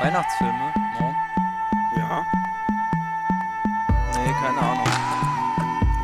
Weihnachtsfilme? 0.00 0.72
No. 0.98 1.14
Ja. 1.96 2.24
Nee, 4.24 4.32
keine 4.40 4.58
Ahnung. 4.60 4.86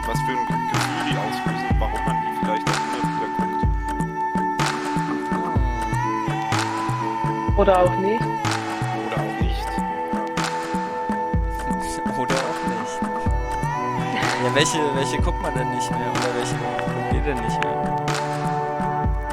Was 0.06 0.20
für 0.20 0.32
ein 0.32 0.46
Ge- 0.46 0.68
Gefühl 0.70 1.04
die 1.10 1.16
auslösen, 1.18 1.76
warum 1.78 2.04
man 2.04 2.16
die 2.22 2.32
vielleicht 2.40 2.68
auch 2.68 2.80
immer 2.84 3.02
wieder 3.08 3.28
guckt. 3.36 3.62
Oder 7.58 7.78
auch 7.82 7.94
nicht. 7.96 8.20
Oder 8.22 9.16
auch 9.16 9.40
nicht. 9.40 9.66
Oder 12.18 12.34
auch 12.34 12.60
nicht. 12.68 13.00
Ja, 14.44 14.54
welche, 14.54 14.78
welche 14.94 15.18
guckt 15.22 15.40
man 15.42 15.54
denn 15.54 15.70
nicht 15.74 15.90
mehr? 15.90 16.10
Oder 16.10 16.34
welche 16.36 16.54
guckt 16.54 17.14
ihr 17.14 17.20
denn 17.22 17.38
nicht 17.42 17.58
mehr? 17.64 17.96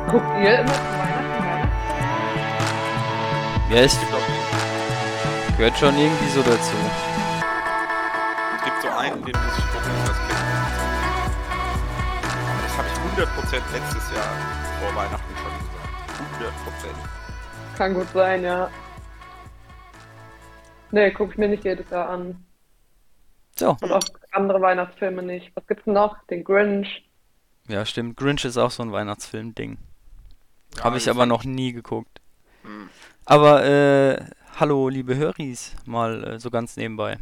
Guckt 0.10 0.38
ihr 0.42 0.60
immer 0.60 0.74
zu 0.74 0.80
Weihnachten? 0.80 1.70
Ja, 3.70 3.82
ich 3.82 3.94
gehört 5.58 5.78
schon 5.78 5.98
irgendwie 5.98 6.30
so 6.30 6.42
dazu. 6.42 6.76
es 8.58 8.64
gibt 8.64 8.82
so 8.82 8.90
einen, 8.90 9.24
den 9.24 9.36
muss 9.36 9.58
ich 9.58 9.66
gucken, 9.72 9.92
das. 10.06 10.18
Aber 12.50 12.62
das 12.64 12.78
habe 12.78 12.88
ich 12.88 12.96
100% 13.22 13.72
letztes 13.74 14.12
Jahr 14.16 14.34
vor 14.82 14.96
Weihnachten 14.96 15.36
schon 15.38 15.52
gesagt. 15.60 16.56
100%. 17.74 17.78
Kann 17.78 17.94
gut 17.94 18.08
sein, 18.14 18.44
ja. 18.44 18.70
Nee, 20.92 21.12
guck 21.12 21.32
ich 21.32 21.38
mir 21.38 21.48
nicht 21.48 21.66
jedes 21.66 21.90
Jahr 21.90 22.10
an. 22.10 22.46
So. 23.56 23.78
Und 23.82 23.92
auch 23.92 24.04
andere 24.32 24.62
Weihnachtsfilme 24.62 25.22
nicht. 25.24 25.52
Was 25.56 25.66
gibt's 25.68 25.86
noch? 25.86 26.24
Den 26.28 26.44
Grinch. 26.44 27.08
Ja, 27.68 27.86
stimmt. 27.86 28.18
Grinch 28.18 28.46
ist 28.46 28.58
auch 28.58 28.72
so 28.72 28.84
ein 28.84 28.92
Weihnachtsfilm-Ding. 28.92 29.78
Ja, 30.78 30.84
Habe 30.84 30.98
ich 30.98 31.10
aber 31.10 31.26
noch 31.26 31.44
nie 31.44 31.72
geguckt. 31.74 32.22
Hm. 32.64 32.90
Aber, 33.26 33.64
äh, 33.64 34.24
hallo, 34.60 34.90
liebe 34.90 35.16
Höris, 35.16 35.76
mal 35.86 36.24
äh, 36.24 36.40
so 36.40 36.50
ganz 36.50 36.78
nebenbei. 36.78 37.18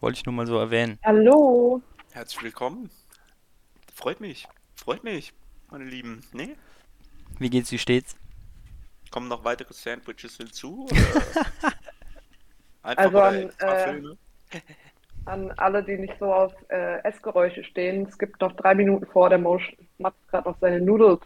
Wollte 0.00 0.18
ich 0.18 0.26
nur 0.26 0.34
mal 0.34 0.46
so 0.46 0.58
erwähnen. 0.58 0.98
Hallo. 1.04 1.82
Herzlich 2.12 2.42
willkommen. 2.42 2.90
Freut 3.94 4.20
mich. 4.20 4.46
Freut 4.74 5.04
mich, 5.04 5.32
meine 5.70 5.84
Lieben. 5.84 6.22
Nee? 6.32 6.56
Wie 7.38 7.50
geht's, 7.50 7.70
wie 7.70 7.78
steht's? 7.78 8.16
Kommen 9.10 9.28
noch 9.28 9.44
weitere 9.44 9.72
Sandwiches 9.72 10.36
hinzu? 10.36 10.86
Oder? 10.86 10.96
Einfach 12.82 13.04
Also 13.04 13.18
an, 13.18 14.16
äh? 14.52 14.60
An 15.26 15.50
alle, 15.58 15.84
die 15.84 15.98
nicht 15.98 16.14
so 16.18 16.32
auf 16.32 16.54
äh, 16.68 17.02
Essgeräusche 17.04 17.62
stehen. 17.64 18.06
Es 18.06 18.16
gibt 18.16 18.40
noch 18.40 18.52
drei 18.56 18.74
Minuten 18.74 19.06
vor, 19.06 19.28
der 19.28 19.38
Mosch 19.38 19.76
macht 19.98 20.14
gerade 20.28 20.48
noch 20.48 20.56
seine 20.60 20.80
Nudels. 20.80 21.20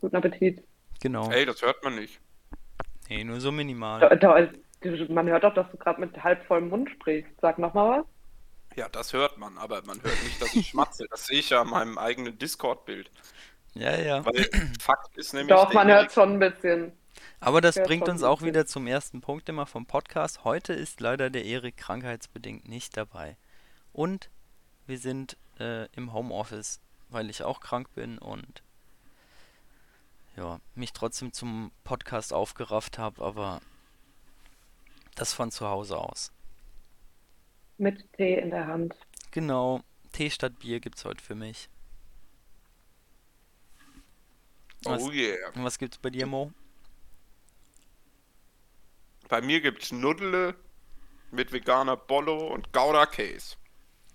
Guten 0.00 0.16
Appetit. 0.16 0.64
Genau. 1.00 1.30
Ey, 1.30 1.46
das 1.46 1.62
hört 1.62 1.84
man 1.84 1.94
nicht. 1.94 2.20
Nee, 3.08 3.22
nur 3.24 3.40
so 3.40 3.52
minimal. 3.52 4.00
Da, 4.00 4.16
da, 4.16 4.48
man 5.08 5.28
hört 5.28 5.44
doch, 5.44 5.54
dass 5.54 5.70
du 5.70 5.76
gerade 5.76 6.00
mit 6.00 6.22
halb 6.22 6.44
vollem 6.46 6.68
Mund 6.68 6.90
sprichst. 6.90 7.32
Sag 7.40 7.58
nochmal 7.58 8.00
was. 8.00 8.06
Ja, 8.76 8.88
das 8.88 9.12
hört 9.12 9.38
man, 9.38 9.58
aber 9.58 9.82
man 9.84 10.02
hört 10.02 10.22
nicht, 10.24 10.40
dass 10.40 10.54
ich 10.54 10.68
schmatze. 10.68 11.06
Das 11.10 11.26
sehe 11.26 11.40
ich 11.40 11.50
ja 11.50 11.60
an 11.60 11.68
meinem 11.68 11.98
eigenen 11.98 12.38
Discord-Bild. 12.38 13.10
Ja, 13.74 13.96
ja. 13.96 14.24
Weil 14.24 14.48
Fakt 14.80 15.16
ist 15.16 15.34
nämlich. 15.34 15.54
Doch, 15.54 15.72
man 15.72 15.88
hört 15.88 16.12
schon 16.12 16.34
ein 16.34 16.38
bisschen. 16.38 16.92
Aber 17.40 17.60
das 17.60 17.74
Ja, 17.74 17.84
bringt 17.84 18.08
uns 18.08 18.22
auch 18.22 18.42
wieder 18.42 18.66
zum 18.66 18.86
ersten 18.86 19.20
Punkt 19.20 19.48
immer 19.48 19.66
vom 19.66 19.86
Podcast. 19.86 20.44
Heute 20.44 20.72
ist 20.72 21.00
leider 21.00 21.28
der 21.28 21.44
Erik 21.44 21.76
krankheitsbedingt 21.76 22.68
nicht 22.68 22.96
dabei. 22.96 23.36
Und 23.92 24.30
wir 24.86 24.98
sind 24.98 25.36
äh, 25.58 25.86
im 25.96 26.12
Homeoffice, 26.12 26.80
weil 27.08 27.30
ich 27.30 27.42
auch 27.42 27.60
krank 27.60 27.92
bin 27.94 28.18
und 28.18 28.62
ja, 30.36 30.60
mich 30.74 30.92
trotzdem 30.92 31.32
zum 31.32 31.72
Podcast 31.84 32.32
aufgerafft 32.32 32.98
habe, 32.98 33.22
aber 33.22 33.60
das 35.14 35.32
von 35.32 35.50
zu 35.50 35.68
Hause 35.68 35.96
aus. 35.98 36.32
Mit 37.78 38.10
Tee 38.14 38.38
in 38.38 38.50
der 38.50 38.66
Hand. 38.66 38.94
Genau, 39.30 39.82
Tee 40.12 40.30
statt 40.30 40.58
Bier 40.58 40.80
gibt's 40.80 41.04
heute 41.04 41.22
für 41.24 41.34
mich. 41.34 41.68
Was, 44.84 45.02
Oh 45.02 45.10
yeah. 45.12 45.36
und 45.54 45.64
was 45.64 45.78
gibt's 45.78 45.98
bei 45.98 46.10
dir, 46.10 46.26
Mo? 46.26 46.52
Bei 49.28 49.40
mir 49.40 49.60
gibt's 49.60 49.92
Nudle 49.92 50.54
mit 51.30 51.52
veganer 51.52 51.96
Bollo 51.96 52.48
und 52.52 52.72
Gouda 52.72 53.06
Case. 53.06 53.56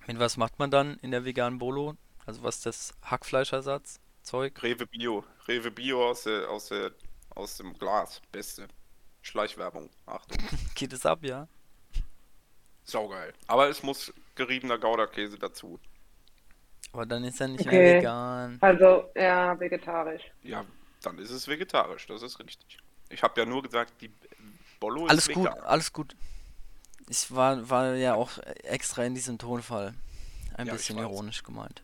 Mit 0.07 0.19
was 0.19 0.37
macht 0.37 0.59
man 0.59 0.71
dann 0.71 0.97
in 0.99 1.11
der 1.11 1.25
veganen 1.25 1.59
Bolo? 1.59 1.95
Also 2.25 2.43
was 2.43 2.57
ist 2.57 2.65
das 2.65 2.93
Hackfleischersatz? 3.03 3.99
Zeug? 4.21 4.61
Rewe 4.61 4.85
Bio. 4.85 5.23
Rewe 5.47 5.71
Bio 5.71 6.09
aus, 6.09 6.23
der, 6.23 6.49
aus, 6.49 6.67
der, 6.67 6.91
aus 7.29 7.57
dem 7.57 7.73
Glas. 7.77 8.21
Beste. 8.31 8.67
Schleichwerbung. 9.27 9.89
Achtung. 10.05 10.37
Geht 10.75 10.93
es 10.93 11.05
ab, 11.05 11.19
ja? 11.23 11.47
Saugeil. 12.83 13.33
Aber 13.47 13.67
es 13.69 13.83
muss 13.83 14.13
geriebener 14.35 14.77
Gouda-Käse 14.77 15.37
dazu. 15.37 15.79
Aber 16.93 17.05
dann 17.05 17.23
ist 17.25 17.39
er 17.41 17.49
nicht 17.49 17.65
mehr 17.65 17.73
Okay. 17.75 17.97
vegan. 17.97 18.57
Also, 18.61 19.09
ja, 19.15 19.59
vegetarisch. 19.59 20.23
Ja, 20.43 20.65
dann 21.01 21.17
ist 21.19 21.31
es 21.31 21.47
vegetarisch. 21.47 22.07
Das 22.07 22.21
ist 22.21 22.39
richtig. 22.39 22.77
Ich 23.09 23.21
habe 23.21 23.39
ja 23.39 23.45
nur 23.45 23.61
gesagt, 23.61 24.01
die 24.01 24.09
Bollo 24.79 25.05
ist 25.05 25.11
Alles 25.11 25.27
gut, 25.27 25.45
vegan. 25.49 25.59
alles 25.61 25.91
gut. 25.91 26.15
Ich 27.09 27.33
war, 27.33 27.69
war 27.69 27.95
ja 27.95 28.15
auch 28.15 28.37
extra 28.63 29.03
in 29.03 29.15
diesem 29.15 29.37
Tonfall 29.37 29.93
ein 30.55 30.67
Ja, 30.67 30.73
bisschen 30.73 30.97
ironisch 30.97 31.43
gemeint. 31.43 31.83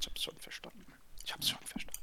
Ich 0.00 0.06
hab's 0.06 0.22
schon 0.22 0.36
verstanden. 0.38 0.84
Ich 1.24 1.32
hab's 1.32 1.48
schon 1.48 1.58
verstanden. 1.64 2.00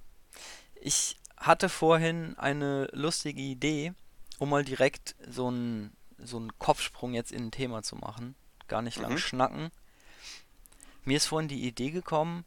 Ich 0.81 1.17
hatte 1.37 1.69
vorhin 1.69 2.37
eine 2.37 2.87
lustige 2.93 3.41
Idee, 3.41 3.93
um 4.39 4.49
mal 4.49 4.63
direkt 4.65 5.15
so 5.27 5.47
einen 5.47 5.93
so 6.17 6.37
einen 6.37 6.57
Kopfsprung 6.59 7.13
jetzt 7.13 7.31
in 7.31 7.45
ein 7.47 7.51
Thema 7.51 7.81
zu 7.81 7.95
machen. 7.95 8.35
Gar 8.67 8.81
nicht 8.81 8.97
lang 8.97 9.13
Mhm. 9.13 9.17
schnacken. 9.17 9.71
Mir 11.05 11.15
ist 11.17 11.27
vorhin 11.27 11.47
die 11.47 11.65
Idee 11.65 11.91
gekommen, 11.91 12.43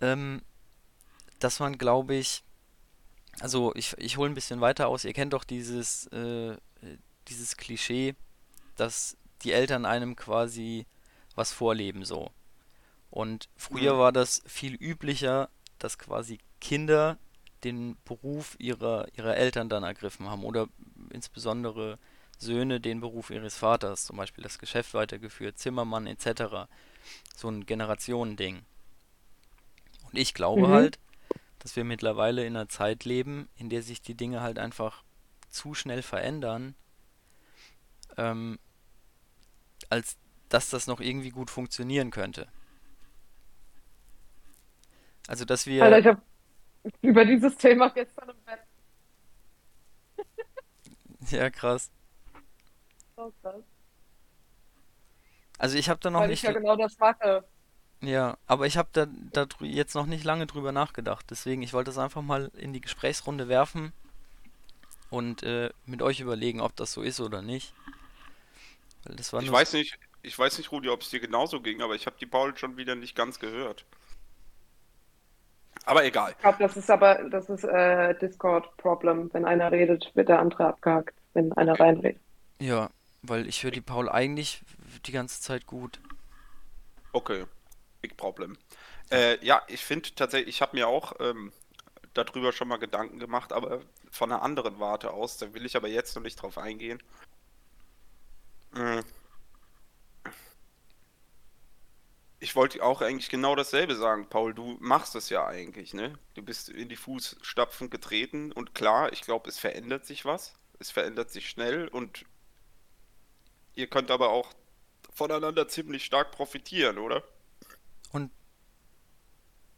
ähm, 0.00 0.42
dass 1.38 1.60
man, 1.60 1.78
glaube 1.78 2.14
ich, 2.16 2.42
also 3.40 3.72
ich, 3.76 3.94
ich 3.98 4.16
hole 4.16 4.30
ein 4.30 4.34
bisschen 4.34 4.60
weiter 4.60 4.88
aus. 4.88 5.04
Ihr 5.04 5.12
kennt 5.12 5.32
doch 5.32 5.44
dieses, 5.44 6.06
äh, 6.08 6.56
dieses 7.28 7.56
Klischee, 7.56 8.14
dass 8.76 9.16
die 9.42 9.52
Eltern 9.52 9.84
einem 9.86 10.16
quasi 10.16 10.86
was 11.36 11.52
vorleben 11.52 12.04
so. 12.04 12.30
Und 13.10 13.48
früher 13.56 13.94
Mhm. 13.94 13.98
war 13.98 14.12
das 14.12 14.42
viel 14.46 14.74
üblicher, 14.74 15.48
dass 15.78 15.98
quasi 15.98 16.38
Kinder 16.60 17.18
den 17.62 17.96
Beruf 18.04 18.56
ihrer, 18.58 19.06
ihrer 19.16 19.36
Eltern 19.36 19.68
dann 19.68 19.84
ergriffen 19.84 20.28
haben 20.28 20.44
oder 20.44 20.66
insbesondere 21.14 21.98
Söhne 22.38 22.80
den 22.80 23.00
Beruf 23.00 23.30
ihres 23.30 23.56
Vaters, 23.56 24.04
zum 24.06 24.16
Beispiel 24.16 24.44
das 24.44 24.58
Geschäft 24.58 24.94
weitergeführt, 24.94 25.58
Zimmermann 25.58 26.06
etc. 26.06 26.68
So 27.36 27.48
ein 27.48 27.66
Generationending. 27.66 28.64
Und 30.10 30.18
ich 30.18 30.34
glaube 30.34 30.68
Mhm. 30.68 30.72
halt, 30.72 30.98
dass 31.60 31.76
wir 31.76 31.84
mittlerweile 31.84 32.46
in 32.46 32.56
einer 32.56 32.68
Zeit 32.68 33.04
leben, 33.04 33.48
in 33.56 33.70
der 33.70 33.82
sich 33.82 34.02
die 34.02 34.14
Dinge 34.14 34.40
halt 34.42 34.58
einfach 34.58 35.02
zu 35.50 35.74
schnell 35.74 36.02
verändern, 36.02 36.74
ähm, 38.16 38.58
als 39.88 40.16
dass 40.50 40.68
das 40.70 40.86
noch 40.86 41.00
irgendwie 41.00 41.30
gut 41.30 41.50
funktionieren 41.50 42.10
könnte. 42.10 42.48
Also, 45.28 45.44
dass 45.44 45.66
wir. 45.66 45.82
Alter, 45.82 45.98
ich 45.98 46.06
habe 46.06 46.22
über 47.02 47.24
dieses 47.24 47.56
Thema 47.56 47.88
gestern 47.90 48.30
im 48.30 48.44
Bett. 48.44 48.60
Ja, 51.30 51.50
krass. 51.50 51.90
So 53.16 53.32
krass. 53.42 53.64
Also 55.58 55.76
ich 55.78 55.88
habe 55.88 56.00
da 56.00 56.10
noch 56.10 56.22
Weil 56.22 56.28
nicht. 56.28 56.42
ich 56.42 56.42
ja 56.42 56.52
genau 56.52 56.76
das 56.76 56.98
mache. 56.98 57.44
Ja, 58.02 58.38
aber 58.46 58.66
ich 58.68 58.76
habe 58.76 58.90
da, 58.92 59.06
da 59.32 59.46
jetzt 59.60 59.94
noch 59.94 60.06
nicht 60.06 60.22
lange 60.24 60.46
drüber 60.46 60.70
nachgedacht. 60.72 61.26
Deswegen, 61.30 61.62
ich 61.62 61.72
wollte 61.72 61.90
das 61.90 61.98
einfach 61.98 62.22
mal 62.22 62.50
in 62.56 62.72
die 62.72 62.80
Gesprächsrunde 62.80 63.48
werfen 63.48 63.92
und 65.10 65.42
äh, 65.42 65.70
mit 65.86 66.02
euch 66.02 66.20
überlegen, 66.20 66.60
ob 66.60 66.76
das 66.76 66.92
so 66.92 67.02
ist 67.02 67.20
oder 67.20 67.42
nicht. 67.42 67.74
Weil 69.04 69.16
das 69.16 69.32
war 69.32 69.40
Ich 69.40 69.42
nur 69.42 69.52
weiß 69.52 69.74
nicht, 69.74 69.96
ich 70.22 70.36
weiß 70.36 70.58
nicht, 70.58 70.72
Rudi, 70.72 70.88
ob 70.88 71.02
es 71.02 71.10
dir 71.10 71.20
genauso 71.20 71.60
ging, 71.60 71.82
aber 71.82 71.94
ich 71.94 72.06
habe 72.06 72.16
die 72.18 72.26
Paul 72.26 72.56
schon 72.56 72.76
wieder 72.76 72.96
nicht 72.96 73.14
ganz 73.14 73.38
gehört. 73.38 73.86
Aber 75.86 76.04
egal. 76.04 76.34
Ich 76.36 76.42
glaube, 76.44 76.58
das 76.58 76.76
ist 76.76 76.90
aber, 76.90 77.28
das 77.30 77.48
ist 77.48 77.64
äh, 77.64 78.14
Discord-Problem. 78.18 79.32
Wenn 79.32 79.44
einer 79.46 79.72
redet, 79.72 80.14
wird 80.14 80.28
der 80.28 80.40
andere 80.40 80.66
abgehakt, 80.66 81.14
wenn 81.34 81.52
einer 81.52 81.78
reinredet. 81.78 82.20
Ja, 82.60 82.90
weil 83.22 83.46
ich 83.46 83.62
höre 83.62 83.70
die 83.70 83.80
Paul 83.80 84.08
eigentlich 84.08 84.62
die 85.06 85.12
ganze 85.12 85.40
Zeit 85.40 85.66
gut. 85.66 86.00
Okay. 87.12 87.44
Big 88.00 88.16
Problem. 88.16 88.58
Äh, 89.10 89.44
ja, 89.44 89.62
ich 89.68 89.84
finde 89.84 90.14
tatsächlich, 90.14 90.56
ich 90.56 90.62
habe 90.62 90.76
mir 90.76 90.88
auch 90.88 91.14
ähm, 91.20 91.52
darüber 92.14 92.52
schon 92.52 92.68
mal 92.68 92.78
Gedanken 92.78 93.18
gemacht, 93.18 93.52
aber 93.52 93.80
von 94.10 94.30
einer 94.30 94.42
anderen 94.42 94.78
Warte 94.78 95.12
aus. 95.12 95.36
Da 95.38 95.52
will 95.54 95.66
ich 95.66 95.76
aber 95.76 95.88
jetzt 95.88 96.14
noch 96.14 96.22
nicht 96.22 96.36
drauf 96.36 96.58
eingehen. 96.58 97.02
Mm. 98.72 99.00
Ich 102.40 102.54
wollte 102.56 102.82
auch 102.82 103.00
eigentlich 103.00 103.30
genau 103.30 103.56
dasselbe 103.56 103.94
sagen, 103.96 104.28
Paul. 104.28 104.52
Du 104.54 104.76
machst 104.80 105.14
es 105.14 105.30
ja 105.30 105.46
eigentlich, 105.46 105.94
ne? 105.94 106.18
Du 106.34 106.42
bist 106.42 106.68
in 106.68 106.88
die 106.88 106.96
Fußstapfen 106.96 107.88
getreten 107.88 108.52
und 108.52 108.74
klar, 108.74 109.12
ich 109.12 109.22
glaube, 109.22 109.48
es 109.48 109.58
verändert 109.58 110.04
sich 110.04 110.24
was. 110.24 110.54
Es 110.84 110.90
verändert 110.90 111.30
sich 111.30 111.48
schnell 111.48 111.88
und 111.88 112.26
ihr 113.74 113.86
könnt 113.86 114.10
aber 114.10 114.28
auch 114.28 114.52
voneinander 115.14 115.66
ziemlich 115.66 116.04
stark 116.04 116.30
profitieren, 116.30 116.98
oder? 116.98 117.24
Und 118.12 118.30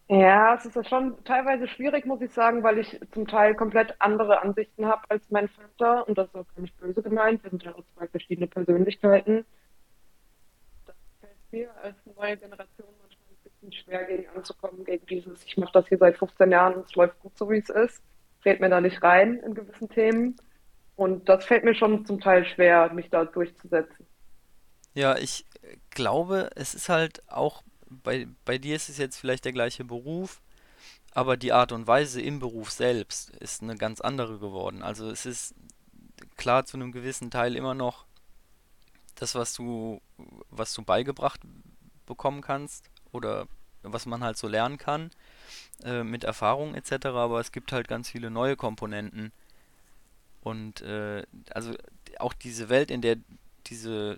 Ja, 0.08 0.56
es 0.56 0.64
ist 0.66 0.74
ja 0.74 0.82
schon 0.82 1.22
teilweise 1.22 1.68
schwierig, 1.68 2.06
muss 2.06 2.20
ich 2.22 2.32
sagen, 2.32 2.64
weil 2.64 2.78
ich 2.78 2.98
zum 3.12 3.28
Teil 3.28 3.54
komplett 3.54 3.94
andere 4.00 4.42
Ansichten 4.42 4.84
habe 4.86 5.08
als 5.08 5.30
mein 5.30 5.48
Vater 5.48 6.08
und 6.08 6.18
das 6.18 6.26
ist 6.26 6.34
auch 6.34 6.46
gar 6.56 6.62
nicht 6.62 6.76
böse 6.80 7.00
gemeint. 7.02 7.40
Wir 7.44 7.50
sind 7.50 7.62
ja 7.62 7.72
auch 7.76 7.84
zwei 7.94 8.08
verschiedene 8.08 8.48
Persönlichkeiten. 8.48 9.44
Das 10.86 10.96
fällt 11.20 11.52
mir 11.52 11.72
als 11.84 11.94
neue 12.16 12.36
Generation 12.36 12.88
manchmal 13.00 13.28
ein 13.30 13.38
bisschen 13.44 13.72
schwer, 13.72 14.04
gegen 14.06 14.28
anzukommen, 14.30 14.84
gegen 14.84 15.06
dieses, 15.06 15.44
ich 15.44 15.56
mache 15.56 15.72
das 15.72 15.86
hier 15.86 15.98
seit 15.98 16.18
15 16.18 16.50
Jahren 16.50 16.74
und 16.74 16.86
es 16.86 16.96
läuft 16.96 17.20
gut 17.20 17.38
so, 17.38 17.48
wie 17.48 17.58
es 17.58 17.70
ist. 17.70 18.02
Red 18.44 18.60
mir 18.60 18.70
da 18.70 18.80
nicht 18.80 19.00
rein 19.04 19.36
in 19.46 19.54
gewissen 19.54 19.88
Themen. 19.88 20.36
Und 20.96 21.28
das 21.28 21.44
fällt 21.44 21.64
mir 21.64 21.74
schon 21.74 22.06
zum 22.06 22.20
Teil 22.20 22.46
schwer, 22.46 22.92
mich 22.92 23.10
da 23.10 23.24
durchzusetzen. 23.24 24.06
ja, 24.94 25.16
ich 25.18 25.44
glaube, 25.90 26.50
es 26.56 26.74
ist 26.74 26.88
halt 26.88 27.22
auch, 27.30 27.62
bei, 27.88 28.26
bei 28.44 28.58
dir 28.58 28.76
ist 28.76 28.88
es 28.88 28.98
jetzt 28.98 29.18
vielleicht 29.18 29.44
der 29.44 29.52
gleiche 29.52 29.84
Beruf, 29.84 30.40
aber 31.12 31.36
die 31.36 31.52
Art 31.52 31.72
und 31.72 31.86
Weise 31.86 32.20
im 32.22 32.40
Beruf 32.40 32.70
selbst 32.70 33.30
ist 33.30 33.62
eine 33.62 33.76
ganz 33.76 34.00
andere 34.00 34.38
geworden. 34.38 34.82
Also 34.82 35.10
es 35.10 35.26
ist 35.26 35.54
klar 36.36 36.64
zu 36.66 36.76
einem 36.76 36.92
gewissen 36.92 37.30
Teil 37.30 37.56
immer 37.56 37.74
noch 37.74 38.06
das, 39.16 39.34
was 39.34 39.54
du, 39.54 40.00
was 40.50 40.74
du 40.74 40.82
beigebracht 40.82 41.40
bekommen 42.06 42.42
kannst 42.42 42.90
oder 43.12 43.46
was 43.82 44.06
man 44.06 44.22
halt 44.24 44.36
so 44.36 44.48
lernen 44.48 44.78
kann, 44.78 45.10
äh, 45.84 46.04
mit 46.04 46.24
Erfahrung 46.24 46.74
etc., 46.74 47.06
aber 47.06 47.40
es 47.40 47.52
gibt 47.52 47.72
halt 47.72 47.88
ganz 47.88 48.10
viele 48.10 48.30
neue 48.30 48.56
Komponenten 48.56 49.32
und 50.46 50.80
äh, 50.82 51.24
also 51.50 51.74
auch 52.20 52.32
diese 52.32 52.68
Welt, 52.68 52.92
in 52.92 53.02
der 53.02 53.16
diese, 53.66 54.16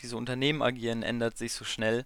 diese 0.00 0.16
Unternehmen 0.16 0.62
agieren, 0.62 1.04
ändert 1.04 1.38
sich 1.38 1.52
so 1.52 1.64
schnell, 1.64 2.04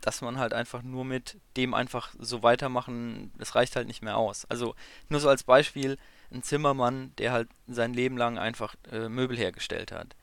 dass 0.00 0.20
man 0.20 0.38
halt 0.38 0.52
einfach 0.52 0.84
nur 0.84 1.04
mit 1.04 1.36
dem 1.56 1.74
einfach 1.74 2.14
so 2.16 2.44
weitermachen, 2.44 3.32
das 3.38 3.56
reicht 3.56 3.74
halt 3.74 3.88
nicht 3.88 4.02
mehr 4.02 4.16
aus. 4.16 4.44
Also 4.44 4.76
nur 5.08 5.18
so 5.18 5.28
als 5.28 5.42
Beispiel, 5.42 5.98
ein 6.30 6.44
Zimmermann, 6.44 7.12
der 7.18 7.32
halt 7.32 7.48
sein 7.66 7.92
Leben 7.92 8.16
lang 8.16 8.38
einfach 8.38 8.76
äh, 8.92 9.08
Möbel 9.08 9.36
hergestellt 9.36 9.90
hat. 9.90 10.14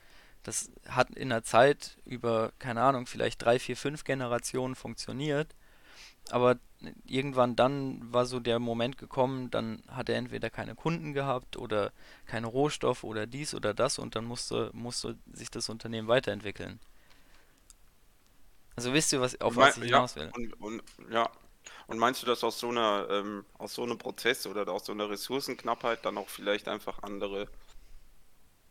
Das 0.44 0.72
hat 0.88 1.10
in 1.10 1.32
der 1.32 1.44
Zeit 1.44 1.98
über, 2.06 2.54
keine 2.60 2.82
Ahnung, 2.82 3.08
vielleicht 3.08 3.44
drei, 3.44 3.60
vier, 3.60 3.76
fünf 3.76 4.06
Generationen 4.06 4.76
funktioniert, 4.76 5.54
aber 6.30 6.60
irgendwann 7.06 7.56
dann 7.56 8.02
war 8.14 8.26
so 8.26 8.40
der 8.40 8.60
Moment 8.60 8.98
gekommen, 8.98 9.52
dann 9.52 9.82
hat 9.88 10.10
er 10.10 10.18
entweder 10.18 10.50
keine 10.50 10.76
Kunden 10.76 11.14
gehabt 11.14 11.58
oder 11.58 11.92
keine 12.26 12.48
Rohstoffe 12.48 13.04
oder 13.04 13.28
dies 13.28 13.54
oder 13.56 13.74
das 13.74 14.00
und 14.00 14.16
dann 14.16 14.26
musste, 14.26 14.70
musste 14.74 15.18
sich 15.34 15.52
das 15.52 15.70
Unternehmen 15.70 16.08
weiterentwickeln. 16.08 16.80
Also 18.78 18.94
wisst 18.94 19.12
ihr, 19.14 19.20
was, 19.22 19.40
auf 19.42 19.58
was 19.58 19.76
ich 19.78 19.84
Ja, 19.84 19.86
hinaus 19.86 20.16
will? 20.16 20.34
und, 20.34 20.54
und 20.62 20.84
ja. 21.12 21.30
Und 21.88 21.98
meinst 21.98 22.22
du, 22.22 22.28
dass 22.28 22.44
aus 22.44 22.60
so 22.60 22.70
einer, 22.70 23.08
ähm, 23.10 23.46
aus 23.58 23.74
so 23.74 23.84
einem 23.84 23.98
Prozess 23.98 24.46
oder 24.48 24.68
aus 24.72 24.86
so 24.86 24.92
einer 24.92 25.10
Ressourcenknappheit 25.10 26.06
dann 26.06 26.18
auch 26.18 26.30
vielleicht 26.30 26.68
einfach 26.68 27.02
andere 27.04 27.48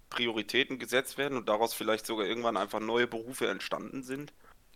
Prioritäten 0.09 0.79
gesetzt 0.79 1.19
werden 1.19 1.37
und 1.37 1.47
daraus 1.49 1.75
vielleicht 1.75 2.07
sogar 2.07 2.25
irgendwann 2.27 2.57
einfach 2.57 2.81
neue 2.81 3.07
Berufe 3.07 3.49
entstanden 3.49 4.03
sind 4.03 4.33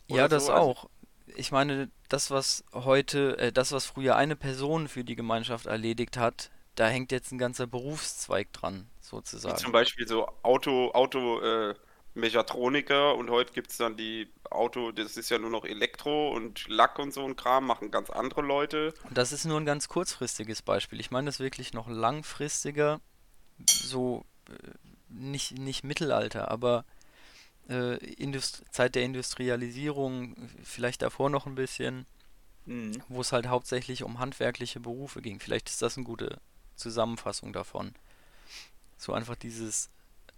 Ja, 0.08 0.28
das 0.28 0.48
so? 0.48 0.52
Also, 0.52 0.72
auch. 0.72 0.90
Ich 1.36 1.52
meine, 1.52 1.90
das, 2.08 2.30
was 2.30 2.64
heute, 2.72 3.38
äh, 3.38 3.52
das, 3.52 3.72
was 3.72 3.86
früher 3.86 4.16
eine 4.16 4.36
Person 4.36 4.88
für 4.88 5.04
die 5.04 5.16
Gemeinschaft 5.16 5.66
erledigt 5.66 6.16
hat, 6.16 6.50
da 6.74 6.88
hängt 6.88 7.12
jetzt 7.12 7.32
ein 7.32 7.38
ganzer 7.38 7.66
Berufszweig 7.66 8.52
dran, 8.52 8.88
wie 8.96 9.02
zum 9.02 9.18
sozusagen. 9.18 9.72
Beispiel 9.72 10.06
so 10.06 10.28
Auto, 10.42 10.92
Auto, 10.92 11.40
äh, 11.40 11.74
Mechatroniker 12.14 13.14
und 13.14 13.30
heute 13.30 13.52
gibt 13.52 13.70
es 13.70 13.78
dann 13.78 13.96
die 13.96 14.28
Auto, 14.50 14.92
das 14.92 15.16
ist 15.16 15.30
ja 15.30 15.38
nur 15.38 15.50
noch 15.50 15.64
Elektro 15.64 16.30
und 16.30 16.66
Lack 16.68 16.98
und 16.98 17.12
so 17.12 17.24
ein 17.24 17.36
Kram, 17.36 17.66
machen 17.66 17.90
ganz 17.90 18.10
andere 18.10 18.42
Leute. 18.42 18.94
Und 19.04 19.16
das 19.16 19.32
ist 19.32 19.44
nur 19.44 19.58
ein 19.58 19.66
ganz 19.66 19.88
kurzfristiges 19.88 20.62
Beispiel. 20.62 21.00
Ich 21.00 21.10
meine 21.10 21.26
das 21.26 21.38
wirklich 21.38 21.72
noch 21.72 21.88
langfristiger, 21.88 23.00
so 23.66 24.24
äh, 24.48 24.52
nicht, 25.08 25.58
nicht 25.58 25.84
Mittelalter, 25.84 26.50
aber 26.50 26.84
Indust 27.68 28.64
Zeit 28.70 28.94
der 28.94 29.02
Industrialisierung, 29.04 30.36
vielleicht 30.62 31.02
davor 31.02 31.30
noch 31.30 31.46
ein 31.46 31.54
bisschen, 31.54 32.06
Mhm. 32.64 33.02
wo 33.08 33.22
es 33.22 33.32
halt 33.32 33.46
hauptsächlich 33.46 34.02
um 34.02 34.18
handwerkliche 34.18 34.78
Berufe 34.78 35.22
ging. 35.22 35.40
Vielleicht 35.40 35.70
ist 35.70 35.80
das 35.80 35.96
eine 35.96 36.04
gute 36.04 36.38
Zusammenfassung 36.76 37.54
davon. 37.54 37.94
So 38.98 39.14
einfach 39.14 39.36
dieses 39.36 39.88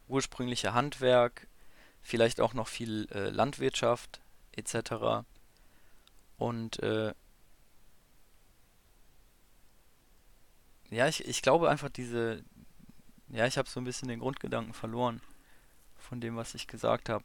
ursprüngliche 0.06 0.72
Handwerk, 0.72 1.48
vielleicht 2.02 2.40
auch 2.40 2.54
noch 2.54 2.68
viel 2.68 3.08
äh, 3.12 3.30
Landwirtschaft 3.30 4.20
etc. 4.52 5.24
Und 6.38 6.80
äh, 6.84 7.12
ja, 10.90 11.08
ich, 11.08 11.24
ich 11.26 11.42
glaube 11.42 11.68
einfach 11.68 11.88
diese, 11.90 12.44
ja, 13.28 13.46
ich 13.46 13.58
habe 13.58 13.68
so 13.68 13.80
ein 13.80 13.84
bisschen 13.84 14.08
den 14.08 14.20
Grundgedanken 14.20 14.72
verloren 14.74 15.20
von 16.00 16.20
dem, 16.20 16.36
was 16.36 16.54
ich 16.54 16.66
gesagt 16.66 17.08
habe. 17.08 17.24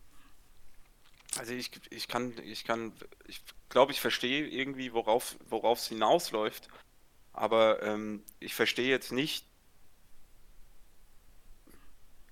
Also 1.38 1.54
ich, 1.54 1.72
ich 1.90 2.08
kann, 2.08 2.34
ich 2.44 2.64
kann, 2.64 2.94
ich 3.28 3.42
glaube, 3.70 3.92
ich 3.92 4.00
verstehe 4.00 4.48
irgendwie, 4.48 4.94
worauf, 4.94 5.36
es 5.50 5.88
hinausläuft, 5.88 6.70
aber 7.34 7.84
ähm, 7.84 8.24
ich 8.40 8.56
verstehe 8.56 8.88
jetzt 8.88 9.12
nicht, 9.12 9.46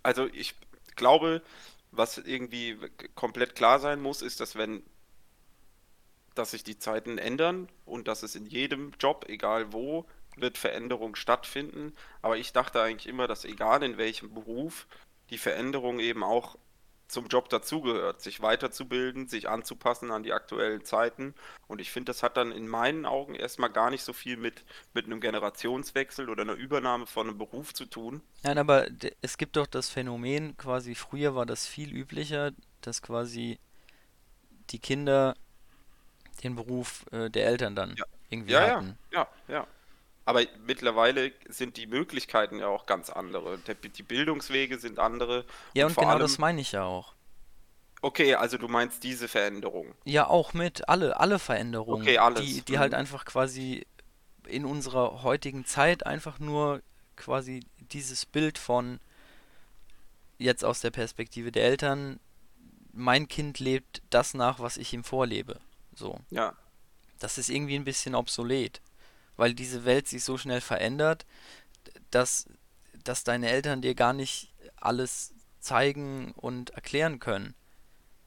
also 0.04 0.28
ich 0.28 0.56
glaube, 0.96 1.42
was 1.92 2.18
irgendwie 2.18 2.78
komplett 3.16 3.56
klar 3.56 3.80
sein 3.80 4.02
muss, 4.02 4.22
ist, 4.22 4.40
dass 4.40 4.56
wenn, 4.56 4.84
dass 6.36 6.52
sich 6.52 6.64
die 6.64 6.80
Zeiten 6.80 7.18
ändern 7.18 7.70
und 7.86 8.08
dass 8.08 8.24
es 8.24 8.36
in 8.36 8.46
jedem 8.46 8.94
Job, 9.00 9.26
egal 9.28 9.74
wo, 9.74 10.06
wird 10.36 10.58
Veränderung 10.58 11.16
stattfinden. 11.16 11.94
Aber 12.22 12.38
ich 12.38 12.54
dachte 12.54 12.82
eigentlich 12.82 13.08
immer, 13.08 13.28
dass 13.28 13.46
egal 13.46 13.84
in 13.84 13.98
welchem 13.98 14.34
Beruf, 14.34 14.88
die 15.34 15.40
Veränderung 15.40 16.00
eben 16.00 16.24
auch 16.24 16.58
zum 17.10 17.28
Job 17.28 17.50
dazugehört, 17.50 18.22
sich 18.22 18.42
weiterzubilden, 18.42 19.28
sich 19.28 19.50
anzupassen 19.50 20.12
an 20.12 20.24
die 20.24 20.34
aktuellen 20.34 20.84
Zeiten. 20.86 21.36
Und 21.68 21.82
ich 21.82 21.92
finde, 21.92 22.12
das 22.12 22.24
hat 22.24 22.38
dann 22.38 22.52
in 22.52 22.68
meinen 22.68 23.06
Augen 23.06 23.36
erstmal 23.36 23.72
gar 23.72 23.92
nicht 23.92 24.04
so 24.04 24.14
viel 24.14 24.38
mit, 24.38 24.66
mit 24.94 25.06
einem 25.06 25.22
Generationswechsel 25.22 26.30
oder 26.30 26.44
einer 26.44 26.56
Übernahme 26.56 27.08
von 27.08 27.30
einem 27.30 27.38
Beruf 27.40 27.74
zu 27.74 27.86
tun. 27.86 28.24
Nein, 28.44 28.58
aber 28.58 28.88
es 29.22 29.38
gibt 29.38 29.56
doch 29.56 29.68
das 29.68 29.90
Phänomen, 29.90 30.56
quasi 30.58 30.96
früher 30.96 31.34
war 31.36 31.46
das 31.46 31.66
viel 31.68 31.92
üblicher, 31.96 32.52
dass 32.82 33.02
quasi 33.02 33.60
die 34.70 34.80
Kinder 34.80 35.36
den 36.44 36.56
Beruf 36.56 37.06
äh, 37.12 37.30
der 37.32 37.46
Eltern 37.48 37.76
dann 37.76 37.98
Ja, 37.98 38.06
irgendwie 38.30 38.54
ja, 38.54 38.64
ja, 38.66 38.76
hatten. 38.78 38.98
ja, 39.12 39.28
ja. 39.48 39.68
Aber 40.26 40.42
mittlerweile 40.66 41.34
sind 41.50 41.78
die 41.78 41.88
Möglichkeiten 41.88 42.60
ja 42.60 42.68
auch 42.68 42.86
ganz 42.86 43.10
andere. 43.10 43.58
Der, 43.60 43.76
die 43.76 44.04
Bildungswege 44.04 44.80
sind 44.80 45.00
andere 45.00 45.46
Ja, 45.74 45.86
und 45.86 45.92
und 45.92 45.98
genau 45.98 46.18
das 46.20 46.34
allem, 46.34 46.42
meine 46.42 46.62
ich 46.62 46.72
ja 46.74 46.84
auch. 46.84 47.14
okay, 48.02 48.36
also 48.36 48.58
du 48.58 48.68
meinst 48.68 49.04
diese 49.04 49.28
Veränderung. 49.28 49.94
Ja, 50.06 50.28
auch 50.28 50.54
mit 50.54 50.88
alle, 50.90 51.20
alle 51.20 51.40
Veränderungen, 51.40 52.02
Okay, 52.02 52.12
die, 52.12 52.20
alles. 52.20 52.66
die 52.66 52.78
halt 52.80 52.94
Mhm. 52.94 52.98
einfach 53.00 53.26
quasi 53.26 53.86
in 54.48 54.66
unserer 54.66 55.24
heutigen 55.24 55.66
Zeit 55.66 56.06
einfach 56.06 56.40
nur 56.40 56.82
quasi 57.16 57.62
dieses 57.92 58.26
Bild 58.26 58.58
von 58.58 59.00
jetzt 60.38 60.66
aus 60.66 60.82
der 60.82 60.92
Perspektive 60.92 61.52
der 61.52 61.64
Eltern, 61.66 62.20
mein 62.92 63.28
Kind 63.28 63.60
lebt 63.60 64.02
das 64.10 64.34
nach, 64.34 64.60
was 64.60 64.78
ich 64.78 64.94
ihm 64.94 65.04
vorlebe. 65.04 65.60
So. 65.96 66.20
Ja, 66.30 66.54
Das 67.20 67.38
ist 67.40 67.50
irgendwie 67.50 67.76
ein 67.76 67.86
bisschen 67.86 68.14
obsolet, 68.16 68.82
weil 69.38 69.54
diese 69.54 69.86
Welt 69.86 70.08
sich 70.08 70.24
so 70.24 70.38
schnell 70.38 70.62
verändert, 70.62 71.26
dass, 72.12 72.48
dass 73.04 73.24
deine 73.24 73.50
Eltern 73.50 73.82
dir 73.82 73.96
gar 73.96 74.14
nicht 74.14 74.54
alles 74.78 75.34
zeigen 75.62 76.34
und 76.38 76.72
erklären 76.72 77.20
können. 77.20 77.56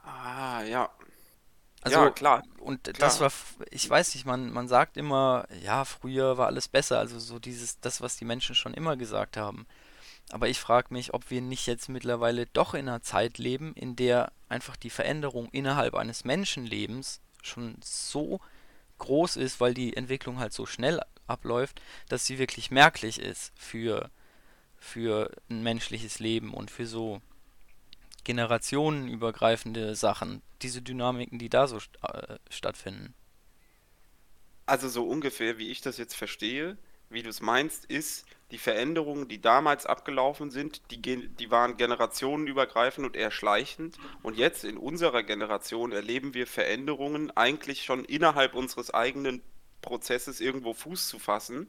ah, 0.04 0.62
ja, 0.64 0.90
ja, 1.86 2.10
Also, 2.10 2.12
klar, 2.12 2.42
und 2.58 3.00
das 3.02 3.20
klar. 3.20 3.20
war, 3.20 3.28
f- 3.28 3.56
ich 3.70 3.88
weiß 3.88 4.14
nicht, 4.14 4.24
man, 4.26 4.50
man 4.52 4.66
sagt 4.66 4.96
immer, 4.96 5.46
ja, 5.62 5.84
früher 5.84 6.36
war 6.36 6.46
alles 6.46 6.68
besser, 6.68 6.98
also 6.98 7.18
so 7.18 7.38
dieses, 7.38 7.78
das, 7.80 8.00
was 8.00 8.16
die 8.16 8.24
Menschen 8.24 8.54
schon 8.54 8.74
immer 8.74 8.96
gesagt 8.96 9.36
haben. 9.36 9.66
Aber 10.30 10.48
ich 10.48 10.60
frage 10.60 10.94
mich, 10.94 11.14
ob 11.14 11.30
wir 11.30 11.42
nicht 11.42 11.66
jetzt 11.66 11.88
mittlerweile 11.88 12.46
doch 12.46 12.74
in 12.74 12.88
einer 12.88 13.02
Zeit 13.02 13.38
leben, 13.38 13.74
in 13.74 13.96
der 13.96 14.32
einfach 14.48 14.76
die 14.76 14.90
Veränderung 14.90 15.48
innerhalb 15.52 15.94
eines 15.94 16.24
Menschenlebens 16.24 17.20
schon 17.42 17.76
so 17.84 18.40
groß 18.98 19.36
ist, 19.36 19.60
weil 19.60 19.74
die 19.74 19.96
Entwicklung 19.96 20.38
halt 20.38 20.52
so 20.52 20.66
schnell 20.66 21.00
abläuft, 21.26 21.80
dass 22.08 22.26
sie 22.26 22.38
wirklich 22.38 22.70
merklich 22.70 23.20
ist 23.20 23.52
für, 23.56 24.10
für 24.78 25.30
ein 25.50 25.62
menschliches 25.62 26.18
Leben 26.18 26.54
und 26.54 26.70
für 26.70 26.86
so 26.86 27.20
generationenübergreifende 28.24 29.94
Sachen, 29.94 30.42
diese 30.62 30.82
Dynamiken, 30.82 31.38
die 31.38 31.48
da 31.48 31.68
so 31.68 31.78
st 31.78 31.96
äh, 32.02 32.38
stattfinden. 32.50 33.14
Also 34.66 34.88
so 34.88 35.06
ungefähr, 35.06 35.58
wie 35.58 35.70
ich 35.70 35.80
das 35.80 35.96
jetzt 35.96 36.16
verstehe, 36.16 36.76
wie 37.08 37.22
du 37.22 37.28
es 37.28 37.40
meinst, 37.40 37.84
ist, 37.84 38.26
die 38.52 38.58
Veränderungen, 38.58 39.26
die 39.26 39.40
damals 39.40 39.86
abgelaufen 39.86 40.50
sind, 40.50 40.82
die, 40.90 41.00
die 41.00 41.50
waren 41.50 41.76
generationenübergreifend 41.76 43.06
und 43.06 43.16
eher 43.16 43.32
schleichend. 43.32 43.98
Und 44.22 44.36
jetzt 44.36 44.64
in 44.64 44.76
unserer 44.76 45.24
Generation 45.24 45.92
erleben 45.92 46.32
wir 46.32 46.46
Veränderungen 46.46 47.30
eigentlich 47.36 47.84
schon 47.84 48.04
innerhalb 48.04 48.54
unseres 48.54 48.94
eigenen 48.94 49.42
Prozesses 49.82 50.40
irgendwo 50.40 50.74
Fuß 50.74 51.08
zu 51.08 51.18
fassen. 51.18 51.68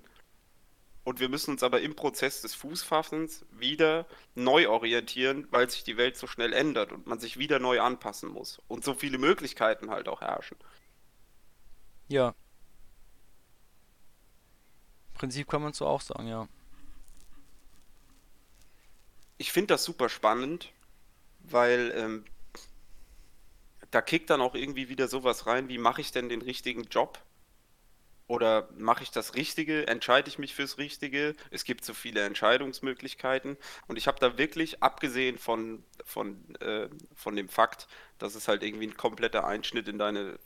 Und 1.04 1.20
wir 1.20 1.30
müssen 1.30 1.52
uns 1.52 1.64
aber 1.64 1.82
im 1.82 1.96
Prozess 1.96 2.42
des 2.42 2.54
Fußfassens 2.54 3.46
wieder 3.52 4.06
neu 4.36 4.68
orientieren, 4.70 5.48
weil 5.52 5.70
sich 5.70 5.84
die 5.84 5.98
Welt 5.98 6.18
so 6.18 6.28
schnell 6.28 6.52
ändert 6.54 6.92
und 6.92 7.08
man 7.08 7.20
sich 7.20 7.38
wieder 7.38 7.60
neu 7.60 7.80
anpassen 7.80 8.30
muss. 8.30 8.62
Und 8.68 8.84
so 8.84 8.94
viele 8.94 9.18
Möglichkeiten 9.18 9.90
halt 9.90 10.10
auch 10.10 10.22
herrschen. 10.22 10.58
Ja. 12.10 12.36
Im 15.14 15.14
Prinzip 15.14 15.48
kann 15.48 15.62
man 15.62 15.74
so 15.74 15.88
auch 15.88 16.02
sagen, 16.02 16.28
ja. 16.28 16.48
Ich 19.38 19.52
finde 19.52 19.68
das 19.68 19.84
super 19.84 20.10
spannend, 20.10 20.72
weil 21.40 21.94
ähm, 21.96 22.26
da 23.92 24.02
kickt 24.02 24.30
dann 24.30 24.42
auch 24.42 24.56
irgendwie 24.56 24.90
wieder 24.90 25.08
sowas 25.08 25.48
rein, 25.48 25.70
wie 25.70 25.78
mache 25.78 26.02
ich 26.02 26.12
denn 26.12 26.30
den 26.30 26.42
richtigen 26.42 26.84
Job? 26.84 27.24
Oder 28.28 28.68
mache 28.78 29.04
ich 29.04 29.12
das 29.12 29.36
Richtige? 29.36 29.88
Entscheide 29.88 30.28
ich 30.28 30.38
mich 30.38 30.54
fürs 30.54 30.78
Richtige? 30.78 31.34
Es 31.50 31.64
gibt 31.64 31.86
so 31.86 31.94
viele 31.94 32.26
Entscheidungsmöglichkeiten. 32.26 33.58
Und 33.88 33.96
ich 33.98 34.08
habe 34.08 34.20
da 34.20 34.38
wirklich, 34.38 34.84
abgesehen 34.84 35.38
von, 35.38 35.86
von, 36.04 36.56
äh, 36.56 36.90
von 37.16 37.38
dem 37.38 37.48
Fakt, 37.48 37.88
dass 38.18 38.36
es 38.36 38.50
halt 38.50 38.64
irgendwie 38.64 38.88
ein 38.88 38.98
kompletter 38.98 39.48
Einschnitt 39.48 39.88
in 39.88 39.98
deine 39.98 40.40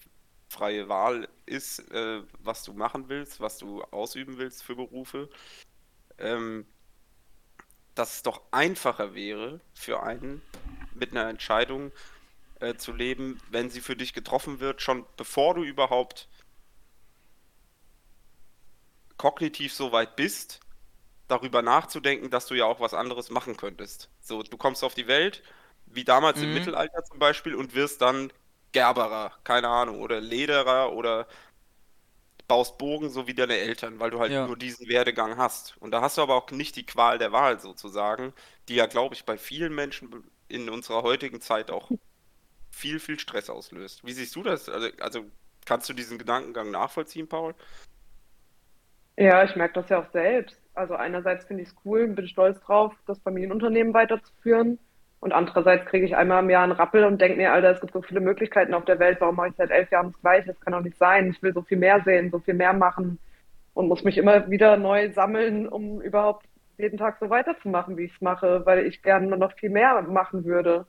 freie 0.47 0.89
Wahl 0.89 1.27
ist, 1.47 1.79
äh, 1.91 2.21
was 2.39 2.63
du 2.63 2.73
machen 2.73 3.09
willst, 3.09 3.39
was 3.39 3.57
du 3.57 3.81
ausüben 3.85 4.37
willst 4.37 4.63
für 4.63 4.75
Berufe, 4.75 5.29
ähm, 6.19 6.67
dass 7.95 8.15
es 8.15 8.23
doch 8.23 8.41
einfacher 8.51 9.13
wäre 9.13 9.59
für 9.73 10.03
einen 10.03 10.41
mit 10.93 11.11
einer 11.11 11.29
Entscheidung 11.29 11.91
äh, 12.59 12.75
zu 12.75 12.93
leben, 12.93 13.41
wenn 13.49 13.69
sie 13.69 13.81
für 13.81 13.95
dich 13.95 14.13
getroffen 14.13 14.59
wird, 14.59 14.81
schon 14.81 15.05
bevor 15.17 15.55
du 15.55 15.63
überhaupt 15.63 16.27
kognitiv 19.17 19.73
so 19.73 19.91
weit 19.91 20.15
bist, 20.15 20.59
darüber 21.27 21.61
nachzudenken, 21.61 22.29
dass 22.29 22.47
du 22.47 22.55
ja 22.55 22.65
auch 22.65 22.79
was 22.79 22.93
anderes 22.93 23.29
machen 23.29 23.55
könntest. 23.57 24.09
So, 24.19 24.43
du 24.43 24.57
kommst 24.57 24.83
auf 24.83 24.93
die 24.93 25.07
Welt, 25.07 25.43
wie 25.85 26.03
damals 26.03 26.39
mhm. 26.39 26.45
im 26.45 26.53
Mittelalter 26.55 27.03
zum 27.03 27.19
Beispiel, 27.19 27.55
und 27.55 27.75
wirst 27.75 28.01
dann 28.01 28.31
Gerberer, 28.71 29.33
keine 29.43 29.67
Ahnung, 29.67 30.01
oder 30.01 30.21
Lederer 30.21 30.93
oder 30.93 31.27
baust 32.51 32.77
Bogen 32.77 33.09
so 33.09 33.27
wie 33.27 33.33
deine 33.33 33.55
Eltern, 33.55 34.01
weil 34.01 34.11
du 34.11 34.19
halt 34.19 34.33
ja. 34.33 34.45
nur 34.45 34.57
diesen 34.57 34.89
Werdegang 34.89 35.37
hast. 35.37 35.77
Und 35.77 35.91
da 35.91 36.01
hast 36.01 36.17
du 36.17 36.21
aber 36.21 36.35
auch 36.35 36.51
nicht 36.51 36.75
die 36.75 36.85
Qual 36.85 37.17
der 37.17 37.31
Wahl 37.31 37.61
sozusagen, 37.61 38.33
die 38.67 38.75
ja, 38.75 38.87
glaube 38.87 39.15
ich, 39.15 39.23
bei 39.23 39.37
vielen 39.37 39.73
Menschen 39.73 40.09
in 40.49 40.69
unserer 40.69 41.01
heutigen 41.01 41.39
Zeit 41.39 41.71
auch 41.71 41.89
viel, 42.69 42.99
viel 42.99 43.17
Stress 43.17 43.49
auslöst. 43.49 44.05
Wie 44.05 44.11
siehst 44.11 44.35
du 44.35 44.43
das? 44.43 44.67
Also, 44.67 44.89
also 44.99 45.23
kannst 45.65 45.87
du 45.87 45.93
diesen 45.93 46.17
Gedankengang 46.17 46.71
nachvollziehen, 46.71 47.29
Paul? 47.29 47.55
Ja, 49.15 49.45
ich 49.45 49.55
merke 49.55 49.75
das 49.75 49.87
ja 49.87 50.01
auch 50.01 50.11
selbst. 50.11 50.59
Also 50.73 50.95
einerseits 50.95 51.45
finde 51.45 51.63
ich 51.63 51.69
es 51.69 51.75
cool, 51.85 52.05
bin 52.07 52.27
stolz 52.27 52.59
drauf, 52.59 52.93
das 53.07 53.19
Familienunternehmen 53.19 53.93
weiterzuführen. 53.93 54.77
Und 55.21 55.33
andererseits 55.33 55.85
kriege 55.85 56.05
ich 56.05 56.17
einmal 56.17 56.43
im 56.43 56.49
Jahr 56.49 56.63
einen 56.63 56.71
Rappel 56.71 57.05
und 57.05 57.21
denke 57.21 57.37
mir, 57.37 57.53
Alter, 57.53 57.71
es 57.71 57.79
gibt 57.79 57.93
so 57.93 58.01
viele 58.01 58.19
Möglichkeiten 58.19 58.73
auf 58.73 58.85
der 58.85 58.97
Welt, 58.97 59.21
warum 59.21 59.35
mache 59.35 59.49
ich 59.49 59.55
seit 59.55 59.69
elf 59.69 59.89
Jahren 59.91 60.11
das 60.11 60.21
Gleiche? 60.21 60.47
Das 60.47 60.59
kann 60.61 60.73
doch 60.73 60.81
nicht 60.81 60.97
sein. 60.97 61.29
Ich 61.29 61.41
will 61.43 61.53
so 61.53 61.61
viel 61.61 61.77
mehr 61.77 62.01
sehen, 62.03 62.31
so 62.31 62.39
viel 62.39 62.55
mehr 62.55 62.73
machen 62.73 63.19
und 63.75 63.87
muss 63.87 64.03
mich 64.03 64.17
immer 64.17 64.49
wieder 64.49 64.77
neu 64.77 65.11
sammeln, 65.11 65.67
um 65.67 66.01
überhaupt 66.01 66.47
jeden 66.79 66.97
Tag 66.97 67.17
so 67.19 67.29
weiterzumachen, 67.29 67.97
wie 67.97 68.05
ich 68.05 68.13
es 68.15 68.21
mache, 68.21 68.65
weil 68.65 68.87
ich 68.87 69.03
gerne 69.03 69.37
noch 69.37 69.53
viel 69.53 69.69
mehr 69.69 70.01
machen 70.01 70.43
würde. 70.43 70.87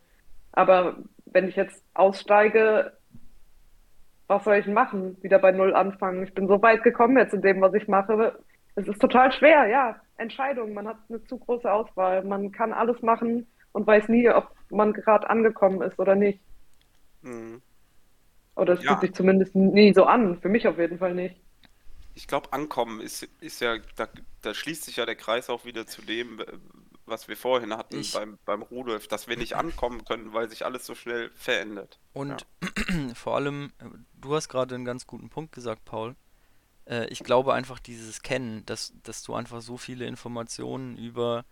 Aber 0.52 0.96
wenn 1.26 1.46
ich 1.46 1.56
jetzt 1.56 1.84
aussteige, 1.92 2.92
was 4.28 4.44
soll 4.44 4.56
ich 4.56 4.66
machen? 4.66 5.18
Wieder 5.20 5.40
bei 5.40 5.52
Null 5.52 5.74
anfangen. 5.74 6.22
Ich 6.22 6.32
bin 6.32 6.48
so 6.48 6.62
weit 6.62 6.82
gekommen 6.82 7.18
jetzt 7.18 7.34
in 7.34 7.42
dem, 7.42 7.60
was 7.60 7.74
ich 7.74 7.86
mache. 7.86 8.38
Es 8.76 8.88
ist 8.88 8.98
total 8.98 9.30
schwer, 9.32 9.66
ja. 9.66 9.96
Entscheidung. 10.16 10.72
Man 10.72 10.88
hat 10.88 10.96
eine 11.10 11.22
zu 11.24 11.36
große 11.36 11.70
Auswahl. 11.70 12.24
Man 12.24 12.50
kann 12.50 12.72
alles 12.72 13.02
machen 13.02 13.46
und 13.72 13.86
weiß 13.86 14.08
nie, 14.08 14.28
ob 14.28 14.50
man 14.70 14.92
gerade 14.92 15.28
angekommen 15.28 15.82
ist 15.82 15.98
oder 15.98 16.14
nicht. 16.14 16.40
Mhm. 17.22 17.62
Oder 18.54 18.74
es 18.74 18.82
ja. 18.82 18.90
fühlt 18.90 19.00
sich 19.00 19.14
zumindest 19.14 19.54
nie 19.54 19.94
so 19.94 20.04
an. 20.04 20.40
Für 20.40 20.48
mich 20.48 20.66
auf 20.68 20.78
jeden 20.78 20.98
Fall 20.98 21.14
nicht. 21.14 21.36
Ich 22.14 22.26
glaube, 22.26 22.52
Ankommen 22.52 23.00
ist, 23.00 23.22
ist 23.40 23.60
ja, 23.60 23.78
da, 23.96 24.06
da, 24.42 24.52
schließt 24.52 24.84
sich 24.84 24.96
ja 24.96 25.06
der 25.06 25.16
Kreis 25.16 25.48
auch 25.48 25.64
wieder 25.64 25.86
zu 25.86 26.02
dem, 26.02 26.42
was 27.06 27.26
wir 27.26 27.36
vorhin 27.38 27.74
hatten 27.74 28.00
ich, 28.00 28.12
beim, 28.12 28.38
beim 28.44 28.60
Rudolf, 28.60 29.08
dass 29.08 29.28
wir 29.28 29.38
nicht 29.38 29.56
ankommen 29.56 30.04
können, 30.04 30.34
weil 30.34 30.48
sich 30.50 30.66
alles 30.66 30.84
so 30.84 30.94
schnell 30.94 31.30
verändert. 31.34 31.98
Und 32.12 32.46
ja. 32.62 33.14
vor 33.14 33.36
allem, 33.36 33.72
du 34.20 34.34
hast 34.34 34.50
gerade 34.50 34.74
einen 34.74 34.84
ganz 34.84 35.06
guten 35.06 35.30
Punkt 35.30 35.52
gesagt, 35.52 35.86
Paul. 35.86 36.14
Äh, 36.84 37.06
ich 37.06 37.20
glaube 37.24 37.54
einfach 37.54 37.78
dieses 37.78 38.20
Kennen, 38.20 38.66
dass, 38.66 38.92
dass 39.02 39.22
du 39.22 39.34
einfach 39.34 39.62
so 39.62 39.78
viele 39.78 40.06
Informationen 40.06 40.98
über 40.98 41.46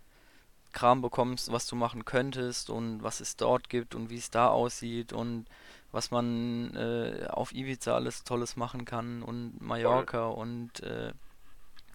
Kram 0.72 1.02
bekommst, 1.02 1.52
was 1.52 1.66
du 1.66 1.76
machen 1.76 2.04
könntest 2.04 2.70
und 2.70 3.02
was 3.02 3.20
es 3.20 3.36
dort 3.36 3.68
gibt 3.68 3.94
und 3.94 4.10
wie 4.10 4.16
es 4.16 4.30
da 4.30 4.48
aussieht 4.48 5.12
und 5.12 5.46
was 5.92 6.10
man 6.10 6.74
äh, 6.76 7.26
auf 7.28 7.52
Ibiza 7.52 7.94
alles 7.94 8.22
Tolles 8.24 8.56
machen 8.56 8.84
kann 8.84 9.22
und 9.22 9.60
Mallorca 9.60 10.30
Voll. 10.30 10.42
und 10.42 10.80
äh, 10.80 11.12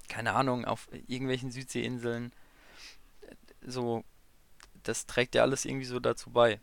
keine 0.10 0.34
Ahnung, 0.34 0.65
auf 0.65 0.88
irgendwelchen 1.08 1.51
Südseeinseln. 1.51 2.32
So, 3.65 4.03
das 4.84 5.05
trägt 5.05 5.36
ja 5.36 5.41
alles 5.41 5.65
irgendwie 5.65 5.86
so 5.86 6.00
dazu 6.00 6.29
bei 6.29 6.60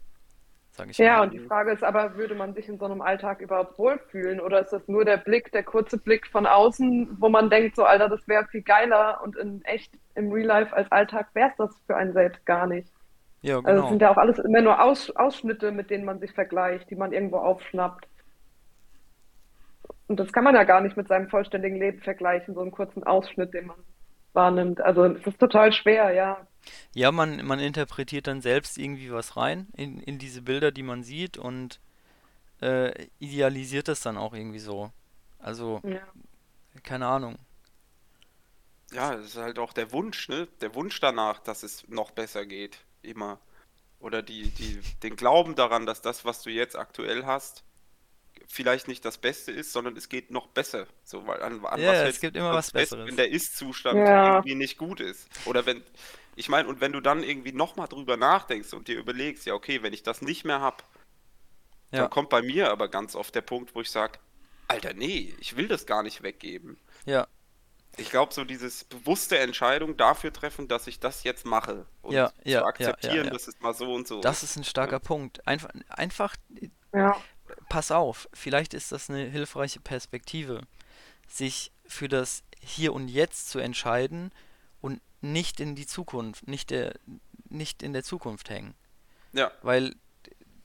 sage 0.72 0.90
ich 0.92 0.98
Ja, 0.98 1.20
mal. 1.20 1.22
und 1.22 1.32
die 1.32 1.40
Frage 1.40 1.72
ist 1.72 1.82
aber, 1.84 2.16
würde 2.16 2.34
man 2.34 2.54
sich 2.54 2.68
in 2.68 2.78
so 2.78 2.84
einem 2.86 3.00
Alltag 3.02 3.40
überhaupt 3.40 3.78
wohlfühlen 3.78 4.40
oder 4.40 4.60
ist 4.60 4.72
das 4.72 4.86
nur 4.88 5.04
der 5.04 5.16
Blick, 5.18 5.50
der 5.52 5.64
kurze 5.64 5.98
Blick 5.98 6.26
von 6.28 6.46
außen, 6.46 7.16
wo 7.20 7.28
man 7.28 7.50
denkt, 7.50 7.76
so 7.76 7.84
Alter, 7.84 8.08
das 8.08 8.26
wäre 8.28 8.46
viel 8.48 8.62
geiler 8.62 9.20
und 9.22 9.36
in 9.36 9.62
echt 9.64 9.94
im 10.14 10.30
Real 10.32 10.46
Life 10.46 10.74
als 10.76 10.90
Alltag 10.92 11.28
wäre 11.34 11.50
es 11.50 11.56
das 11.56 11.76
für 11.86 11.96
einen 11.96 12.12
selbst 12.12 12.44
gar 12.46 12.66
nicht. 12.66 12.92
Ja, 13.42 13.60
genau. 13.60 13.64
Also 13.64 13.80
es 13.82 13.88
genau. 13.88 13.90
sind 13.90 14.02
ja 14.02 14.10
auch 14.12 14.18
alles 14.18 14.38
immer 14.38 14.62
nur 14.62 14.82
Aus, 14.82 15.10
Ausschnitte, 15.16 15.72
mit 15.72 15.90
denen 15.90 16.04
man 16.04 16.20
sich 16.20 16.32
vergleicht, 16.32 16.90
die 16.90 16.96
man 16.96 17.12
irgendwo 17.12 17.38
aufschnappt. 17.38 18.08
Und 20.08 20.20
das 20.20 20.32
kann 20.32 20.44
man 20.44 20.54
ja 20.54 20.64
gar 20.64 20.80
nicht 20.80 20.96
mit 20.96 21.08
seinem 21.08 21.28
vollständigen 21.28 21.78
Leben 21.78 22.00
vergleichen, 22.00 22.54
so 22.54 22.60
einen 22.60 22.70
kurzen 22.70 23.04
Ausschnitt, 23.04 23.54
den 23.54 23.66
man 23.66 23.78
wahrnimmt. 24.32 24.80
Also 24.80 25.04
es 25.04 25.26
ist 25.26 25.38
total 25.40 25.72
schwer, 25.72 26.12
ja. 26.12 26.46
Ja, 26.94 27.12
man, 27.12 27.44
man 27.44 27.58
interpretiert 27.58 28.26
dann 28.26 28.40
selbst 28.40 28.78
irgendwie 28.78 29.12
was 29.12 29.36
rein 29.36 29.68
in, 29.76 30.00
in 30.00 30.18
diese 30.18 30.42
Bilder, 30.42 30.70
die 30.70 30.82
man 30.82 31.02
sieht 31.02 31.38
und 31.38 31.80
äh, 32.60 33.06
idealisiert 33.18 33.88
das 33.88 34.00
dann 34.00 34.16
auch 34.16 34.34
irgendwie 34.34 34.60
so. 34.60 34.92
Also, 35.38 35.80
ja. 35.84 36.00
keine 36.82 37.06
Ahnung. 37.06 37.38
Ja, 38.92 39.14
es 39.14 39.26
ist 39.26 39.36
halt 39.36 39.58
auch 39.58 39.72
der 39.72 39.90
Wunsch, 39.92 40.28
ne? 40.28 40.46
Der 40.60 40.74
Wunsch 40.74 41.00
danach, 41.00 41.40
dass 41.40 41.62
es 41.62 41.88
noch 41.88 42.10
besser 42.10 42.46
geht, 42.46 42.78
immer. 43.00 43.40
Oder 43.98 44.22
die, 44.22 44.50
die, 44.50 44.80
den 45.02 45.16
Glauben 45.16 45.54
daran, 45.54 45.86
dass 45.86 46.02
das, 46.02 46.24
was 46.24 46.42
du 46.42 46.50
jetzt 46.50 46.76
aktuell 46.76 47.24
hast, 47.24 47.64
vielleicht 48.48 48.88
nicht 48.88 49.04
das 49.04 49.18
Beste 49.18 49.50
ist, 49.52 49.72
sondern 49.72 49.96
es 49.96 50.08
geht 50.08 50.30
noch 50.30 50.48
besser. 50.48 50.86
So, 51.04 51.26
weil 51.26 51.42
an, 51.42 51.64
an 51.64 51.80
ja, 51.80 51.92
was 51.92 52.14
es 52.14 52.20
gibt 52.20 52.36
immer 52.36 52.52
was 52.52 52.70
Besseres. 52.70 53.06
Wenn 53.06 53.16
der 53.16 53.30
Ist-Zustand 53.30 53.98
ja. 53.98 54.36
irgendwie 54.36 54.54
nicht 54.54 54.76
gut 54.76 55.00
ist. 55.00 55.28
Oder 55.46 55.64
wenn, 55.66 55.82
ich 56.36 56.48
meine, 56.48 56.68
und 56.68 56.80
wenn 56.80 56.92
du 56.92 57.00
dann 57.00 57.22
irgendwie 57.22 57.52
nochmal 57.52 57.88
drüber 57.88 58.16
nachdenkst 58.16 58.72
und 58.74 58.88
dir 58.88 58.98
überlegst, 58.98 59.46
ja, 59.46 59.54
okay, 59.54 59.82
wenn 59.82 59.92
ich 59.92 60.02
das 60.02 60.22
nicht 60.22 60.44
mehr 60.44 60.60
habe, 60.60 60.82
ja. 61.90 62.00
dann 62.00 62.10
kommt 62.10 62.30
bei 62.30 62.42
mir 62.42 62.70
aber 62.70 62.88
ganz 62.88 63.14
oft 63.14 63.34
der 63.34 63.42
Punkt, 63.42 63.74
wo 63.74 63.80
ich 63.80 63.90
sage, 63.90 64.18
Alter, 64.68 64.94
nee, 64.94 65.34
ich 65.40 65.56
will 65.56 65.68
das 65.68 65.86
gar 65.86 66.02
nicht 66.02 66.22
weggeben. 66.22 66.78
Ja. 67.04 67.26
Ich 67.98 68.08
glaube, 68.08 68.32
so 68.32 68.44
dieses 68.44 68.84
bewusste 68.84 69.38
Entscheidung 69.38 69.98
dafür 69.98 70.32
treffen, 70.32 70.66
dass 70.66 70.86
ich 70.86 70.98
das 70.98 71.24
jetzt 71.24 71.44
mache 71.44 71.84
und 72.00 72.14
ja, 72.14 72.32
ja, 72.42 72.60
zu 72.60 72.66
akzeptieren, 72.66 73.28
dass 73.28 73.48
es 73.48 73.60
mal 73.60 73.74
so 73.74 73.92
und 73.92 74.08
so 74.08 74.22
Das 74.22 74.42
ist 74.42 74.56
ein 74.56 74.64
starker 74.64 74.98
Punkt. 74.98 75.46
Einfach, 75.46 75.68
einfach 75.90 76.34
ja 76.94 77.20
pass 77.68 77.90
auf, 77.90 78.28
vielleicht 78.32 78.74
ist 78.74 78.92
das 78.92 79.10
eine 79.10 79.24
hilfreiche 79.24 79.80
Perspektive, 79.80 80.62
sich 81.28 81.72
für 81.86 82.08
das 82.08 82.44
Hier 82.60 82.92
und 82.92 83.08
Jetzt 83.08 83.50
zu 83.50 83.58
entscheiden 83.58 84.26
und 84.26 84.32
nicht 85.22 85.60
in 85.60 85.74
die 85.74 85.86
Zukunft, 85.86 86.46
nicht, 86.46 86.70
der, 86.70 86.94
nicht 87.48 87.82
in 87.82 87.92
der 87.92 88.02
Zukunft 88.02 88.50
hängen. 88.50 88.74
Ja. 89.32 89.50
Weil 89.62 89.94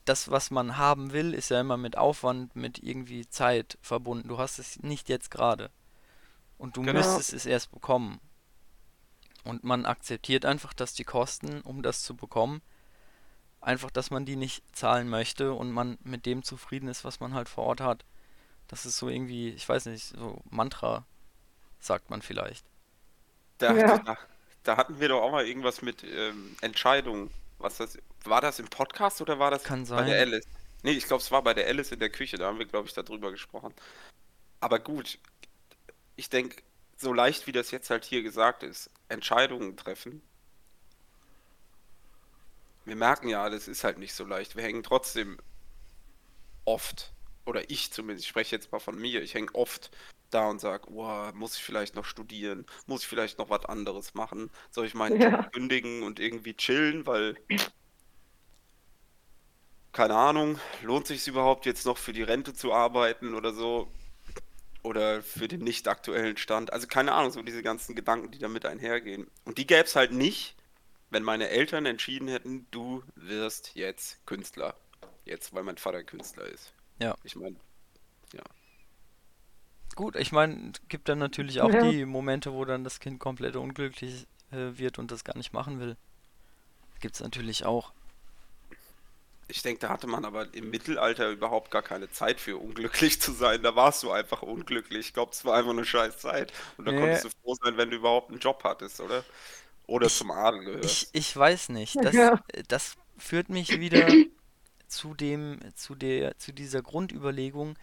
das, 0.06 0.32
was 0.32 0.52
man 0.52 0.78
haben 0.78 1.12
will, 1.12 1.34
ist 1.34 1.50
ja 1.50 1.60
immer 1.60 1.78
mit 1.78 1.98
Aufwand, 1.98 2.56
mit 2.56 2.80
irgendwie 2.80 3.28
Zeit 3.28 3.78
verbunden. 3.82 4.30
Du 4.30 4.38
hast 4.38 4.58
es 4.58 4.80
nicht 4.82 5.10
jetzt 5.10 5.32
gerade. 5.32 5.70
Und 6.58 6.78
du 6.78 6.82
genau. 6.82 6.94
müsstest 6.94 7.34
es 7.34 7.46
erst 7.46 7.72
bekommen. 7.72 8.20
Und 9.44 9.64
man 9.64 9.86
akzeptiert 9.86 10.46
einfach, 10.46 10.74
dass 10.74 10.94
die 10.94 11.04
Kosten, 11.04 11.62
um 11.62 11.84
das 11.84 12.04
zu 12.04 12.16
bekommen, 12.16 12.62
einfach, 13.62 13.92
dass 13.92 14.12
man 14.12 14.26
die 14.26 14.36
nicht 14.36 14.64
zahlen 14.76 15.10
möchte 15.10 15.54
und 15.54 15.72
man 15.72 15.98
mit 16.04 16.26
dem 16.26 16.44
zufrieden 16.44 16.88
ist, 16.88 17.04
was 17.04 17.20
man 17.20 17.34
halt 17.34 17.50
vor 17.50 17.66
Ort 17.66 17.82
hat. 17.82 18.06
Das 18.68 18.86
ist 18.86 18.98
so 18.98 19.10
irgendwie, 19.10 19.50
ich 19.50 19.68
weiß 19.68 19.86
nicht, 19.86 20.04
so 20.04 20.42
Mantra, 20.50 21.06
sagt 21.80 22.10
man 22.10 22.22
vielleicht. 22.22 22.66
Da, 23.58 23.74
ja. 23.74 23.98
da, 24.00 24.18
da 24.68 24.78
hatten 24.78 25.00
wir 25.00 25.08
doch 25.08 25.22
auch 25.22 25.32
mal 25.32 25.48
irgendwas 25.48 25.82
mit 25.82 26.04
ähm, 26.04 26.56
Entscheidungen. 26.62 27.32
Was 27.60 27.78
das, 27.78 27.98
war 28.24 28.42
das 28.42 28.60
im 28.60 28.68
Podcast 28.68 29.22
oder 29.22 29.40
war 29.40 29.50
das 29.50 29.64
Kann 29.64 29.88
bei 29.88 30.04
der 30.04 30.20
sein. 30.20 30.34
Alice? 30.34 30.46
Nee, 30.84 30.92
ich 30.92 31.06
glaube, 31.08 31.22
es 31.22 31.32
war 31.32 31.42
bei 31.42 31.54
der 31.54 31.68
Alice 31.68 31.92
in 31.92 32.00
der 32.00 32.10
Küche, 32.10 32.38
da 32.38 32.48
haben 32.48 32.60
wir, 32.60 32.66
glaube 32.66 32.88
ich, 32.88 32.94
darüber 32.94 33.32
gesprochen. 33.32 33.74
Aber 34.60 34.80
gut, 34.80 35.18
ich 36.16 36.30
denke, 36.30 36.62
so 36.98 37.14
leicht 37.14 37.48
wie 37.48 37.52
das 37.52 37.72
jetzt 37.72 37.90
halt 37.90 38.06
hier 38.06 38.24
gesagt 38.24 38.64
ist, 38.64 38.90
Entscheidungen 39.10 39.78
treffen. 39.78 40.22
Wir 42.86 42.96
merken 42.96 43.30
ja, 43.30 43.50
das 43.50 43.68
ist 43.68 43.84
halt 43.84 43.98
nicht 43.98 44.14
so 44.14 44.24
leicht. 44.24 44.56
Wir 44.56 44.64
hängen 44.64 44.84
trotzdem 44.84 45.38
oft, 46.66 47.12
oder 47.46 47.70
ich 47.70 47.92
zumindest, 47.92 48.26
ich 48.26 48.30
spreche 48.30 48.56
jetzt 48.56 48.72
mal 48.72 48.80
von 48.80 48.98
mir, 48.98 49.22
ich 49.22 49.34
hänge 49.34 49.54
oft 49.54 49.92
da 50.34 50.50
und 50.50 50.60
sage, 50.60 50.90
oh, 50.92 51.32
muss 51.34 51.56
ich 51.58 51.64
vielleicht 51.64 51.96
noch 51.96 52.06
studieren? 52.06 52.66
Muss 52.86 53.02
ich 53.02 53.08
vielleicht 53.08 53.38
noch 53.40 53.50
was 53.50 53.66
anderes 53.66 54.14
machen? 54.14 54.52
Soll 54.72 54.86
ich 54.86 54.94
meinen 54.96 55.18
Ja. 55.22 55.30
Job 55.30 55.52
kündigen 55.54 56.04
und 56.04 56.20
irgendwie 56.20 56.56
chillen, 56.56 57.06
weil, 57.06 57.38
keine 59.92 60.16
Ahnung, 60.16 60.60
lohnt 60.82 61.08
sich 61.08 61.28
überhaupt 61.28 61.66
jetzt 61.66 61.86
noch 61.86 61.98
für 61.98 62.14
die 62.14 62.24
Rente 62.24 62.54
zu 62.54 62.74
arbeiten 62.74 63.34
oder 63.36 63.54
so? 63.54 63.92
Oder 64.84 65.22
für 65.22 65.48
den 65.48 65.62
nicht 65.64 65.88
aktuellen 65.88 66.38
Stand? 66.38 66.72
Also 66.72 66.88
keine 66.88 67.14
Ahnung, 67.14 67.32
so 67.32 67.42
diese 67.42 67.64
ganzen 67.64 67.96
Gedanken, 67.96 68.32
die 68.32 68.40
damit 68.40 68.66
einhergehen. 68.66 69.30
Und 69.46 69.58
die 69.58 69.68
gäbe 69.68 69.84
es 69.84 69.96
halt 69.96 70.12
nicht, 70.14 70.56
wenn 71.10 71.24
meine 71.24 71.50
Eltern 71.50 71.86
entschieden 71.86 72.28
hätten, 72.28 72.68
du 72.72 73.04
wirst 73.16 73.76
jetzt 73.76 74.26
Künstler. 74.26 74.76
Jetzt, 75.26 75.54
weil 75.54 75.64
mein 75.64 75.78
Vater 75.78 76.04
Künstler 76.04 76.46
ist. 76.48 76.74
Ja. 77.02 77.16
Ich 77.24 77.36
meine, 77.36 77.58
ja. 78.34 78.44
Gut, 79.98 80.16
ich 80.16 80.32
meine, 80.32 80.72
es 80.76 80.88
gibt 80.90 81.10
dann 81.10 81.18
natürlich 81.18 81.60
auch 81.60 81.72
Ja. 81.74 81.90
die 81.90 82.06
Momente, 82.06 82.54
wo 82.54 82.64
dann 82.66 82.84
das 82.84 83.00
Kind 83.00 83.20
komplett 83.20 83.56
unglücklich 83.56 84.28
äh, 84.52 84.78
wird 84.78 85.00
und 85.00 85.10
das 85.12 85.24
gar 85.24 85.36
nicht 85.36 85.54
machen 85.54 85.80
will. 85.80 85.98
Gibt 87.02 87.16
es 87.16 87.22
natürlich 87.22 87.66
auch. 87.66 87.92
Ich 89.48 89.64
denke, 89.64 89.80
da 89.80 89.90
hatte 89.90 90.06
man 90.06 90.24
aber 90.24 90.54
im 90.54 90.70
Mittelalter 90.70 91.32
überhaupt 91.32 91.72
gar 91.72 91.82
keine 91.82 92.12
Zeit 92.12 92.40
für 92.40 92.58
unglücklich 92.58 93.20
zu 93.20 93.32
sein. 93.32 93.64
Da 93.64 93.76
warst 93.76 94.04
du 94.04 94.12
einfach 94.12 94.44
unglücklich. 94.44 95.08
Ich 95.08 95.14
glaube, 95.16 95.32
es 95.32 95.44
war 95.46 95.56
einfach 95.58 95.72
eine 95.72 95.84
scheiß 95.84 96.20
Zeit. 96.20 96.54
Und 96.78 96.86
da 96.86 96.92
Nee. 96.92 97.00
konntest 97.00 97.26
du 97.26 97.30
froh 97.42 97.56
sein, 97.64 97.76
wenn 97.78 97.90
du 97.90 97.96
überhaupt 97.96 98.30
einen 98.30 98.40
Job 98.40 98.62
hattest, 98.64 99.02
oder? 99.02 99.24
Oder 99.88 100.06
Ich- 100.08 100.16
zum 100.16 100.30
Adel 100.30 100.60
Ich, 100.60 100.66
gehörst. 100.68 101.10
ich 101.14 101.36
weiß 101.36 101.70
nicht. 101.70 101.96
Das, 102.04 102.14
Ja. 102.14 102.40
äh, 102.54 102.62
das 102.68 102.98
führt 103.18 103.50
mich 103.50 103.80
wieder 103.80 104.06
zu 104.88 105.16
dem, 105.16 105.60
zu 105.74 105.96
der, 105.96 106.38
zu 106.38 106.52
dieser 106.52 106.84
Grundüberlegung, 106.84 107.80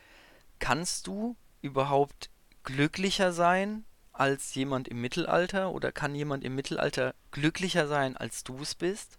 kannst 0.60 1.08
du 1.08 1.34
überhaupt 1.64 2.30
glücklicher 2.62 3.32
sein 3.32 3.84
als 4.12 4.54
jemand 4.54 4.86
im 4.88 5.00
Mittelalter? 5.00 5.72
Oder 5.72 5.90
kann 5.92 6.14
jemand 6.14 6.44
im 6.44 6.54
Mittelalter 6.54 7.14
glücklicher 7.32 7.88
sein, 7.88 8.16
als 8.16 8.44
du 8.44 8.58
es 8.60 8.74
bist? 8.74 9.18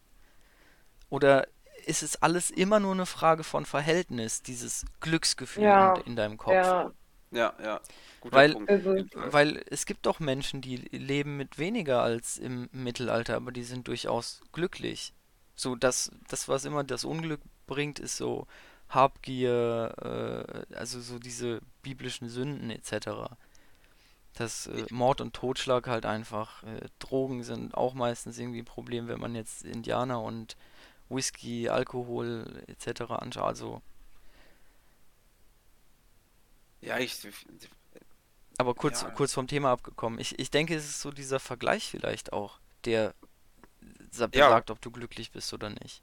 Oder 1.10 1.48
ist 1.86 2.04
es 2.04 2.22
alles 2.22 2.50
immer 2.50 2.80
nur 2.80 2.94
eine 2.94 3.06
Frage 3.06 3.44
von 3.44 3.66
Verhältnis, 3.66 4.42
dieses 4.42 4.86
Glücksgefühl 5.02 5.64
Ja, 5.64 5.96
in, 5.98 6.04
in 6.12 6.16
deinem 6.16 6.38
Kopf? 6.38 6.54
Ja, 6.54 6.92
Ja, 7.32 7.54
ja. 7.62 7.82
Guter 8.22 8.36
Weil- 8.38 8.54
Punkt. 8.54 8.70
Also-. 8.70 8.96
Weil 9.14 9.64
es 9.70 9.86
gibt 9.86 10.06
doch 10.06 10.20
Menschen, 10.20 10.62
die 10.62 10.78
leben 10.78 11.38
mit 11.38 11.58
weniger 11.60 12.02
als 12.02 12.38
im 12.38 12.70
Mittelalter, 12.72 13.36
aber 13.36 13.52
die 13.52 13.64
sind 13.64 13.88
durchaus 13.88 14.42
glücklich. 14.52 15.14
So, 15.56 15.76
das, 15.76 16.12
das, 16.28 16.48
was 16.48 16.66
immer 16.66 16.84
das 16.84 17.04
Unglück 17.06 17.42
bringt, 17.68 18.00
ist 18.00 18.18
so 18.18 18.48
Habgier, 18.90 20.66
äh, 20.70 20.76
also 20.76 21.00
so 21.02 21.20
diese 21.20 21.60
biblischen 21.82 22.30
Sünden 22.30 22.70
etc. 22.70 23.36
Das 24.36 24.68
äh, 24.68 24.86
Mord 24.92 25.22
und 25.22 25.34
Totschlag 25.34 25.88
halt 25.88 26.06
einfach. 26.06 26.64
Äh, 26.64 26.82
Drogen 27.00 27.44
sind 27.44 27.74
auch 27.74 27.94
meistens 27.94 28.38
irgendwie 28.38 28.60
ein 28.62 28.66
Problem, 28.66 29.08
wenn 29.08 29.20
man 29.20 29.36
jetzt 29.36 29.64
Indianer 29.64 30.22
und 30.22 30.56
Whisky, 31.10 31.70
Alkohol 31.70 32.64
etc. 32.68 33.02
anschaut. 33.12 33.44
Also, 33.46 33.82
Ja, 36.82 37.00
ich, 37.00 37.18
Aber 38.58 38.76
kurz, 38.76 39.02
Ja. 39.02 39.10
kurz 39.10 39.34
vom 39.34 39.48
Thema 39.48 39.72
abgekommen. 39.72 40.20
Ich, 40.20 40.38
ich 40.40 40.52
denke, 40.52 40.76
es 40.76 40.86
ist 40.86 41.02
so 41.02 41.12
dieser 41.12 41.40
Vergleich 41.40 41.90
vielleicht 41.90 42.32
auch, 42.32 42.60
der 42.86 43.14
sa- 44.12 44.30
Ja. 44.34 44.64
ob 44.70 44.82
du 44.82 44.92
glücklich 44.92 45.32
bist 45.32 45.52
oder 45.54 45.70
nicht. 45.70 46.02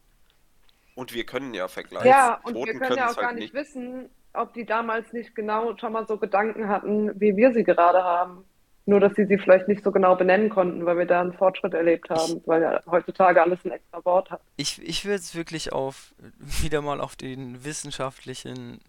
Und 0.95 1.15
wir 1.15 1.25
können 1.25 1.55
ja 1.55 1.69
vergleichen. 1.69 2.09
ja, 2.09 2.41
und 2.43 2.55
Toten 2.55 2.67
wir 2.67 2.81
können 2.81 2.97
ja 2.97 3.11
auch 3.11 3.17
gar 3.17 3.29
halt 3.29 3.39
nicht 3.39 3.55
wissen, 3.55 4.11
ob 4.35 4.53
die 4.55 4.65
damals 4.65 5.13
nicht 5.13 5.35
genau 5.35 5.77
schon 5.77 5.93
mal 5.93 6.07
so 6.07 6.17
Gedanken 6.17 6.69
hatten, 6.69 7.21
wie 7.21 7.37
wir 7.37 7.53
sie 7.53 7.65
gerade 7.65 8.03
haben. 8.03 8.45
Nur, 8.85 8.99
dass 8.99 9.15
sie 9.15 9.27
sie 9.27 9.39
vielleicht 9.39 9.69
nicht 9.69 9.85
so 9.85 9.93
genau 9.93 10.17
benennen 10.17 10.51
konnten, 10.51 10.85
weil 10.85 10.99
wir 10.99 11.07
da 11.07 11.21
einen 11.21 11.35
Fortschritt 11.35 11.73
erlebt 11.73 12.11
haben, 12.11 12.43
weil 12.47 12.63
ja 12.63 12.81
heutzutage 12.91 13.41
alles 13.41 13.65
ein 13.65 13.71
extra 13.71 14.05
Wort 14.05 14.31
hat. 14.33 14.41
Ich, 14.57 14.83
ich 14.83 15.05
würde 15.05 15.17
es 15.17 15.37
wirklich 15.37 15.73
auf, 15.73 16.13
wieder 16.39 16.83
mal 16.83 17.01
auf 17.01 17.15
den 17.15 17.65
wissenschaftlichen, 17.65 18.81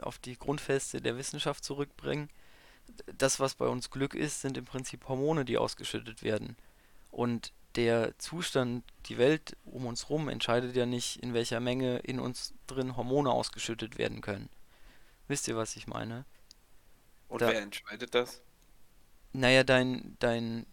auf 0.00 0.18
die 0.18 0.38
Grundfeste 0.38 1.00
der 1.00 1.18
Wissenschaft 1.18 1.64
zurückbringen. 1.64 2.28
Das, 3.18 3.40
was 3.40 3.56
bei 3.56 3.66
uns 3.66 3.90
Glück 3.90 4.14
ist, 4.14 4.42
sind 4.42 4.56
im 4.56 4.64
Prinzip 4.64 5.08
Hormone, 5.08 5.44
die 5.44 5.58
ausgeschüttet 5.58 6.22
werden. 6.22 6.56
Und 7.10 7.52
der 7.76 8.18
Zustand, 8.18 8.84
die 9.06 9.18
Welt 9.18 9.56
um 9.64 9.86
uns 9.86 10.10
rum, 10.10 10.28
entscheidet 10.28 10.76
ja 10.76 10.86
nicht, 10.86 11.16
in 11.22 11.34
welcher 11.34 11.60
Menge 11.60 11.98
in 12.00 12.20
uns 12.20 12.54
drin 12.66 12.96
Hormone 12.96 13.30
ausgeschüttet 13.30 13.98
werden 13.98 14.20
können. 14.20 14.48
Wisst 15.28 15.48
ihr, 15.48 15.56
was 15.56 15.76
ich 15.76 15.86
meine? 15.86 16.24
Und 17.28 17.40
da- 17.42 17.48
wer 17.48 17.62
entscheidet 17.62 18.14
das? 18.14 18.42
Naja, 19.32 19.62
dein, 19.64 20.16
dein, 20.18 20.66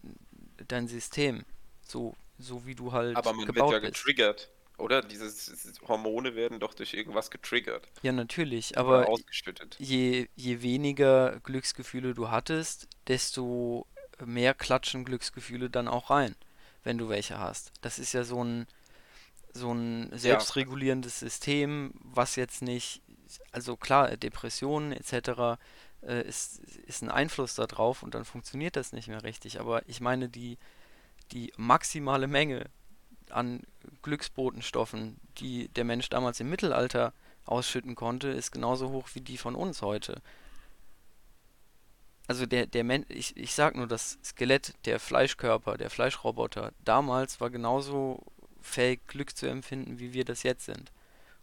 dein 0.68 0.88
System, 0.88 1.44
so, 1.82 2.14
so 2.38 2.66
wie 2.66 2.74
du 2.74 2.92
halt 2.92 3.16
Aber 3.16 3.34
man 3.34 3.54
wird 3.54 3.56
gebaut 3.56 3.70
ja 3.70 3.80
bist. 3.80 3.94
getriggert, 4.00 4.50
oder? 4.78 5.02
Diese 5.02 5.30
Hormone 5.86 6.34
werden 6.34 6.58
doch 6.58 6.72
durch 6.72 6.94
irgendwas 6.94 7.30
getriggert 7.30 7.90
Ja, 8.02 8.12
natürlich, 8.12 8.76
oder 8.78 8.78
aber 8.78 9.06
ausgeschüttet. 9.06 9.78
je, 9.78 10.28
je 10.36 10.62
weniger 10.62 11.40
Glücksgefühle 11.40 12.14
du 12.14 12.30
hattest, 12.30 12.88
desto 13.08 13.86
mehr 14.24 14.54
klatschen 14.54 15.04
Glücksgefühle 15.04 15.70
dann 15.70 15.88
auch 15.88 16.10
rein, 16.10 16.36
wenn 16.84 16.98
du 16.98 17.08
welche 17.08 17.38
hast. 17.38 17.72
Das 17.80 17.98
ist 17.98 18.12
ja 18.12 18.24
so 18.24 18.42
ein, 18.42 18.66
so 19.52 19.72
ein 19.72 20.10
selbstregulierendes 20.12 21.18
System, 21.18 21.92
was 22.00 22.36
jetzt 22.36 22.62
nicht, 22.62 23.02
also 23.52 23.76
klar, 23.76 24.16
Depressionen 24.16 24.92
etc. 24.92 25.60
Äh, 26.02 26.22
ist, 26.22 26.60
ist 26.86 27.02
ein 27.02 27.10
Einfluss 27.10 27.54
darauf 27.54 28.02
und 28.02 28.14
dann 28.14 28.24
funktioniert 28.24 28.76
das 28.76 28.92
nicht 28.92 29.08
mehr 29.08 29.22
richtig. 29.22 29.60
Aber 29.60 29.86
ich 29.88 30.00
meine, 30.00 30.28
die, 30.28 30.58
die 31.32 31.52
maximale 31.56 32.26
Menge 32.26 32.66
an 33.30 33.62
Glücksbotenstoffen, 34.02 35.18
die 35.38 35.68
der 35.68 35.84
Mensch 35.84 36.08
damals 36.08 36.40
im 36.40 36.48
Mittelalter 36.48 37.12
ausschütten 37.44 37.94
konnte, 37.94 38.28
ist 38.28 38.52
genauso 38.52 38.90
hoch 38.90 39.08
wie 39.14 39.20
die 39.20 39.38
von 39.38 39.54
uns 39.54 39.82
heute. 39.82 40.20
Also 42.28 42.44
der, 42.46 42.66
der 42.66 42.84
Men 42.84 43.06
ich, 43.08 43.36
ich 43.36 43.54
sag 43.54 43.74
nur, 43.74 43.88
das 43.88 44.18
Skelett, 44.22 44.74
der 44.84 45.00
Fleischkörper, 45.00 45.78
der 45.78 45.90
Fleischroboter 45.90 46.72
damals 46.84 47.40
war 47.40 47.50
genauso 47.50 48.22
fähig, 48.60 49.06
Glück 49.08 49.34
zu 49.36 49.46
empfinden, 49.46 49.98
wie 49.98 50.12
wir 50.12 50.24
das 50.26 50.42
jetzt 50.42 50.66
sind. 50.66 50.92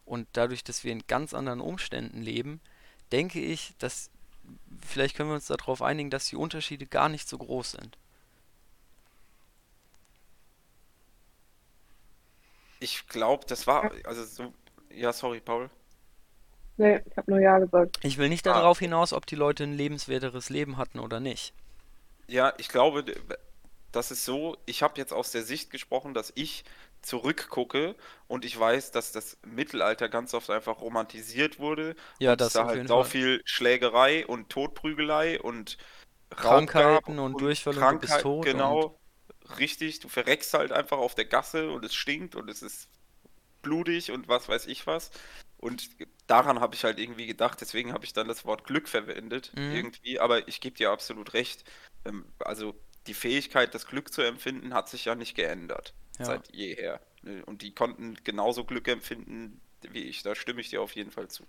Und 0.06 0.28
dadurch, 0.34 0.63
dass 0.63 0.84
wir 0.84 0.91
in 0.91 1.08
ganz 1.08 1.34
anderen 1.34 1.60
Umständen 1.60 2.21
leben, 2.21 2.62
denke 3.12 3.41
ich, 3.41 3.74
dass 3.80 4.12
vielleicht 4.86 5.17
können 5.17 5.30
wir 5.30 5.36
uns 5.36 5.48
darauf 5.48 5.82
einigen, 5.82 6.12
dass 6.12 6.28
die 6.28 6.36
Unterschiede 6.36 6.86
gar 6.86 7.10
nicht 7.10 7.28
so 7.28 7.39
groß 7.39 7.71
sind. 7.71 7.98
Ich 12.80 13.08
glaube, 13.08 13.45
das 13.48 13.65
war, 13.65 13.91
also 14.04 14.24
so, 14.24 14.54
ja, 14.91 15.12
sorry, 15.12 15.39
Paul. 15.39 15.71
Nee, 16.78 17.02
ich 17.10 17.18
habe 17.18 17.32
nur 17.32 17.40
Ja 17.42 17.60
gesagt. 17.60 17.98
Ich 18.04 18.18
will 18.18 18.30
nicht 18.30 18.46
Ah. 18.48 18.54
darauf 18.54 18.80
hinaus, 18.80 19.14
ob 19.14 19.26
die 19.26 19.36
Leute 19.36 19.64
ein 19.64 19.74
lebenswerteres 19.74 20.50
Leben 20.50 20.78
hatten 20.78 21.00
oder 21.00 21.20
nicht. 21.20 21.54
Ja, 22.28 22.54
ich 22.58 22.70
glaube, 22.70 23.06
das 23.92 24.12
ist 24.12 24.26
so, 24.26 24.58
ich 24.66 24.84
habe 24.84 24.96
jetzt 24.98 25.14
aus 25.14 25.32
der 25.32 25.44
Sicht 25.44 25.70
gesprochen, 25.70 26.14
dass 26.14 26.32
ich 26.36 26.64
zurückgucke 27.02 27.96
und 28.28 28.46
ich 28.46 28.60
weiß, 28.60 28.92
dass 28.92 29.12
das 29.12 29.38
Mittelalter 29.46 30.10
ganz 30.10 30.34
oft 30.34 30.50
einfach 30.50 30.82
romantisiert 30.82 31.60
wurde 31.60 31.96
Ja, 32.20 32.32
und 32.34 32.42
das 32.42 32.48
es 32.48 32.54
da 32.54 32.66
halt 32.66 32.88
Fall. 32.90 33.06
viel 33.06 33.42
Schlägerei 33.46 34.26
und 34.26 34.50
Todprügelei 34.50 35.40
und 35.40 35.78
Raub 36.32 36.68
Krankheiten 36.68 37.18
gab 37.18 37.26
und 37.26 37.42
Durchfall 37.42 37.78
und 37.78 37.92
du 37.92 38.00
bist 38.00 38.14
Krankheit- 38.14 38.22
tot 38.24 38.46
Genau, 38.46 39.00
richtig, 39.60 40.00
du 40.00 40.10
verreckst 40.10 40.54
halt 40.56 40.72
einfach 40.72 40.98
auf 40.98 41.14
der 41.16 41.26
Gasse 41.26 41.70
und 41.72 41.86
es 41.86 41.94
stinkt 41.96 42.36
und 42.36 42.50
es 42.50 42.64
ist 42.64 42.90
blutig 43.65 44.12
und 44.12 44.28
was 44.30 44.47
weiß 44.47 44.67
ich 44.67 44.88
was. 44.88 45.12
Und 45.58 45.89
daran 46.28 46.60
habe 46.60 46.75
ich 46.75 46.84
halt 46.84 46.99
irgendwie 46.99 47.25
gedacht, 47.25 47.60
deswegen 47.60 47.91
habe 47.91 48.06
ich 48.06 48.13
dann 48.13 48.28
das 48.28 48.45
Wort 48.45 48.63
Glück 48.65 48.88
verwendet, 48.88 49.51
Mhm. 49.56 49.71
irgendwie, 49.73 50.19
aber 50.19 50.47
ich 50.47 50.62
gebe 50.62 50.78
dir 50.78 50.91
absolut 50.91 51.34
recht. 51.34 51.65
Ähm, 52.06 52.25
Also 52.39 52.75
die 53.08 53.13
Fähigkeit, 53.15 53.73
das 53.73 53.88
Glück 53.88 54.13
zu 54.13 54.21
empfinden, 54.21 54.73
hat 54.73 54.89
sich 54.89 55.06
ja 55.06 55.15
nicht 55.15 55.36
geändert 55.36 55.93
Ja. 56.19 56.25
seit 56.25 56.54
jeher. 56.54 57.01
ne? 57.23 57.43
Und 57.45 57.62
die 57.63 57.73
konnten 57.73 58.15
genauso 58.23 58.63
Glück 58.63 58.88
empfinden 58.88 59.60
wie 59.82 60.04
ich. 60.04 60.21
Da 60.23 60.36
stimme 60.36 60.62
ich 60.62 60.69
dir 60.69 60.82
auf 60.82 60.95
jeden 60.95 61.12
Fall 61.12 61.28
zu. 61.28 61.43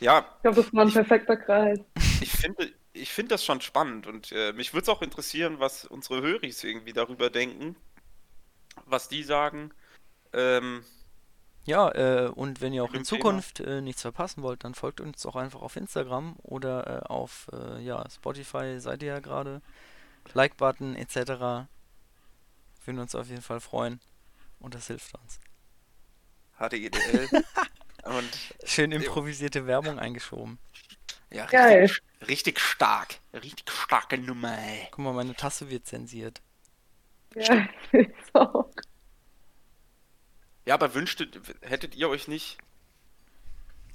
Ja, 0.00 0.26
Ich 0.36 0.42
glaube, 0.42 0.62
das 0.62 0.72
war 0.74 0.84
ein 0.84 0.92
perfekter 0.92 1.36
Kreis. 1.36 1.78
ich 2.20 2.30
finde, 2.30 2.72
ich 2.92 3.12
finde 3.12 3.30
das 3.30 3.44
schon 3.44 3.60
spannend 3.60 4.06
und 4.06 4.32
äh, 4.32 4.52
mich 4.52 4.72
würde 4.72 4.82
es 4.82 4.88
auch 4.88 5.02
interessieren, 5.02 5.58
was 5.58 5.84
unsere 5.84 6.20
Höris 6.22 6.62
irgendwie 6.64 6.92
darüber 6.92 7.30
denken, 7.30 7.76
was 8.86 9.08
die 9.08 9.22
sagen. 9.22 9.72
Ähm, 10.32 10.84
Ja, 11.64 11.90
äh, 11.92 12.28
und 12.28 12.60
wenn 12.60 12.72
ihr 12.72 12.84
auch 12.84 12.92
in. 12.92 13.04
Zukunft 13.04 13.60
äh, 13.60 13.80
nichts 13.80 14.02
verpassen 14.02 14.42
wollt, 14.42 14.64
dann 14.64 14.74
folgt 14.74 15.00
uns 15.00 15.22
doch 15.22 15.36
einfach 15.36 15.62
auf 15.62 15.76
Instagram 15.76 16.36
oder 16.42 17.02
äh, 17.02 17.06
auf 17.06 17.48
äh, 17.52 17.80
ja, 17.82 18.04
Spotify 18.10 18.78
seid 18.78 19.02
ihr 19.02 19.08
ja 19.08 19.20
gerade. 19.20 19.62
Like-Button 20.34 20.94
etc. 20.94 21.66
Würden 22.84 22.98
uns 22.98 23.14
auf 23.14 23.28
jeden 23.28 23.42
Fall 23.42 23.60
freuen 23.60 24.00
und 24.60 24.74
das 24.74 24.86
hilft 24.86 25.14
uns. 25.14 25.40
HDGDL. 26.58 27.28
und 28.04 28.54
Schön 28.64 28.92
improvisierte 28.92 29.66
Werbung 29.66 29.98
eingeschoben. 29.98 30.58
Ja, 31.32 31.46
Geil. 31.46 31.82
richtig, 31.82 32.02
richtig 32.28 32.60
stark. 32.60 33.16
Richtig 33.32 33.70
starke 33.70 34.18
Nummer. 34.18 34.56
ey. 34.58 34.88
Guck 34.90 34.98
mal, 35.04 35.12
meine 35.12 35.34
Tasse 35.34 35.70
wird 35.70 35.86
zensiert. 35.86 36.40
Ja, 37.34 37.66
ich 37.92 38.08
auch. 38.34 38.70
Ja, 40.64 40.74
aber 40.74 40.94
wünschtet, 40.94 41.40
hättet 41.62 41.94
ihr 41.96 42.08
euch 42.08 42.28
nicht 42.28 42.58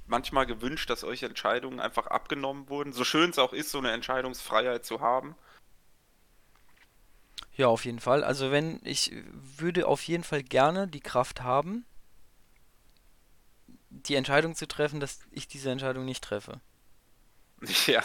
manchmal 0.06 0.46
gewünscht, 0.46 0.90
dass 0.90 1.04
euch 1.04 1.22
Entscheidungen 1.22 1.80
einfach 1.80 2.08
abgenommen 2.08 2.68
wurden? 2.68 2.92
So 2.92 3.04
schön 3.04 3.30
es 3.30 3.38
auch 3.38 3.52
ist, 3.52 3.70
so 3.70 3.78
eine 3.78 3.92
Entscheidungsfreiheit 3.92 4.84
zu 4.84 5.00
haben. 5.00 5.34
Ja, 7.56 7.68
auf 7.68 7.84
jeden 7.84 8.00
Fall. 8.00 8.22
Also 8.22 8.50
wenn 8.50 8.80
ich 8.84 9.12
würde 9.32 9.86
auf 9.86 10.02
jeden 10.02 10.24
Fall 10.24 10.42
gerne 10.42 10.86
die 10.88 11.00
Kraft 11.00 11.42
haben, 11.42 11.84
die 13.90 14.14
Entscheidung 14.14 14.54
zu 14.54 14.68
treffen, 14.68 15.00
dass 15.00 15.20
ich 15.30 15.48
diese 15.48 15.70
Entscheidung 15.70 16.04
nicht 16.04 16.22
treffe. 16.22 16.60
Ja. 17.86 18.02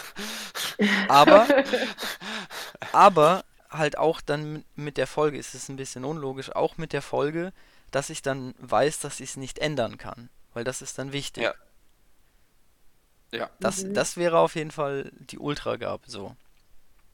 Aber, 1.08 1.46
aber 2.92 3.44
halt 3.70 3.98
auch 3.98 4.20
dann 4.20 4.64
mit- 4.76 4.96
der 4.96 5.06
Folge, 5.06 5.38
ist 5.38 5.54
es 5.54 5.68
ein 5.68 5.76
bisschen 5.76 6.04
unlogisch, 6.04 6.50
auch 6.54 6.76
mit 6.76 6.92
der 6.92 7.02
Folge, 7.02 7.52
dass 7.90 8.10
ich 8.10 8.22
dann 8.22 8.54
weiß, 8.58 9.00
dass 9.00 9.20
ich 9.20 9.30
es 9.30 9.36
nicht 9.36 9.58
ändern 9.58 9.98
kann. 9.98 10.28
Weil 10.52 10.64
das 10.64 10.82
ist 10.82 10.98
dann 10.98 11.12
wichtig. 11.12 11.44
Ja. 11.44 11.54
Ja, 13.32 13.50
Das, 13.60 13.82
Mhm. 13.82 13.94
das 13.94 14.16
wäre 14.16 14.38
auf 14.38 14.54
jeden 14.54 14.70
Fall 14.70 15.10
die 15.18 15.38
Ultragabe 15.38 16.08
so. 16.08 16.36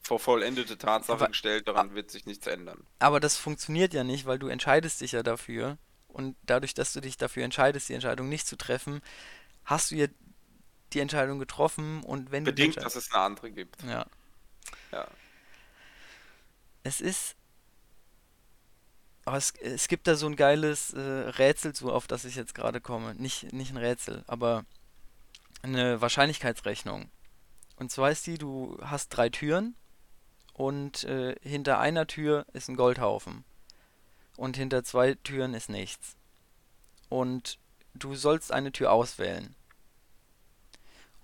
vor 0.02 0.18
vollendete 0.18 0.76
Tatsache 0.76 1.12
Aber- 1.18 1.28
gestellt, 1.28 1.68
daran 1.68 1.94
wird 1.94 2.10
sich 2.10 2.26
nichts 2.26 2.46
ändern. 2.46 2.84
Aber 2.98 3.20
das 3.20 3.36
funktioniert 3.36 3.94
ja 3.94 4.02
nicht, 4.02 4.26
weil 4.26 4.38
du 4.38 4.48
entscheidest 4.48 5.00
dich 5.02 5.12
ja 5.12 5.22
dafür. 5.22 5.78
Und 6.08 6.36
dadurch, 6.42 6.74
dass 6.74 6.92
du 6.92 7.00
dich 7.00 7.16
dafür 7.16 7.44
entscheidest, 7.44 7.88
die 7.88 7.94
Entscheidung 7.94 8.28
nicht 8.28 8.46
zu 8.46 8.56
treffen, 8.56 9.02
hast 9.64 9.90
du 9.92 9.96
ja 9.96 10.06
die 10.92 11.00
Entscheidung 11.00 11.38
getroffen 11.38 12.02
und 12.02 12.30
wenn 12.30 12.44
Bedingt, 12.44 12.76
dass 12.76 12.96
es 12.96 13.12
eine 13.12 13.22
andere 13.22 13.50
gibt. 13.50 13.82
Ja. 13.82 14.06
Ja. 14.92 15.06
Es 16.82 17.00
ist. 17.00 17.36
Aber 19.24 19.36
es, 19.36 19.52
es 19.60 19.88
gibt 19.88 20.06
da 20.06 20.16
so 20.16 20.26
ein 20.26 20.36
geiles 20.36 20.92
äh, 20.92 21.00
Rätsel 21.00 21.74
zu, 21.74 21.92
auf 21.92 22.06
das 22.06 22.24
ich 22.24 22.36
jetzt 22.36 22.54
gerade 22.54 22.80
komme. 22.80 23.14
Nicht, 23.14 23.52
nicht 23.52 23.70
ein 23.70 23.76
Rätsel, 23.76 24.24
aber 24.26 24.64
eine 25.62 26.00
Wahrscheinlichkeitsrechnung. 26.00 27.10
Und 27.76 27.92
zwar 27.92 28.10
ist 28.10 28.26
die, 28.26 28.38
du 28.38 28.78
hast 28.82 29.10
drei 29.10 29.28
Türen 29.28 29.76
und 30.52 31.04
äh, 31.04 31.36
hinter 31.42 31.78
einer 31.78 32.06
Tür 32.06 32.46
ist 32.52 32.68
ein 32.68 32.76
Goldhaufen. 32.76 33.44
Und 34.36 34.56
hinter 34.56 34.84
zwei 34.84 35.14
Türen 35.14 35.54
ist 35.54 35.68
nichts. 35.68 36.16
Und 37.08 37.58
du 37.94 38.14
sollst 38.14 38.52
eine 38.52 38.72
Tür 38.72 38.92
auswählen. 38.92 39.54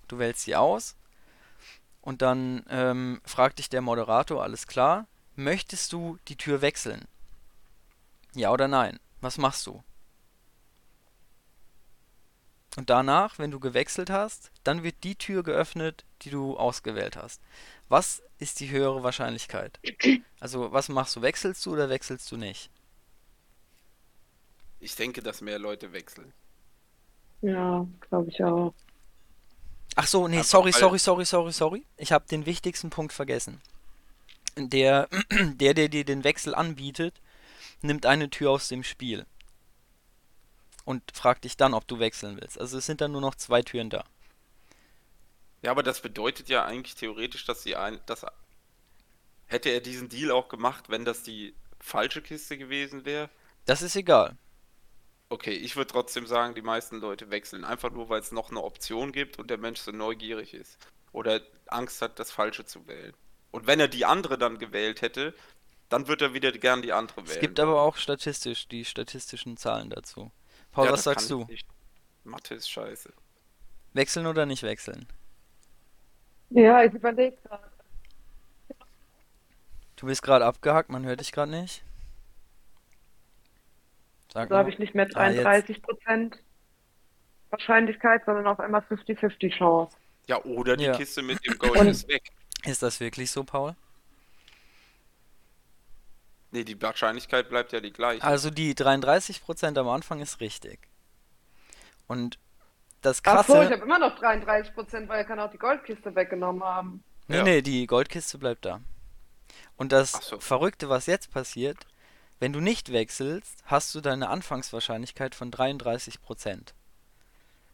Du 0.07 0.19
wählst 0.19 0.41
sie 0.41 0.55
aus 0.55 0.95
und 2.01 2.21
dann 2.21 2.65
ähm, 2.69 3.21
fragt 3.25 3.59
dich 3.59 3.69
der 3.69 3.81
Moderator, 3.81 4.43
alles 4.43 4.67
klar, 4.67 5.07
möchtest 5.35 5.91
du 5.93 6.17
die 6.27 6.37
Tür 6.37 6.61
wechseln? 6.61 7.05
Ja 8.33 8.51
oder 8.51 8.67
nein? 8.67 8.99
Was 9.21 9.37
machst 9.37 9.65
du? 9.67 9.83
Und 12.77 12.89
danach, 12.91 13.39
wenn 13.39 13.51
du 13.51 13.59
gewechselt 13.59 14.09
hast, 14.11 14.51
dann 14.63 14.83
wird 14.83 15.03
die 15.03 15.15
Tür 15.15 15.43
geöffnet, 15.43 16.05
die 16.21 16.29
du 16.29 16.57
ausgewählt 16.57 17.17
hast. 17.17 17.41
Was 17.89 18.21
ist 18.37 18.59
die 18.59 18.69
höhere 18.69 19.03
Wahrscheinlichkeit? 19.03 19.79
Also, 20.39 20.71
was 20.71 20.87
machst 20.89 21.15
du? 21.15 21.21
Wechselst 21.23 21.65
du 21.65 21.73
oder 21.73 21.89
wechselst 21.89 22.31
du 22.31 22.37
nicht? 22.37 22.69
Ich 24.79 24.95
denke, 24.95 25.21
dass 25.21 25.41
mehr 25.41 25.59
Leute 25.59 25.93
wechseln. 25.93 26.33
Ja, 27.41 27.87
glaube 28.01 28.29
ich 28.29 28.43
auch. 28.43 28.73
Ach 29.99 30.05
so, 30.05 30.27
nee, 30.27 30.37
Einfach 30.37 30.49
sorry, 30.49 30.71
sorry, 30.71 30.99
sorry, 30.99 31.25
sorry, 31.25 31.51
sorry. 31.51 31.85
Ich 31.97 32.11
habe 32.11 32.27
den 32.27 32.45
wichtigsten 32.45 32.91
Punkt 32.91 33.13
vergessen. 33.13 33.59
Der, 34.55 35.09
der, 35.31 35.73
der 35.73 35.89
dir 35.89 36.05
den 36.05 36.23
Wechsel 36.23 36.53
anbietet, 36.53 37.19
nimmt 37.81 38.05
eine 38.05 38.29
Tür 38.29 38.51
aus 38.51 38.67
dem 38.67 38.83
Spiel. 38.83 39.25
Und 40.85 41.01
fragt 41.13 41.45
dich 41.45 41.57
dann, 41.57 41.73
ob 41.73 41.87
du 41.87 41.97
wechseln 41.97 42.39
willst. 42.39 42.61
Also 42.61 42.77
es 42.77 42.85
sind 42.85 43.01
dann 43.01 43.11
nur 43.11 43.21
noch 43.21 43.33
zwei 43.33 43.63
Türen 43.63 43.89
da. 43.89 44.05
Ja, 45.63 45.71
aber 45.71 45.81
das 45.81 45.99
bedeutet 45.99 46.47
ja 46.47 46.63
eigentlich 46.63 46.93
theoretisch, 46.93 47.45
dass 47.45 47.63
sie 47.63 47.75
ein, 47.75 47.99
dass 48.05 48.23
hätte 49.47 49.69
er 49.69 49.81
diesen 49.81 50.09
Deal 50.09 50.29
auch 50.29 50.47
gemacht, 50.47 50.89
wenn 50.89 51.05
das 51.05 51.23
die 51.23 51.55
falsche 51.79 52.21
Kiste 52.21 52.59
gewesen 52.59 53.03
wäre. 53.03 53.31
Das 53.65 53.81
ist 53.81 53.95
egal. 53.95 54.37
Okay, 55.29 55.51
ich 55.51 55.75
würde 55.75 55.91
trotzdem 55.91 56.25
sagen, 56.25 56.55
die 56.55 56.61
meisten 56.61 56.99
Leute 56.99 57.29
wechseln. 57.29 57.65
Einfach 57.65 57.91
nur, 57.91 58.09
weil 58.09 58.21
es 58.21 58.31
noch 58.31 58.49
eine 58.49 58.63
Option 58.63 59.11
gibt 59.11 59.39
und 59.39 59.49
der 59.49 59.57
Mensch 59.57 59.79
so 59.79 59.91
neugierig 59.91 60.53
ist. 60.53 60.77
Oder 61.11 61.41
Angst 61.67 62.01
hat, 62.01 62.19
das 62.19 62.31
Falsche 62.31 62.65
zu 62.65 62.87
wählen. 62.87 63.13
Und 63.51 63.67
wenn 63.67 63.79
er 63.79 63.87
die 63.87 64.05
andere 64.05 64.37
dann 64.37 64.57
gewählt 64.57 65.01
hätte, 65.01 65.33
dann 65.89 66.07
würde 66.07 66.25
er 66.25 66.33
wieder 66.33 66.51
gern 66.51 66.81
die 66.81 66.93
andere 66.93 67.23
wählen. 67.23 67.35
Es 67.35 67.39
gibt 67.39 67.59
aber 67.59 67.81
auch 67.81 67.97
statistisch 67.97 68.67
die 68.67 68.85
statistischen 68.85 69.57
Zahlen 69.57 69.89
dazu. 69.89 70.31
Paul, 70.71 70.85
Ja, 70.85 70.91
was 70.91 71.03
sagst 71.03 71.29
du? 71.29 71.47
Mathe 72.23 72.55
ist 72.55 72.69
scheiße. 72.69 73.11
Wechseln 73.93 74.27
oder 74.27 74.45
nicht 74.45 74.63
wechseln? 74.63 75.07
Ja, 76.49 76.83
ich 76.83 76.93
überlege 76.93 77.37
gerade. 77.43 77.71
Du 79.95 80.05
bist 80.05 80.21
gerade 80.21 80.45
abgehackt, 80.45 80.89
man 80.89 81.05
hört 81.05 81.19
dich 81.19 81.31
gerade 81.31 81.51
nicht. 81.51 81.83
Sag 84.33 84.49
Da 84.49 84.57
habe 84.57 84.69
ich 84.69 84.79
nicht 84.79 84.93
mehr 84.95 85.07
Ah, 85.15 85.29
jetzt. 85.29 85.45
33% 85.45 86.37
Wahrscheinlichkeit, 87.49 88.23
sondern 88.25 88.47
auf 88.47 88.59
einmal 88.59 88.81
50-50 88.81 89.57
Chance. 89.57 89.95
Ja, 90.27 90.43
oder 90.43 90.75
die 90.75 90.85
Ja. 90.85 90.95
Kiste 90.97 91.21
mit 91.21 91.45
dem 91.45 91.57
Gold 91.57 91.77
Und- 91.79 91.87
ist 91.87 92.07
weg. 92.07 92.23
Ist 92.65 92.83
das 92.83 92.99
wirklich 92.99 93.31
so, 93.31 93.43
Paul? 93.43 93.75
Nee, 96.51 96.63
die 96.63 96.81
Wahrscheinlichkeit 96.81 97.49
bleibt 97.49 97.71
ja 97.73 97.79
die 97.81 97.91
gleiche. 97.91 98.23
Also 98.23 98.49
die 98.49 98.73
33% 98.73 99.77
am 99.77 99.87
Anfang 99.89 100.21
ist 100.21 100.39
richtig. 100.39 100.79
Und 102.07 102.39
das 103.01 103.21
Ach 103.25 103.45
so, 103.45 103.53
ich 103.53 103.59
Krasse, 103.59 103.71
habe 103.73 103.83
immer 103.85 103.99
noch 103.99 104.17
33%, 104.19 105.07
weil 105.09 105.19
er 105.19 105.25
kann 105.25 105.39
auch 105.39 105.51
die 105.51 105.57
Goldkiste 105.57 106.15
weggenommen 106.15 106.63
haben. 106.63 107.03
nee, 107.27 107.37
Ja. 107.37 107.43
nee, 107.43 107.61
die 107.61 107.85
Goldkiste 107.85 108.37
bleibt 108.37 108.65
da. 108.65 108.79
Und 109.75 109.91
das 109.91 110.11
so. 110.13 110.39
Verrückte, 110.39 110.89
was 110.89 111.05
jetzt 111.05 111.31
passiert, 111.31 111.77
wenn 112.39 112.53
du 112.53 112.59
nicht 112.59 112.91
wechselst, 112.91 113.63
hast 113.65 113.93
du 113.95 114.01
deine 114.01 114.29
Anfangswahrscheinlichkeit 114.29 115.35
von 115.35 115.51
33%. 115.51 116.73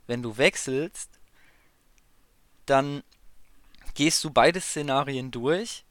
Wenn 0.08 0.21
du 0.21 0.38
wechselst, 0.38 1.10
dann 2.65 3.04
gehst 3.93 4.23
du 4.23 4.32
beide 4.32 4.62
Szenarien 4.62 5.32
durch 5.32 5.86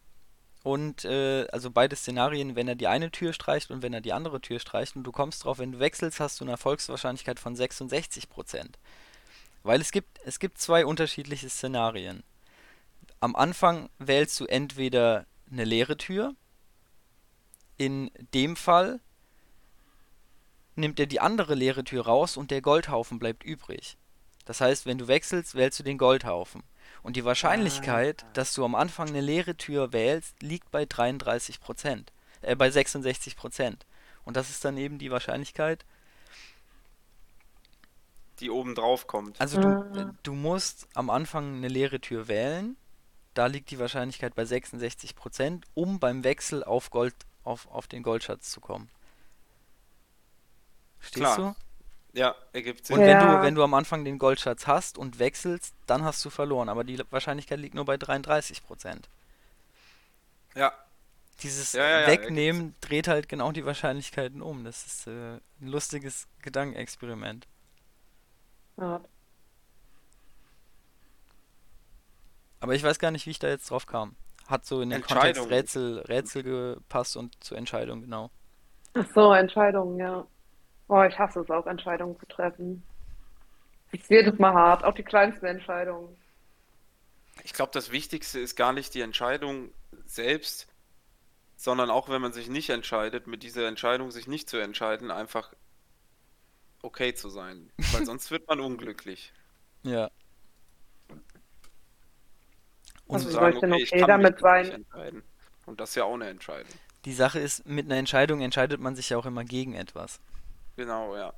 und 0.63 1.05
äh, 1.05 1.47
also 1.49 1.71
beide 1.71 1.97
Szenarien, 1.97 2.57
wenn 2.57 2.69
er 2.69 2.75
die 2.75 2.87
eine 2.87 3.11
Tür 3.11 3.33
streicht 3.33 3.71
und 3.71 3.83
wenn 3.83 3.93
er 3.93 4.01
die 4.01 4.13
andere 4.13 4.41
Tür 4.41 4.59
streicht 4.59 4.97
und 4.97 5.05
du 5.05 5.13
kommst 5.13 5.45
drauf, 5.45 5.59
wenn 5.59 5.73
du 5.73 5.79
wechselst, 5.79 6.21
hast 6.21 6.41
du 6.41 6.45
eine 6.45 6.53
Erfolgswahrscheinlichkeit 6.53 7.41
von 7.41 7.57
66%. 7.57 8.27
Weil 9.65 9.81
es 9.81 9.93
gibt, 9.93 10.19
es 10.25 10.39
gibt 10.39 10.59
zwei 10.59 10.87
unterschiedliche 10.87 11.49
Szenarien. 11.49 12.23
Am 13.21 13.37
Anfang 13.37 13.89
wählst 13.99 14.39
du 14.41 14.47
entweder 14.47 15.27
eine 15.51 15.65
leere 15.65 15.97
Tür. 15.97 16.35
In 17.83 18.13
dem 18.33 18.55
Fall 18.55 19.01
nimmt 20.77 21.01
er 21.01 21.07
die 21.07 21.19
andere 21.21 21.55
leere 21.57 21.83
Tür 21.83 22.05
raus 22.07 22.37
und 22.37 22.53
der 22.53 22.63
Goldhaufen 22.63 23.19
bleibt 23.19 23.43
übrig. 23.43 23.97
Das 24.45 24.61
heißt, 24.61 24.87
wenn 24.87 24.99
du 24.99 25.09
wechselst, 25.09 25.57
wählst 25.57 25.81
du 25.81 25.83
den 25.83 25.99
Goldhaufen. 25.99 26.63
Und 27.03 27.17
die 27.17 27.25
Wahrscheinlichkeit, 27.25 28.25
dass 28.35 28.55
du 28.55 28.65
am 28.65 28.77
Anfang 28.77 29.09
eine 29.09 29.21
leere 29.21 29.57
Tür 29.57 29.93
wählst, 29.93 30.41
liegt 30.43 30.71
bei 30.71 30.85
33%, 30.85 32.13
äh, 32.43 32.55
bei 32.55 32.69
66%. 32.71 33.85
Und 34.25 34.37
das 34.37 34.49
ist 34.51 34.65
dann 34.65 34.77
eben 34.77 34.99
die 34.99 35.11
Wahrscheinlichkeit. 35.11 35.85
die 38.41 38.51
oben 38.51 38.75
drauf 38.75 39.07
kommt. 39.07 39.41
Also 39.41 39.61
du, 39.61 39.69
Ah. 39.69 40.15
du 40.25 40.33
musst 40.35 40.89
am 40.95 41.11
Anfang 41.11 41.57
eine 41.57 41.69
leere 41.69 42.01
Tür 42.01 42.27
wählen. 42.27 42.77
Da 43.35 43.47
liegt 43.47 43.71
die 43.71 43.79
Wahrscheinlichkeit 43.79 44.35
bei 44.35 44.45
66%, 44.45 45.65
um 45.75 46.01
beim 46.01 46.25
Wechsel 46.25 46.65
auf 46.65 46.91
Gold, 46.91 47.15
auf, 47.45 47.67
auf 47.71 47.87
den 47.87 48.03
Goldschatz 48.03 48.51
zu 48.51 48.61
kommen. 48.61 48.89
Verstehst 51.01 51.35
Klar. 51.35 51.57
Ja, 52.15 52.35
ergibt 52.53 52.81
Und 52.81 52.87
Sinn. 52.87 52.99
wenn 52.99 53.19
du, 53.19 53.25
Ja. 53.25 53.43
wenn 53.43 53.55
du 53.55 53.65
am 53.65 53.73
Anfang 53.75 54.05
den 54.05 54.19
Goldschatz 54.19 54.67
hast 54.67 54.99
und 54.99 55.19
wechselst, 55.19 55.75
dann 55.87 56.05
hast 56.05 56.23
du 56.25 56.31
verloren. 56.31 56.69
Aber 56.69 56.85
die 56.85 57.03
Wahrscheinlichkeit 57.11 57.59
liegt 57.59 57.75
nur 57.75 57.87
bei 57.87 57.97
33%. 57.97 59.09
Ja, 60.55 60.73
Dieses 61.43 61.73
Ja, 61.73 61.83
ja, 61.89 62.01
ja, 62.03 62.07
Wegnehmen 62.07 62.75
dreht 62.83 63.09
halt 63.09 63.29
genau 63.29 63.51
die 63.51 63.65
Wahrscheinlichkeiten 63.65 64.43
um. 64.43 64.63
Das 64.65 64.85
ist 64.87 65.07
äh, 65.07 65.37
ein 65.37 65.41
lustiges 65.67 66.29
Gedankenexperiment. 66.43 67.47
Ja. 68.77 69.01
Aber 72.61 72.75
ich 72.75 72.83
weiß 72.83 72.99
gar 72.99 73.11
nicht, 73.11 73.27
wie 73.27 73.31
ich 73.31 73.39
da 73.39 73.49
jetzt 73.49 73.71
drauf 73.71 73.87
kam. 73.87 74.15
Hat 74.53 74.67
so 74.67 74.83
in 74.83 74.91
den 74.91 75.01
Kontext 75.01 75.41
Entscheidung. 75.41 75.49
Rätsel, 75.49 75.99
Rätsel 76.01 76.43
gepasst 76.43 77.17
und 77.17 77.43
zur 77.43 77.57
Entscheidung, 77.57 78.03
genau. 78.03 78.31
Ach 78.93 79.07
so, 79.15 79.33
Entscheidungen, 79.33 79.99
ja. 79.99 80.27
Oh, 80.89 81.03
ich 81.05 81.19
hasse 81.19 81.41
es 81.41 81.51
auch, 81.51 81.67
Entscheidungen 81.67 82.19
zu 82.21 82.27
treffen. 82.27 82.83
Es 83.93 84.01
ist 84.01 84.11
jedes 84.11 84.39
Mal 84.39 84.53
hart, 84.53 84.85
auch 84.85 84.93
die 84.93 85.05
kleinsten 85.05 85.47
Entscheidungen. 85.47 86.15
ich 87.45 87.55
glaube, 87.55 87.71
das 87.73 87.93
Wichtigste 87.93 88.41
ist 88.41 88.55
gar 88.55 88.75
nicht 88.75 88.93
die 88.93 89.01
Entscheidung 89.01 89.71
selbst, 90.05 90.67
sondern 91.57 91.89
auch 91.89 92.11
wenn 92.11 92.21
man 92.21 92.35
sich 92.35 92.51
nicht 92.51 92.69
entscheidet, 92.69 93.27
mit 93.27 93.43
dieser 93.43 93.67
Entscheidung 93.67 94.11
sich 94.11 94.27
nicht 94.27 94.51
zu 94.51 94.59
entscheiden, 94.59 95.11
einfach 95.11 95.55
okay 96.83 97.15
zu 97.15 97.31
sein. 97.31 97.73
Weil 97.93 98.05
sonst 98.05 98.31
wird 98.31 98.47
man 98.49 98.61
unglücklich. 98.61 99.33
Ja. 99.83 100.11
Und 103.13 103.21
Also 103.21 103.27
zu 103.27 103.31
wie 103.31 103.37
soll 103.37 103.53
sagen, 103.53 103.53
ich 103.53 103.61
denn 103.61 103.73
okay, 103.73 103.83
ich 103.83 103.95
okay 103.95 103.97
kann 103.97 104.07
damit 104.07 104.41
mich 104.41 104.41
sein? 104.41 104.63
nicht 104.63 104.71
entscheiden. 104.71 105.23
Und 105.67 105.81
das 105.81 105.91
ist 105.91 105.97
ja 105.97 106.05
auch 106.05 106.15
eine 106.15 106.29
Entscheidung. 106.29 106.81
Die 107.05 107.13
Sache 107.13 107.39
ist, 107.39 107.67
mit 107.67 107.87
einer 107.87 107.97
Entscheidung 107.97 108.41
entscheidet 108.41 108.81
man 108.81 108.97
sich 108.97 109.11
ja 109.11 109.19
auch 109.19 109.27
immer 109.27 109.45
gegen 109.45 109.75
etwas. 109.75 110.21
Genau, 110.77 111.17
ja. 111.17 111.33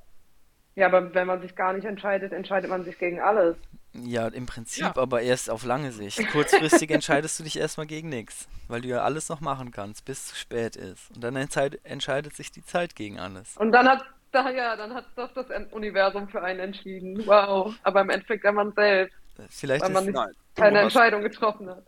Ja, 0.75 0.87
aber 0.87 1.13
wenn 1.13 1.27
man 1.27 1.41
sich 1.41 1.55
gar 1.55 1.73
nicht 1.73 1.85
entscheidet, 1.85 2.33
entscheidet 2.33 2.69
man 2.69 2.83
sich 2.85 2.97
gegen 2.99 3.21
alles. 3.21 3.57
Ja, 3.93 4.27
im 4.27 4.45
Prinzip, 4.45 4.81
Ja. 4.81 4.95
aber 4.97 5.21
erst 5.21 5.49
auf 5.49 5.63
lange 5.63 5.91
Sicht. 5.91 6.27
Kurzfristig 6.27 6.91
entscheidest 6.91 7.39
du 7.39 7.43
dich 7.43 7.57
erstmal 7.57 7.87
gegen 7.87 8.09
nichts, 8.09 8.47
weil 8.67 8.81
du 8.81 8.89
ja 8.89 9.03
alles 9.03 9.29
noch 9.29 9.39
machen 9.41 9.71
kannst, 9.71 10.03
bis 10.05 10.19
es 10.19 10.27
zu 10.27 10.35
spät 10.35 10.75
ist. 10.75 11.09
Und 11.11 11.23
dann 11.23 11.35
entscheid 11.37 11.79
entscheidet 11.83 12.35
sich 12.35 12.51
die 12.51 12.63
Zeit 12.63 12.95
gegen 12.95 13.19
alles. 13.19 13.57
Und 13.57 13.71
dann 13.71 13.87
hat, 13.87 14.03
da, 14.31 14.49
ja, 14.49 14.75
dann 14.75 14.93
hat 14.93 15.05
doch 15.15 15.33
das 15.33 15.47
Universum 15.71 16.27
für 16.29 16.41
einen 16.43 16.59
entschieden. 16.59 17.25
Wow. 17.25 17.73
Aber 17.83 18.01
im 18.01 18.09
Endeffekt 18.09 18.43
ja 18.43 18.51
man 18.51 18.73
selbst, 18.73 19.15
Vielleicht 19.49 19.83
weil 19.83 19.89
man 19.89 20.05
ist 20.05 20.07
nicht 20.07 20.15
Nein, 20.15 20.33
keine 20.55 20.77
hast, 20.79 20.83
Entscheidung 20.85 21.21
getroffen 21.21 21.69
hat. 21.69 21.85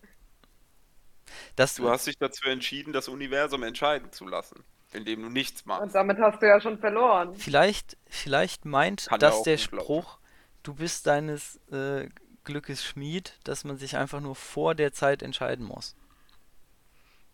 das, 1.56 1.76
du 1.76 1.90
hast 1.90 2.08
dich 2.08 2.18
dazu 2.18 2.48
entschieden, 2.50 2.94
das 2.94 3.08
Universum 3.08 3.64
entscheiden 3.64 4.12
zu 4.12 4.28
lassen, 4.28 4.64
indem 4.94 5.22
du 5.24 5.30
nichts 5.30 5.62
Und 5.62 5.68
machst. 5.68 5.96
damit 5.96 6.18
hast 6.20 6.42
du 6.42 6.48
ja 6.48 6.60
schon 6.62 6.78
verloren. 6.80 7.36
vielleicht, 7.36 7.98
vielleicht 8.08 8.66
meint 8.66 9.08
Kann 9.08 9.20
das 9.20 9.44
der. 9.44 9.58
Spruch, 9.58 10.20
du 10.64 10.74
bist 10.76 11.08
deines 11.08 11.58
äh, 11.72 12.10
Glückes 12.44 12.84
Schmied, 12.86 13.34
dass 13.44 13.64
man 13.66 13.78
sich 13.78 13.98
einfach 13.98 14.22
nur 14.22 14.36
vor 14.36 14.74
der 14.76 14.94
Zeit 14.94 15.22
entscheiden 15.22 15.66
muss. 15.66 15.96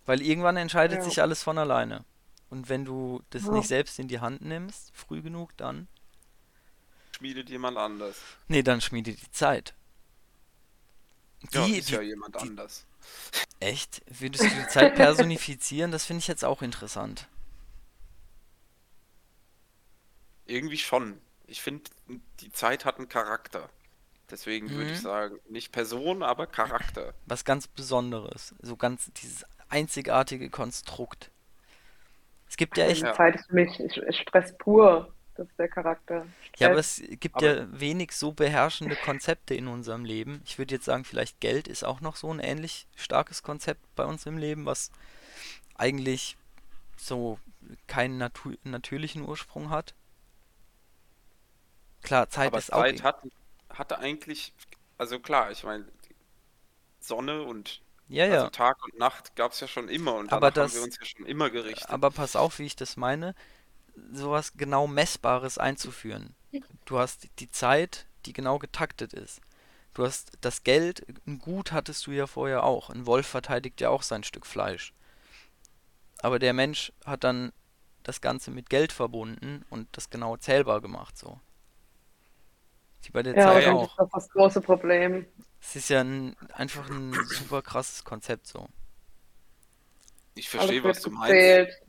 Weil 0.06 0.22
irgendwann 0.22 0.58
entscheidet 0.58 1.00
Ja. 1.00 1.04
sich 1.04 1.22
alles 1.22 1.44
von 1.44 1.58
alleine. 1.58 2.04
Und 2.50 2.68
wenn 2.70 2.84
du 2.86 3.22
das 3.30 3.46
Ja. 3.46 3.52
nicht 3.52 3.68
selbst 3.68 4.00
in 4.00 4.08
die 4.08 4.20
Hand 4.20 4.42
nimmst, 4.42 4.92
früh 4.94 5.22
genug, 5.22 5.56
dann. 5.58 5.88
Schmiedet 7.16 7.50
jemand 7.50 7.78
anders. 7.78 8.20
Nee, 8.48 8.64
dann 8.64 8.82
schmiede 8.82 9.14
die 9.14 9.32
Zeit. 9.32 9.74
Ja, 11.52 11.68
Die, 11.68 11.78
ist 11.78 11.90
die, 11.90 11.94
ja 11.94 12.02
jemand 12.02 12.36
anders. 12.38 12.86
Echt? 13.60 14.04
Würdest 14.08 14.52
du 14.52 14.56
die 14.56 14.68
Zeit 14.68 14.94
personifizieren? 14.94 15.92
Das 15.92 16.06
finde 16.06 16.20
ich 16.20 16.28
jetzt 16.28 16.46
auch 16.46 16.62
interessant. 16.62 17.28
Irgendwie 20.46 20.78
schon. 20.78 21.20
Ich 21.48 21.62
finde, 21.62 21.92
die 22.40 22.52
Zeit 22.52 22.86
hat 22.86 22.98
einen 22.98 23.10
Charakter. 23.10 23.70
Deswegen 24.32 24.74
würde 24.74 24.92
ich 24.92 25.00
Mhm. 25.00 25.02
sagen, 25.02 25.40
nicht 25.50 25.72
Person, 25.72 26.24
aber 26.24 26.48
Charakter. 26.48 27.16
Was 27.26 27.44
ganz 27.44 27.68
Besonderes. 27.68 28.56
So 28.62 28.78
ganz 28.78 29.12
dieses 29.16 29.46
einzigartige 29.70 30.50
Konstrukt. 30.50 31.32
Es 32.48 32.56
gibt 32.58 32.78
ja 32.78 32.88
Die 32.88 32.92
echt. 32.92 33.02
Ja. 33.02 33.14
Zeit 33.14 33.36
ist 33.36 33.48
für 33.48 33.56
mich 33.56 33.78
Stress 34.16 34.58
pur. 34.58 35.14
Ist 35.44 35.60
der 35.60 35.68
Charakter. 35.68 36.26
Ja, 36.58 36.70
aber 36.70 36.80
es 36.80 37.02
gibt 37.20 37.36
Aber- 37.36 37.46
ja 37.46 37.80
wenig 37.80 38.12
so 38.14 38.32
beherrschende 38.32 38.96
Konzepte 38.96 39.56
in 39.56 39.68
unserem 39.68 40.06
Leben. 40.06 40.42
Ich 40.46 40.58
würde 40.58 40.76
jetzt 40.76 40.86
sagen, 40.86 41.04
vielleicht 41.06 41.40
Geld 41.40 41.68
ist 41.68 41.84
auch 41.84 42.02
noch 42.02 42.16
so 42.16 42.32
ein 42.34 42.40
ähnlich 42.40 42.88
starkes 42.96 43.44
Konzept 43.44 43.82
bei 43.96 44.06
uns 44.06 44.26
im 44.26 44.38
Leben, 44.38 44.66
was 44.66 44.92
eigentlich 45.76 46.38
so 46.98 47.40
keinen 47.88 48.18
natu 48.18 48.54
natürlichen 48.64 49.24
Ursprung 49.28 49.70
hat. 49.70 49.94
Klar, 52.02 52.30
Zeit 52.30 52.48
aber 52.48 52.58
ist 52.58 52.74
auch. 52.74 52.82
Zeit 52.82 53.04
hat, 53.04 53.22
hatte 53.70 54.00
eigentlich, 54.00 54.54
also 54.98 55.20
klar, 55.20 55.52
ich 55.52 55.64
meine, 55.64 55.86
Sonne 57.00 57.44
und 57.44 57.82
Ja, 58.08 58.26
also 58.26 58.36
ja. 58.36 58.50
Tag 58.50 58.84
und 58.84 58.98
Nacht 58.98 59.36
gab 59.36 59.52
es 59.54 59.60
ja 59.60 59.68
schon 59.68 59.90
immer 59.90 60.16
und 60.16 60.32
Aber 60.32 60.52
danach 60.52 60.70
haben 60.70 60.76
wir 60.76 60.84
uns 60.84 60.98
ja 61.00 61.06
schon 61.06 61.26
immer 61.26 61.50
gerichtet. 61.50 61.90
Aber 61.90 62.12
pass 62.12 62.36
auf, 62.36 62.60
wie 62.60 62.66
ich 62.66 62.76
das 62.76 62.98
meine, 62.98 63.36
sowas 64.14 64.54
genau 64.56 64.88
Messbares 64.88 65.58
einzuführen. 65.58 66.36
Du 66.86 67.00
hast 67.00 67.28
die 67.40 67.50
Zeit, 67.52 68.08
die 68.26 68.34
genau 68.34 68.60
getaktet 68.60 69.14
ist. 69.14 69.42
Du 69.94 70.06
hast 70.06 70.34
das 70.42 70.64
Geld, 70.64 71.06
ein 71.28 71.40
Gut 71.40 71.72
hattest 71.72 72.08
du 72.08 72.12
ja 72.12 72.28
vorher 72.28 72.64
auch. 72.64 72.90
Ein 72.90 73.06
Wolf 73.08 73.28
verteidigt 73.28 73.82
ja 73.82 73.90
auch 73.90 74.04
sein 74.04 74.24
Stück 74.24 74.46
Fleisch. 74.48 74.94
Aber 76.24 76.40
der 76.40 76.54
Mensch 76.54 76.92
hat 77.06 77.24
dann 77.24 77.54
das 78.04 78.20
Ganze 78.20 78.50
mit 78.52 78.70
Geld 78.70 78.92
verbunden 78.92 79.64
und 79.70 79.88
das 79.96 80.10
genau 80.10 80.38
zählbar 80.38 80.82
gemacht, 80.82 81.18
so. 81.18 81.40
Wie 83.04 83.12
bei 83.12 83.22
der 83.22 83.36
Ja, 83.36 83.44
Zeit 83.44 83.68
auch. 83.68 83.96
das 83.98 84.08
ist 84.08 84.14
das 84.14 84.30
große 84.30 84.62
Problem. 84.62 85.26
Es 85.60 85.76
ist 85.76 85.90
ja 85.90 86.02
ein, 86.02 86.36
einfach 86.54 86.90
ein 86.92 87.26
super 87.28 87.62
krasses 87.64 88.04
Konzept, 88.04 88.46
so. 88.48 88.68
ich 90.36 90.50
verstehe, 90.50 90.84
was 90.84 91.02
du 91.02 91.10
meinst. 91.10 91.32
gezählt 91.34 91.82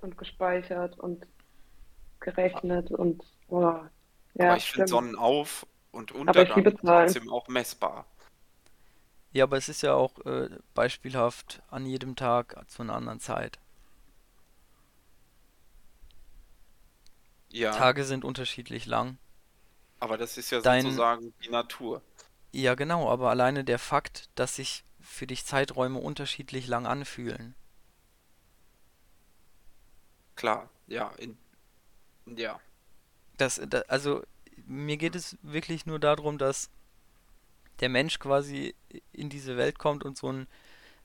und 0.00 0.18
gespeichert 0.18 0.98
und 0.98 1.26
gerechnet 2.22 2.90
und 2.90 3.22
boah. 3.48 3.90
Ja, 4.34 4.44
aber 4.44 4.56
ich 4.56 4.70
finde. 4.72 4.88
Sonnenauf- 4.88 5.66
und 5.92 6.12
Untergang 6.12 6.76
trotzdem 6.86 7.30
auch 7.30 7.48
messbar. 7.48 8.06
Ja, 9.32 9.44
aber 9.44 9.56
es 9.58 9.68
ist 9.68 9.82
ja 9.82 9.94
auch 9.94 10.18
äh, 10.26 10.48
beispielhaft 10.74 11.62
an 11.68 11.86
jedem 11.86 12.16
Tag 12.16 12.64
zu 12.70 12.82
einer 12.82 12.94
anderen 12.94 13.20
Zeit. 13.20 13.58
Ja, 17.50 17.70
Tage 17.70 18.04
sind 18.04 18.24
unterschiedlich 18.24 18.86
lang. 18.86 19.18
aber 20.00 20.18
das 20.18 20.36
ist 20.36 20.50
ja 20.50 20.60
Dein- 20.60 20.82
sozusagen 20.82 21.32
die 21.42 21.48
Natur. 21.48 22.02
Ja, 22.52 22.74
genau, 22.76 23.10
aber 23.10 23.28
alleine 23.30 23.62
der 23.62 23.78
Fakt, 23.78 24.30
dass 24.36 24.56
sich 24.56 24.84
für 25.00 25.26
dich 25.26 25.44
Zeiträume 25.44 25.98
unterschiedlich 25.98 26.66
lang 26.66 26.86
anfühlen. 26.86 27.54
Klar, 30.34 30.68
ja, 30.86 31.08
in, 31.18 31.36
ja. 32.26 32.60
Das, 33.36 33.60
da, 33.68 33.80
also 33.88 34.22
mir 34.66 34.96
geht 34.96 35.14
es 35.16 35.36
wirklich 35.42 35.86
nur 35.86 35.98
darum, 35.98 36.38
dass 36.38 36.70
der 37.80 37.88
Mensch 37.88 38.18
quasi 38.18 38.74
in 39.12 39.28
diese 39.28 39.56
Welt 39.56 39.78
kommt 39.78 40.04
und 40.04 40.16
so 40.16 40.28
einen 40.28 40.46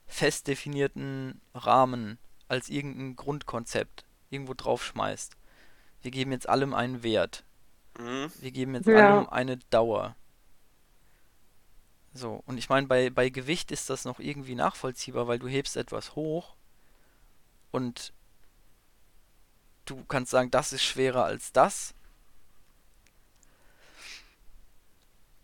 fest 0.06 0.46
definierten 0.46 1.40
Rahmen 1.54 2.18
als 2.46 2.68
irgendein 2.68 3.16
Grundkonzept 3.16 4.04
irgendwo 4.30 4.54
draufschmeißt. 4.54 5.36
Wir 6.02 6.10
geben 6.10 6.32
jetzt 6.32 6.48
allem 6.48 6.74
einen 6.74 7.02
Wert. 7.02 7.44
Mhm. 7.98 8.30
Wir 8.38 8.50
geben 8.52 8.74
jetzt 8.74 8.86
Ja. 8.86 9.16
allem 9.18 9.28
eine 9.28 9.56
Dauer. 9.70 10.14
So, 12.14 12.42
und 12.46 12.58
ich 12.58 12.68
meine, 12.68 12.86
bei, 12.86 13.10
bei 13.10 13.28
Gewicht 13.28 13.70
ist 13.70 13.90
das 13.90 14.04
noch 14.04 14.18
irgendwie 14.18 14.54
nachvollziehbar, 14.54 15.28
weil 15.28 15.38
du 15.38 15.48
hebst 15.48 15.76
etwas 15.76 16.14
hoch 16.14 16.56
und 17.70 18.12
du 19.90 20.04
kannst 20.04 20.30
sagen, 20.30 20.50
das 20.50 20.72
ist 20.72 20.82
schwerer 20.82 21.24
als 21.24 21.52
das. 21.52 21.94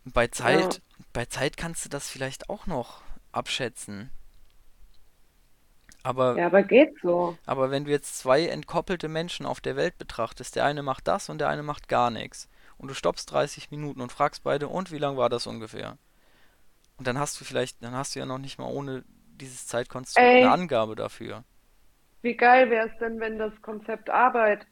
Bei 0.05 0.27
Zeit, 0.27 0.81
bei 1.13 1.25
Zeit 1.25 1.57
kannst 1.57 1.83
du 1.85 1.89
das 1.89 2.09
vielleicht 2.09 2.49
auch 2.49 2.67
noch 2.67 3.01
abschätzen. 3.31 4.11
Aber, 6.03 6.37
Ja, 6.37 6.45
aber 6.45 6.61
geht 6.61 6.93
so. 7.01 7.35
aber 7.47 7.71
wenn 7.71 7.85
du 7.85 7.91
jetzt 7.91 8.19
zwei 8.19 8.45
entkoppelte 8.47 9.07
Menschen 9.07 9.47
auf 9.47 9.59
der 9.59 9.75
Welt 9.75 9.97
betrachtest, 9.97 10.55
der 10.55 10.65
eine 10.65 10.83
macht 10.83 11.07
das 11.07 11.29
und 11.29 11.39
der 11.39 11.49
eine 11.49 11.63
macht 11.63 11.87
gar 11.87 12.11
nichts, 12.11 12.47
und 12.77 12.89
du 12.89 12.93
stoppst 12.93 13.31
30 13.31 13.71
Minuten 13.71 14.01
und 14.01 14.11
fragst 14.11 14.43
beide, 14.43 14.67
und 14.67 14.91
wie 14.91 14.99
lang 14.99 15.17
war 15.17 15.29
das 15.29 15.47
ungefähr? 15.47 15.97
Und 16.97 17.07
dann 17.07 17.17
hast 17.17 17.39
du 17.41 17.45
vielleicht, 17.45 17.81
dann 17.83 17.95
hast 17.95 18.13
du 18.13 18.19
ja 18.19 18.27
noch 18.27 18.37
nicht 18.37 18.59
mal 18.59 18.71
ohne 18.71 19.03
dieses 19.39 19.65
Zeitkonstrukt 19.65 20.23
Ey. 20.23 20.43
eine 20.43 20.51
Angabe 20.51 20.95
dafür. 20.95 21.43
Wie 22.25 22.35
geil 22.35 22.71
wäre 22.71 22.87
es 22.87 22.97
denn, 22.97 23.19
wenn 23.19 23.37
das 23.37 23.53
Konzept 23.61 24.09
Arbeit 24.09 24.65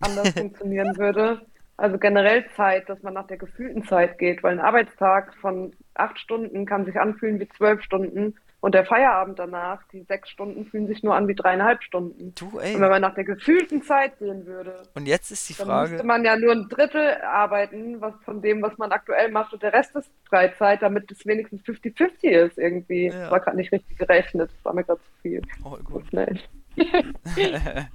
anders 0.00 0.28
funktionieren 0.34 0.98
würde? 0.98 1.40
Also 1.76 1.98
generell 1.98 2.44
Zeit, 2.56 2.88
dass 2.88 3.00
man 3.04 3.14
nach 3.14 3.28
der 3.28 3.36
gefühlten 3.36 3.84
Zeit 3.84 4.18
geht, 4.18 4.42
weil 4.42 4.58
ein 4.58 4.64
Arbeitstag 4.64 5.32
von 5.36 5.72
acht 5.94 6.18
Stunden 6.18 6.66
kann 6.66 6.84
sich 6.84 6.98
anfühlen 6.98 7.38
wie 7.38 7.48
zwölf 7.50 7.80
Stunden 7.82 8.34
Und 8.60 8.74
der 8.74 8.84
Feierabend 8.84 9.38
danach, 9.38 9.82
die 9.90 10.02
sechs 10.02 10.28
Stunden 10.28 10.66
fühlen 10.66 10.86
sich 10.86 11.02
nur 11.02 11.14
an 11.14 11.26
wie 11.28 11.34
dreieinhalb 11.34 11.82
Stunden. 11.82 12.34
Du, 12.34 12.46
Und 12.46 12.62
wenn 12.62 12.82
ey. 12.82 12.88
man 12.90 13.00
nach 13.00 13.14
der 13.14 13.24
gefühlten 13.24 13.82
Zeit 13.82 14.18
gehen 14.18 14.44
würde, 14.44 14.82
Und 14.94 15.06
jetzt 15.06 15.30
ist 15.30 15.48
die 15.48 15.54
dann 15.54 15.68
müsste 15.68 15.96
Frage, 15.96 16.06
man 16.06 16.24
ja 16.24 16.36
nur 16.36 16.52
ein 16.52 16.68
Drittel 16.68 17.22
arbeiten, 17.22 18.00
was 18.02 18.12
von 18.24 18.42
dem, 18.42 18.60
was 18.60 18.76
man 18.76 18.92
aktuell 18.92 19.30
macht, 19.30 19.54
und 19.54 19.62
der 19.62 19.72
Rest 19.72 19.96
ist 19.96 20.10
Freizeit, 20.28 20.82
damit 20.82 21.10
es 21.10 21.24
wenigstens 21.24 21.62
50-50 21.62 22.28
ist 22.28 22.58
irgendwie. 22.58 23.06
Ja. 23.06 23.20
Das 23.22 23.30
war 23.30 23.40
gerade 23.40 23.56
nicht 23.56 23.72
richtig 23.72 23.96
gerechnet, 23.96 24.50
das 24.50 24.64
war 24.64 24.74
mir 24.74 24.84
gerade 24.84 25.00
zu 25.00 25.22
viel. 25.22 25.42
oh, 25.64 25.78
gut. 25.82 26.06
schnell. 26.08 26.38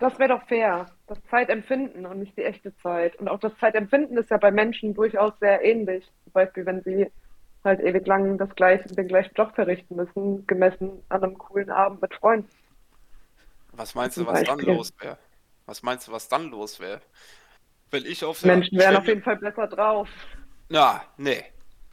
Das 0.00 0.18
wäre 0.18 0.30
doch 0.30 0.46
fair. 0.48 0.86
Das 1.06 1.18
Zeitempfinden 1.30 2.04
und 2.04 2.18
nicht 2.18 2.36
die 2.36 2.42
echte 2.44 2.76
Zeit. 2.78 3.16
Und 3.16 3.28
auch 3.28 3.38
das 3.38 3.56
Zeitempfinden 3.58 4.18
ist 4.18 4.28
ja 4.30 4.36
bei 4.36 4.50
Menschen 4.50 4.92
durchaus 4.92 5.32
sehr 5.38 5.64
ähnlich. 5.64 6.04
Zum 6.24 6.32
Beispiel, 6.32 6.66
wenn 6.66 6.82
sie 6.82 7.10
halt 7.64 7.80
ewig 7.80 8.06
lang 8.06 8.38
das 8.38 8.54
gleiche, 8.54 8.88
den 8.88 9.08
gleichen 9.08 9.34
Job 9.34 9.54
verrichten 9.54 9.96
müssen, 9.96 10.46
gemessen 10.46 11.02
an 11.08 11.22
einem 11.22 11.38
coolen 11.38 11.70
Abend 11.70 12.02
mit 12.02 12.14
Freunden. 12.14 12.48
Was 13.72 13.94
meinst 13.94 14.16
du, 14.16 14.26
was 14.26 14.42
dann 14.44 14.60
los 14.60 14.92
wäre? 15.00 15.18
Was 15.66 15.82
meinst 15.82 16.08
du, 16.08 16.12
was 16.12 16.28
dann 16.28 16.50
los 16.50 16.78
wäre? 16.78 17.00
Wenn 17.90 18.04
ich 18.04 18.24
auf 18.24 18.44
Menschen 18.44 18.78
wären 18.78 18.96
auf 18.96 19.06
jeden 19.06 19.22
Fall 19.22 19.36
besser 19.36 19.66
drauf. 19.66 20.08
Na, 20.68 21.02
nee. 21.16 21.44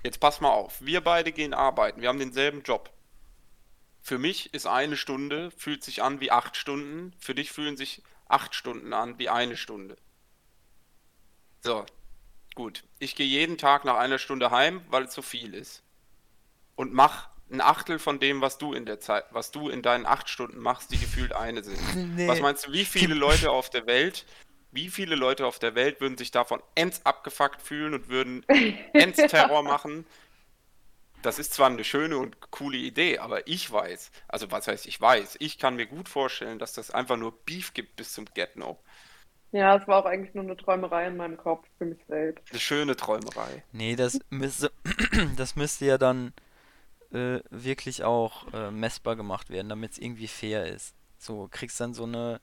Jetzt 0.04 0.20
pass 0.20 0.42
mal 0.42 0.50
auf. 0.50 0.82
Wir 0.82 1.02
beide 1.02 1.32
gehen 1.32 1.54
arbeiten. 1.54 2.02
Wir 2.02 2.10
haben 2.10 2.20
denselben 2.20 2.64
Job. 2.64 2.90
Für 4.02 4.18
mich 4.18 4.54
ist 4.54 4.66
eine 4.66 4.98
Stunde, 4.98 5.52
fühlt 5.52 5.84
sich 5.84 6.02
an 6.02 6.20
wie 6.20 6.32
acht 6.32 6.56
Stunden. 6.58 7.14
Für 7.20 7.36
dich 7.36 7.52
fühlen 7.52 7.78
sich 7.78 8.04
acht 8.28 8.56
Stunden 8.56 8.94
an 8.94 9.20
wie 9.20 9.30
eine 9.30 9.56
Stunde. 9.56 9.96
So, 11.60 11.86
gut. 12.56 12.84
Ich 13.00 13.16
gehe 13.16 13.28
jeden 13.28 13.58
Tag 13.58 13.86
nach 13.86 13.98
einer 13.98 14.18
Stunde 14.18 14.52
heim, 14.52 14.82
weil 14.90 15.04
es 15.04 15.12
zu 15.12 15.22
viel 15.22 15.54
ist. 15.54 15.84
Und 16.76 16.94
mach 16.94 17.30
ein 17.52 17.62
Achtel 17.62 18.00
von 18.00 18.20
dem, 18.20 18.42
was 18.42 18.58
du 18.58 18.74
in 18.74 18.86
der 18.86 19.00
Zeit, 19.00 19.26
was 19.32 19.52
du 19.52 19.70
in 19.70 19.82
deinen 19.82 20.06
acht 20.06 20.30
Stunden 20.30 20.60
machst, 20.60 20.92
die 20.92 20.98
gefühlt 20.98 21.34
eine 21.34 21.64
sind. 21.64 21.80
Nee. 22.16 22.28
Was 22.28 22.40
meinst 22.40 22.68
du, 22.68 22.72
wie 22.72 22.86
viele 22.86 23.14
Leute 23.14 23.52
auf 23.52 23.70
der 23.70 23.86
Welt, 23.88 24.26
wie 24.72 24.90
viele 24.90 25.16
Leute 25.16 25.46
auf 25.46 25.60
der 25.60 25.76
Welt 25.76 26.00
würden 26.02 26.18
sich 26.18 26.32
davon 26.32 26.62
ends 26.76 27.06
abgefuckt 27.06 27.62
fühlen 27.62 27.94
und 27.94 28.10
würden 28.10 28.46
ends 28.94 29.18
Terror 29.18 29.64
machen? 29.64 30.06
Das 31.22 31.38
ist 31.38 31.54
zwar 31.54 31.70
eine 31.70 31.84
schöne 31.84 32.18
und 32.18 32.52
coole 32.52 32.78
Idee, 32.78 33.20
aber 33.20 33.48
ich 33.48 33.72
weiß, 33.72 34.12
also 34.28 34.50
was 34.50 34.68
heißt 34.68 34.88
ich 34.88 35.00
weiß, 35.00 35.38
ich 35.40 35.60
kann 35.60 35.76
mir 35.76 35.86
gut 35.86 36.10
vorstellen, 36.10 36.58
dass 36.58 36.74
das 36.74 36.90
einfach 36.90 37.18
nur 37.18 37.32
Beef 37.46 37.74
gibt 37.74 37.96
bis 37.96 38.14
zum 38.14 38.26
Get-No. 38.26 38.80
Ja, 39.52 39.76
es 39.76 39.88
war 39.88 39.98
auch 40.00 40.06
eigentlich 40.06 40.34
nur 40.34 40.44
eine 40.46 40.56
Träumerei 40.58 41.08
in 41.08 41.18
meinem 41.18 41.38
Kopf 41.38 41.68
für 41.78 41.86
mich 41.86 42.00
selbst. 42.08 42.44
Eine 42.52 42.60
schöne 42.60 42.96
Träumerei. 42.96 43.64
Nee, 43.74 43.96
das 43.96 44.20
müsste, 44.30 44.72
das 45.38 45.56
müsste 45.56 45.86
ja 45.86 45.98
dann 45.98 46.34
äh, 47.12 47.40
wirklich 47.50 48.04
auch 48.04 48.52
äh, 48.54 48.72
messbar 48.72 49.16
gemacht 49.18 49.50
werden, 49.50 49.68
damit 49.70 49.92
es 49.94 49.98
irgendwie 49.98 50.28
fair 50.28 50.68
ist. 50.68 50.96
So, 51.18 51.50
kriegst 51.52 51.80
dann 51.82 51.94
so 51.94 52.04
eine, 52.06 52.40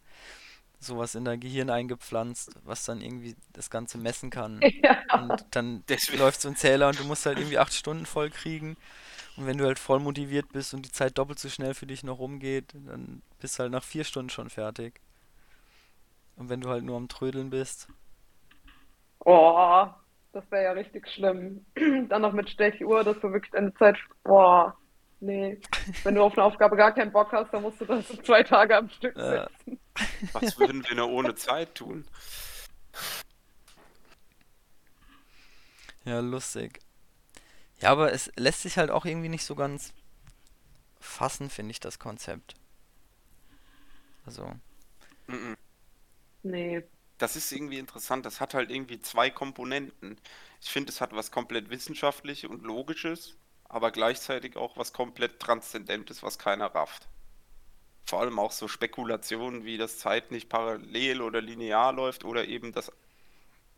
sowas 0.78 1.14
in 1.14 1.24
dein 1.24 1.40
Gehirn 1.40 1.70
eingepflanzt, 1.70 2.50
was 2.64 2.84
dann 2.84 3.00
irgendwie 3.00 3.34
das 3.54 3.70
Ganze 3.70 3.98
messen 3.98 4.30
kann. 4.30 4.60
Ja. 4.82 5.22
Und 5.22 5.46
dann 5.52 5.82
Deswegen- 5.88 6.18
läuft 6.18 6.42
so 6.42 6.48
ein 6.48 6.56
Zähler 6.56 6.88
und 6.88 7.00
du 7.00 7.04
musst 7.04 7.24
halt 7.24 7.38
irgendwie 7.38 7.58
acht 7.58 7.72
Stunden 7.72 8.04
voll 8.04 8.28
kriegen. 8.28 8.76
Und 9.36 9.46
wenn 9.46 9.56
du 9.56 9.64
halt 9.64 9.78
voll 9.78 9.98
motiviert 10.00 10.52
bist 10.52 10.74
und 10.74 10.84
die 10.84 10.92
Zeit 10.92 11.16
doppelt 11.16 11.38
so 11.38 11.48
schnell 11.48 11.72
für 11.72 11.86
dich 11.86 12.02
noch 12.04 12.18
rumgeht, 12.18 12.74
dann 12.74 13.22
bist 13.40 13.58
du 13.58 13.62
halt 13.62 13.72
nach 13.72 13.82
vier 13.82 14.04
Stunden 14.04 14.28
schon 14.30 14.50
fertig. 14.50 15.00
Und 16.38 16.48
wenn 16.48 16.60
du 16.60 16.68
halt 16.70 16.84
nur 16.84 16.96
am 16.96 17.08
Trödeln 17.08 17.50
bist, 17.50 17.88
Oh, 19.24 19.86
das 20.32 20.50
wäre 20.50 20.64
ja 20.64 20.72
richtig 20.72 21.06
schlimm. 21.08 21.66
Dann 22.08 22.22
noch 22.22 22.32
mit 22.32 22.48
Stechuhr, 22.48 23.04
dass 23.04 23.18
du 23.20 23.32
wirklich 23.32 23.50
deine 23.50 23.74
Zeit. 23.74 23.96
Boah, 24.24 24.76
nee. 25.20 25.60
Wenn 26.04 26.14
du 26.14 26.22
auf 26.22 26.32
eine 26.34 26.44
Aufgabe 26.44 26.76
gar 26.76 26.94
keinen 26.94 27.12
Bock 27.12 27.32
hast, 27.32 27.52
dann 27.52 27.62
musst 27.62 27.80
du 27.80 27.84
das 27.84 28.06
zwei 28.24 28.42
Tage 28.42 28.76
am 28.76 28.88
Stück 28.88 29.16
Ja. 29.16 29.48
sitzen. 29.66 29.80
Was 30.32 30.58
würden 30.58 30.86
wir 30.88 30.94
nur 30.94 31.10
ohne 31.10 31.34
Zeit 31.34 31.74
tun? 31.74 32.06
Ja, 36.04 36.20
lustig. 36.20 36.80
Ja, 37.80 37.90
aber 37.90 38.12
es 38.12 38.30
lässt 38.36 38.62
sich 38.62 38.78
halt 38.78 38.90
auch 38.90 39.04
irgendwie 39.04 39.28
nicht 39.28 39.44
so 39.44 39.54
ganz 39.54 39.92
fassen, 41.00 41.50
finde 41.50 41.72
ich, 41.72 41.80
das 41.80 41.98
Konzept. 41.98 42.54
Also, 44.24 44.52
Mhm. 45.26 45.56
Nee. 46.42 46.82
Das 47.18 47.36
ist 47.36 47.50
irgendwie 47.52 47.78
interessant. 47.78 48.24
Das 48.26 48.40
hat 48.40 48.54
halt 48.54 48.70
irgendwie 48.70 49.00
zwei 49.00 49.30
Komponenten. 49.30 50.18
Ich 50.60 50.70
finde, 50.70 50.90
es 50.90 51.00
hat 51.00 51.12
was 51.14 51.30
komplett 51.30 51.70
Wissenschaftliches 51.70 52.48
und 52.50 52.62
Logisches, 52.64 53.36
aber 53.64 53.90
gleichzeitig 53.90 54.56
auch 54.56 54.76
was 54.76 54.92
komplett 54.92 55.40
Transzendentes, 55.40 56.22
was 56.22 56.38
keiner 56.38 56.66
rafft. 56.74 57.08
Vor 58.04 58.20
allem 58.20 58.38
auch 58.38 58.52
so 58.52 58.68
Spekulationen, 58.68 59.64
wie 59.64 59.76
das 59.78 59.98
Zeit 59.98 60.30
nicht 60.30 60.48
parallel 60.48 61.20
oder 61.20 61.40
linear 61.42 61.92
läuft 61.92 62.24
oder 62.24 62.46
eben 62.48 62.72
das, 62.72 62.90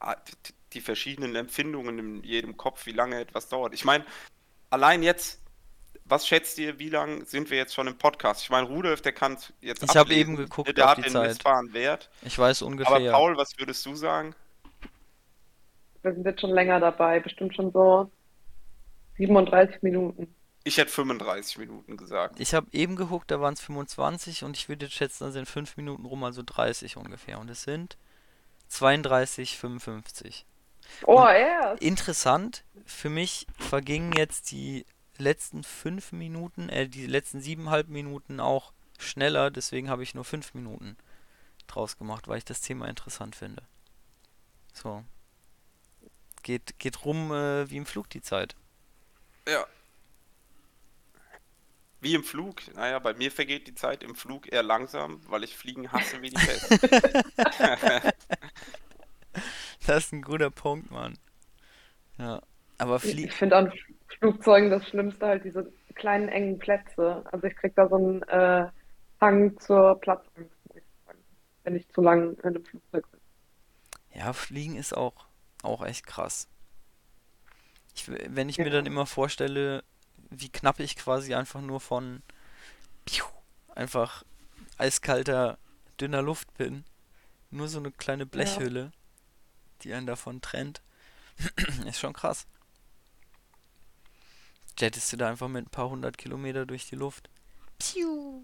ah, 0.00 0.16
die- 0.16 0.54
die 0.74 0.80
verschiedenen 0.80 1.36
Empfindungen 1.36 1.98
in 1.98 2.24
jedem 2.24 2.56
Kopf, 2.56 2.86
wie 2.86 2.92
lange 2.92 3.20
etwas 3.20 3.48
dauert. 3.48 3.74
Ich 3.74 3.84
meine, 3.84 4.06
allein 4.70 5.02
jetzt, 5.02 5.40
was 6.10 6.26
schätzt 6.26 6.58
ihr, 6.58 6.78
wie 6.78 6.88
lange 6.90 7.24
sind 7.24 7.50
wir 7.50 7.56
jetzt 7.58 7.74
schon 7.74 7.86
im 7.86 7.96
Podcast? 7.96 8.42
Ich 8.42 8.50
meine, 8.50 8.66
Rudolf, 8.66 9.00
der 9.02 9.12
kann 9.12 9.38
jetzt 9.60 9.82
Ich 9.82 9.88
hab 9.90 9.96
ablesen, 10.02 10.20
eben 10.20 10.36
geguckt 10.36 10.76
der 10.76 10.84
auf 10.84 10.90
hat 10.90 10.98
die 10.98 11.02
den 11.02 11.12
Zeit. 11.12 11.28
messbaren 11.28 11.72
Wert. 11.72 12.10
ich 12.22 12.38
weiß 12.38 12.62
Aber 12.62 12.70
ungefähr. 12.72 13.12
Paul, 13.12 13.36
was 13.36 13.56
würdest 13.58 13.84
du 13.86 13.94
sagen? 13.94 14.34
Wir 16.02 16.12
sind 16.14 16.24
jetzt 16.24 16.40
schon 16.40 16.50
länger 16.50 16.80
dabei, 16.80 17.20
bestimmt 17.20 17.54
schon 17.54 17.70
so 17.72 18.10
37 19.18 19.82
Minuten. 19.82 20.34
Ich 20.64 20.76
hätte 20.76 20.90
35 20.92 21.58
Minuten 21.58 21.96
gesagt. 21.96 22.38
Ich 22.38 22.54
habe 22.54 22.66
eben 22.72 22.96
geguckt, 22.96 23.30
da 23.30 23.40
waren 23.40 23.54
es 23.54 23.60
25 23.60 24.44
und 24.44 24.56
ich 24.56 24.68
würde 24.68 24.86
jetzt 24.86 24.94
schätzen, 24.94 25.24
da 25.24 25.30
sind 25.30 25.46
5 25.48 25.76
Minuten 25.76 26.04
rum, 26.04 26.22
also 26.24 26.42
30 26.44 26.96
ungefähr. 26.96 27.38
Und 27.38 27.48
es 27.50 27.62
sind 27.62 27.96
32, 28.68 29.58
55. 29.58 30.44
Oh, 31.04 31.20
Und- 31.22 31.28
er. 31.28 31.76
Interessant, 31.80 32.64
für 32.84 33.10
mich 33.10 33.46
vergingen 33.58 34.12
jetzt 34.12 34.50
die 34.50 34.84
letzten 35.20 35.62
5 35.62 36.12
Minuten, 36.12 36.68
äh, 36.68 36.88
die 36.88 37.06
letzten 37.06 37.40
7,5 37.40 37.88
Minuten 37.88 38.40
auch 38.40 38.72
schneller, 38.98 39.50
deswegen 39.50 39.88
habe 39.88 40.02
ich 40.02 40.14
nur 40.14 40.24
5 40.24 40.54
Minuten 40.54 40.96
draus 41.66 41.96
gemacht, 41.96 42.28
weil 42.28 42.38
ich 42.38 42.44
das 42.44 42.60
Thema 42.60 42.88
interessant 42.88 43.36
finde. 43.36 43.62
So. 44.72 45.04
Geht, 46.42 46.78
geht 46.78 47.04
rum 47.04 47.32
äh, 47.32 47.70
wie 47.70 47.76
im 47.76 47.86
Flug 47.86 48.08
die 48.10 48.22
Zeit. 48.22 48.56
Ja. 49.46 49.66
Wie 52.00 52.14
im 52.14 52.24
Flug. 52.24 52.62
Naja, 52.74 52.98
bei 52.98 53.12
mir 53.14 53.30
vergeht 53.30 53.66
die 53.66 53.74
Zeit 53.74 54.02
im 54.02 54.14
Flug 54.14 54.50
eher 54.50 54.62
langsam, 54.62 55.20
weil 55.28 55.44
ich 55.44 55.56
Fliegen 55.56 55.92
hasse 55.92 56.22
wie 56.22 56.30
die 56.30 56.36
Pest. 56.36 56.70
Das 59.86 60.04
ist 60.04 60.12
ein 60.12 60.22
guter 60.22 60.50
Punkt, 60.50 60.90
Mann. 60.90 61.18
Ja. 62.18 62.42
Aber 62.78 62.96
Ich, 62.96 63.02
Flie 63.02 63.26
ich 63.26 63.32
finde 63.32 63.56
an 63.56 63.72
Flugzeugen 64.18 64.70
das 64.70 64.86
Schlimmste 64.88 65.26
halt 65.26 65.44
diese 65.44 65.72
kleinen 65.94 66.28
engen 66.28 66.58
Plätze. 66.58 67.24
Also 67.32 67.46
ich 67.46 67.56
krieg 67.56 67.74
da 67.76 67.88
so 67.88 67.96
einen 67.96 68.22
äh, 68.24 68.66
Hang 69.20 69.58
zur 69.58 70.00
Platzangst, 70.00 70.50
wenn 71.64 71.76
ich 71.76 71.88
zu 71.88 72.02
lang 72.02 72.34
in 72.36 72.44
einem 72.44 72.64
Flugzeug 72.64 73.10
bin. 73.10 73.20
Ja, 74.14 74.32
Fliegen 74.32 74.76
ist 74.76 74.96
auch, 74.96 75.26
auch 75.62 75.84
echt 75.84 76.06
krass. 76.06 76.48
Ich, 77.94 78.08
wenn 78.08 78.48
ich 78.48 78.60
mir 78.62 78.70
Ja. 78.70 78.70
dann 78.70 78.86
immer 78.86 79.06
vorstelle, 79.06 79.84
wie 80.30 80.48
knapp 80.48 80.80
ich 80.80 80.96
quasi 80.96 81.34
einfach 81.34 81.60
nur 81.60 81.80
von 81.80 82.22
piu, 83.06 83.24
einfach 83.74 84.24
eiskalter, 84.78 85.58
dünner 86.00 86.22
Luft 86.22 86.54
bin. 86.58 86.84
Nur 87.50 87.68
so 87.68 87.78
eine 87.78 87.92
kleine 87.92 88.26
Blechhülle, 88.26 88.92
die 89.82 89.94
einen 89.94 90.06
davon 90.06 90.40
trennt. 90.40 90.82
Ist 91.86 92.00
schon 92.00 92.12
krass. 92.14 92.46
Jettest 94.80 95.12
du 95.12 95.16
da 95.16 95.28
einfach 95.28 95.48
mit 95.48 95.66
ein 95.66 95.70
paar 95.70 95.90
hundert 95.90 96.16
Kilometer 96.18 96.64
durch 96.66 96.88
die 96.88 96.96
Luft. 96.96 97.28
Piu. 97.78 98.42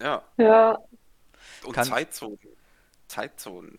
Ja. 0.00 0.22
Ja, 0.36 0.78
Und 1.64 1.72
Kann- 1.74 1.86
Zeitzonen. 1.88 2.38
Zeitzonen. 3.08 3.78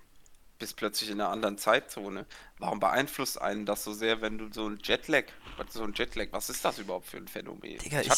Bist 0.60 0.78
plötzlich 0.78 1.10
in 1.10 1.20
einer 1.20 1.30
anderen 1.30 1.58
Zeitzone. 1.58 2.26
Warum 2.60 2.80
beeinflusst 2.80 3.42
einen 3.42 3.66
das 3.66 3.84
so 3.84 3.92
sehr, 3.94 4.22
wenn 4.22 4.38
du 4.38 4.52
so 4.54 4.68
ein 4.68 4.80
Jetlag, 4.84 5.26
was- 5.58 5.74
so 5.74 5.84
ein 5.84 5.94
Jetlag, 5.94 6.28
was 6.32 6.50
ist 6.50 6.64
das 6.64 6.80
überhaupt 6.80 7.08
für 7.08 7.18
ein 7.18 7.28
Phänomen? 7.28 7.78
Digga, 7.80 8.02
ich 8.02 8.10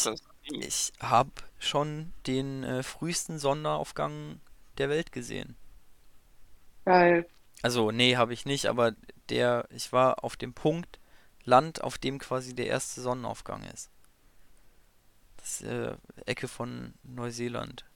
nie. 0.50 0.64
Ich 0.64 0.92
habe 1.00 1.30
schon 1.58 2.12
den 2.26 2.62
äh, 2.62 2.82
frühesten 2.82 3.38
Sonnenaufgang 3.38 4.40
der 4.78 4.88
Welt 4.88 5.10
gesehen. 5.12 5.56
geil. 6.84 7.26
Also, 7.62 7.90
nee, 7.90 8.16
habe 8.16 8.34
ich 8.34 8.44
nicht, 8.44 8.66
aber 8.66 8.92
der, 9.30 9.66
ich 9.70 9.90
war 9.90 10.22
auf 10.22 10.36
dem 10.36 10.52
Punkt 10.52 11.00
Land, 11.46 11.82
auf 11.82 11.98
dem 11.98 12.18
quasi 12.18 12.54
der 12.54 12.66
erste 12.66 13.00
Sonnenaufgang 13.00 13.64
ist. 13.64 13.90
Das 15.38 15.60
ist 15.62 15.68
äh, 15.68 15.96
Ecke 16.26 16.48
von 16.48 16.94
Neuseeland. 17.04 17.86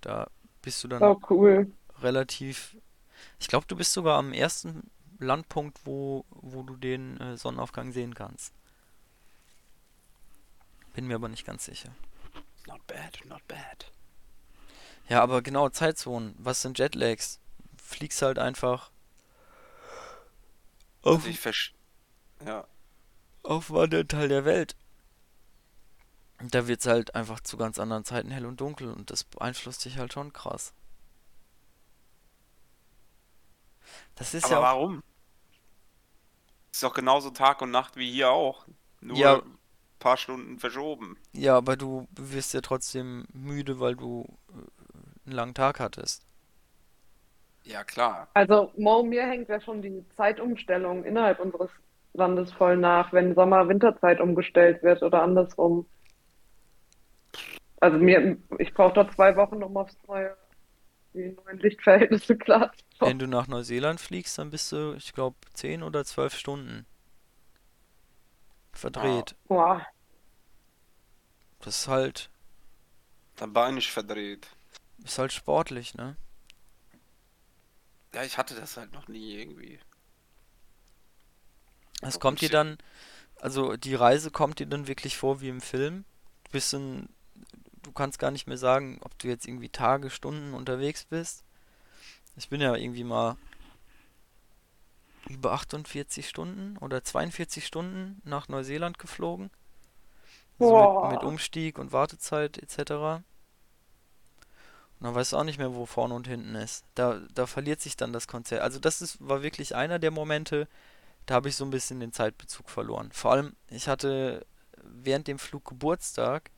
Da 0.00 0.30
bist 0.62 0.82
du 0.84 0.88
dann 0.88 1.02
Oh, 1.02 1.20
cool. 1.30 1.70
relativ. 2.00 2.76
Ich 3.40 3.48
glaube, 3.48 3.66
du 3.66 3.76
bist 3.76 3.92
sogar 3.92 4.18
am 4.18 4.32
ersten 4.32 4.90
Landpunkt, 5.18 5.80
wo, 5.84 6.24
wo 6.30 6.62
du 6.62 6.76
den 6.76 7.18
äh, 7.20 7.36
Sonnenaufgang 7.36 7.92
sehen 7.92 8.14
kannst. 8.14 8.54
Bin 10.94 11.06
mir 11.06 11.14
aber 11.16 11.28
nicht 11.28 11.46
ganz 11.46 11.64
sicher. 11.64 11.90
Not 12.66 12.86
bad, 12.86 13.20
not 13.24 13.46
bad. 13.48 13.90
Ja, 15.08 15.22
aber 15.22 15.42
genau, 15.42 15.68
Zeitzonen. 15.70 16.34
Was 16.38 16.62
sind 16.62 16.78
Jetlags? 16.78 17.40
Fliegst 17.82 18.22
halt 18.22 18.38
einfach 18.38 18.90
auf, 21.02 21.16
Also 21.16 21.28
ich 21.28 21.40
versch... 21.40 21.74
Ja, 22.44 22.66
auf 23.42 23.70
einem 23.70 23.80
anderen 23.80 24.08
Teil 24.08 24.28
der 24.28 24.44
Welt. 24.44 24.76
Und 26.40 26.52
da 26.54 26.66
wird's 26.66 26.86
halt 26.86 27.14
einfach 27.14 27.38
zu 27.40 27.56
ganz 27.56 27.78
anderen 27.78 28.04
Zeiten 28.04 28.30
hell 28.32 28.44
und 28.46 28.60
dunkel 28.60 28.90
und 28.90 29.10
das 29.10 29.22
beeinflusst 29.24 29.84
dich 29.84 29.98
halt 29.98 30.12
schon 30.12 30.32
krass. 30.32 30.72
Das 34.16 34.34
ist 34.34 34.44
aber 34.44 34.54
ja 34.54 34.62
warum? 34.62 35.02
Ist 36.72 36.82
doch 36.82 36.94
genauso 36.94 37.30
Tag 37.30 37.60
und 37.62 37.70
Nacht 37.70 37.96
wie 37.96 38.10
hier 38.10 38.30
auch. 38.30 38.66
Nur 39.00 39.16
Ja. 39.16 39.36
ein 39.38 39.58
paar 39.98 40.16
Stunden 40.16 40.58
verschoben. 40.58 41.16
ja, 41.32 41.56
aber 41.56 41.76
du 41.76 42.08
wirst 42.12 42.54
ja 42.54 42.60
trotzdem 42.60 43.26
müde, 43.32 43.80
weil 43.80 43.96
du 43.96 44.38
äh, 44.50 44.52
einen 45.26 45.34
langen 45.36 45.54
Tag 45.54 45.80
hattest. 45.80 46.24
Ja, 47.64 47.84
klar. 47.84 48.28
Also 48.34 48.72
Mo, 48.76 49.02
mir 49.02 49.26
hängt 49.26 49.48
ja 49.48 49.60
schon 49.60 49.82
die 49.82 50.04
Zeitumstellung 50.16 51.04
innerhalb 51.04 51.38
unseres 51.40 51.70
Landes 52.14 52.52
voll 52.52 52.76
nach, 52.76 53.12
wenn 53.12 53.34
Sommer-Winterzeit 53.34 54.20
umgestellt 54.20 54.82
wird 54.82 55.02
oder 55.02 55.22
andersrum. 55.22 55.86
Also 57.80 57.98
mir, 57.98 58.36
ich 58.58 58.74
brauche 58.74 58.94
da 58.94 59.10
zwei 59.12 59.36
Wochen, 59.36 59.62
um 59.62 59.76
aufs 59.76 59.96
neue, 60.08 60.36
die 61.14 61.30
neuen 61.44 61.58
Lichtverhältnisse 61.58 62.36
klar 62.36 62.72
zu 62.72 62.84
kommen. 62.98 63.10
Wenn 63.12 63.18
du 63.20 63.26
nach 63.28 63.46
Neuseeland 63.46 64.00
fliegst, 64.00 64.38
dann 64.38 64.50
bist 64.50 64.72
du, 64.72 64.94
ich 64.94 65.12
glaube, 65.12 65.36
10 65.54 65.82
oder 65.82 66.04
12 66.04 66.34
Stunden 66.36 66.86
verdreht. 68.72 69.36
Boah. 69.46 69.86
Das 71.60 71.80
ist 71.80 71.88
halt, 71.88 72.30
Dann 73.36 73.52
Bein 73.52 73.76
ist 73.76 73.86
verdreht. 73.88 74.48
ist 75.04 75.18
halt 75.18 75.32
sportlich, 75.32 75.94
ne? 75.94 76.16
Ja, 78.14 78.22
ich 78.24 78.38
hatte 78.38 78.54
das 78.54 78.76
halt 78.76 78.92
noch 78.92 79.08
nie 79.08 79.34
irgendwie. 79.36 79.78
Es 82.02 82.20
kommt 82.20 82.40
dir 82.40 82.50
dann, 82.50 82.78
also 83.40 83.76
die 83.76 83.94
Reise 83.94 84.30
kommt 84.30 84.58
dir 84.58 84.66
dann 84.66 84.86
wirklich 84.86 85.16
vor 85.16 85.40
wie 85.40 85.48
im 85.48 85.60
Film. 85.60 86.04
Du 86.44 86.52
bist 86.52 86.72
in, 86.74 87.08
du 87.82 87.92
kannst 87.92 88.18
gar 88.18 88.30
nicht 88.30 88.46
mehr 88.46 88.58
sagen, 88.58 88.98
ob 89.02 89.18
du 89.18 89.28
jetzt 89.28 89.46
irgendwie 89.46 89.68
Tage, 89.68 90.10
Stunden 90.10 90.54
unterwegs 90.54 91.04
bist. 91.04 91.44
Ich 92.36 92.48
bin 92.48 92.60
ja 92.60 92.74
irgendwie 92.74 93.04
mal 93.04 93.36
über 95.28 95.52
48 95.52 96.28
Stunden 96.28 96.76
oder 96.78 97.02
42 97.02 97.66
Stunden 97.66 98.20
nach 98.24 98.48
Neuseeland 98.48 98.98
geflogen. 98.98 99.50
Also 100.58 101.02
mit, 101.02 101.12
mit 101.12 101.22
Umstieg 101.22 101.78
und 101.78 101.92
Wartezeit 101.92 102.58
etc. 102.58 102.92
Und 105.00 105.06
dann 105.06 105.14
weißt 105.14 105.32
du 105.32 105.36
auch 105.36 105.44
nicht 105.44 105.58
mehr, 105.58 105.74
wo 105.74 105.86
vorne 105.86 106.14
und 106.14 106.26
hinten 106.26 106.54
ist. 106.56 106.84
Da, 106.94 107.20
da 107.34 107.46
verliert 107.46 107.80
sich 107.80 107.96
dann 107.96 108.12
das 108.12 108.26
Konzert. 108.26 108.62
Also 108.62 108.80
das 108.80 109.00
ist, 109.00 109.16
war 109.20 109.42
wirklich 109.42 109.76
einer 109.76 109.98
der 109.98 110.10
Momente, 110.10 110.66
da 111.28 111.34
habe 111.34 111.48
ich 111.50 111.56
so 111.56 111.64
ein 111.64 111.70
bisschen 111.70 112.00
den 112.00 112.12
Zeitbezug 112.12 112.70
verloren. 112.70 113.10
Vor 113.12 113.32
allem, 113.32 113.54
ich 113.68 113.86
hatte 113.86 114.46
während 114.82 115.28
dem 115.28 115.38
Flug 115.38 115.66
Geburtstag 115.66 116.50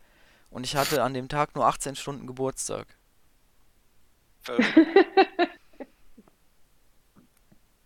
und 0.49 0.63
ich 0.65 0.77
hatte 0.77 1.03
an 1.03 1.13
dem 1.13 1.29
Tag 1.29 1.57
nur 1.57 1.67
18 1.67 1.97
Stunden 1.97 2.29
Geburtstag. 2.29 2.87
Verrückt. 4.41 4.73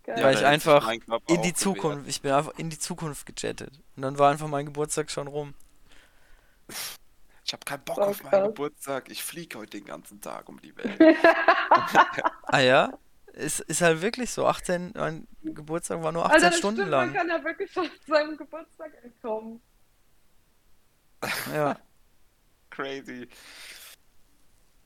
Geil. 0.03 0.23
Weil 0.23 0.33
da 0.35 0.39
ich 0.39 0.45
einfach 0.45 0.87
In 1.27 1.41
die. 1.41 1.53
Zukunft, 1.55 2.07
ich 2.07 2.21
bin 2.21 2.31
einfach 2.31 2.53
in 2.59 2.69
die 2.69 2.77
Zukunft 2.77 3.25
gejettet. 3.25 3.81
Und 3.95 4.03
dann 4.03 4.19
war 4.19 4.29
einfach 4.31 4.47
mein 4.47 4.67
Geburtstag 4.67 5.09
schon 5.09 5.25
rum. 5.27 5.55
Ich 7.43 7.53
habe 7.53 7.65
keinen 7.65 7.83
Bock 7.83 7.95
So 7.95 8.01
auf 8.03 8.23
meinen. 8.23 8.45
Geburtstag. 8.45 9.09
Ich 9.09 9.23
fliege 9.23 9.57
heute 9.57 9.77
den 9.79 9.85
ganzen 9.85 10.21
Tag 10.21 10.47
um 10.47 10.61
die 10.61 10.75
Welt. 10.77 10.99
Ah 12.43 12.59
ja? 12.59 12.93
Ist, 13.35 13.59
ist 13.59 13.81
halt 13.81 14.01
wirklich 14.01 14.31
so. 14.31 14.47
18, 14.47 14.93
mein 14.95 15.27
Geburtstag 15.43 16.01
war 16.01 16.13
nur 16.13 16.25
18 16.25 16.35
Alter, 16.35 16.49
das 16.49 16.57
Stunden 16.57 16.81
stimmt, 16.81 16.91
lang. 16.91 17.07
man 17.07 17.17
kann 17.17 17.27
ja 17.27 17.43
wirklich 17.43 17.71
schon 17.71 17.89
seinem 18.07 18.37
Geburtstag 18.37 18.93
entkommen. 19.03 19.61
Ja. 21.53 21.77
Crazy. 22.69 23.27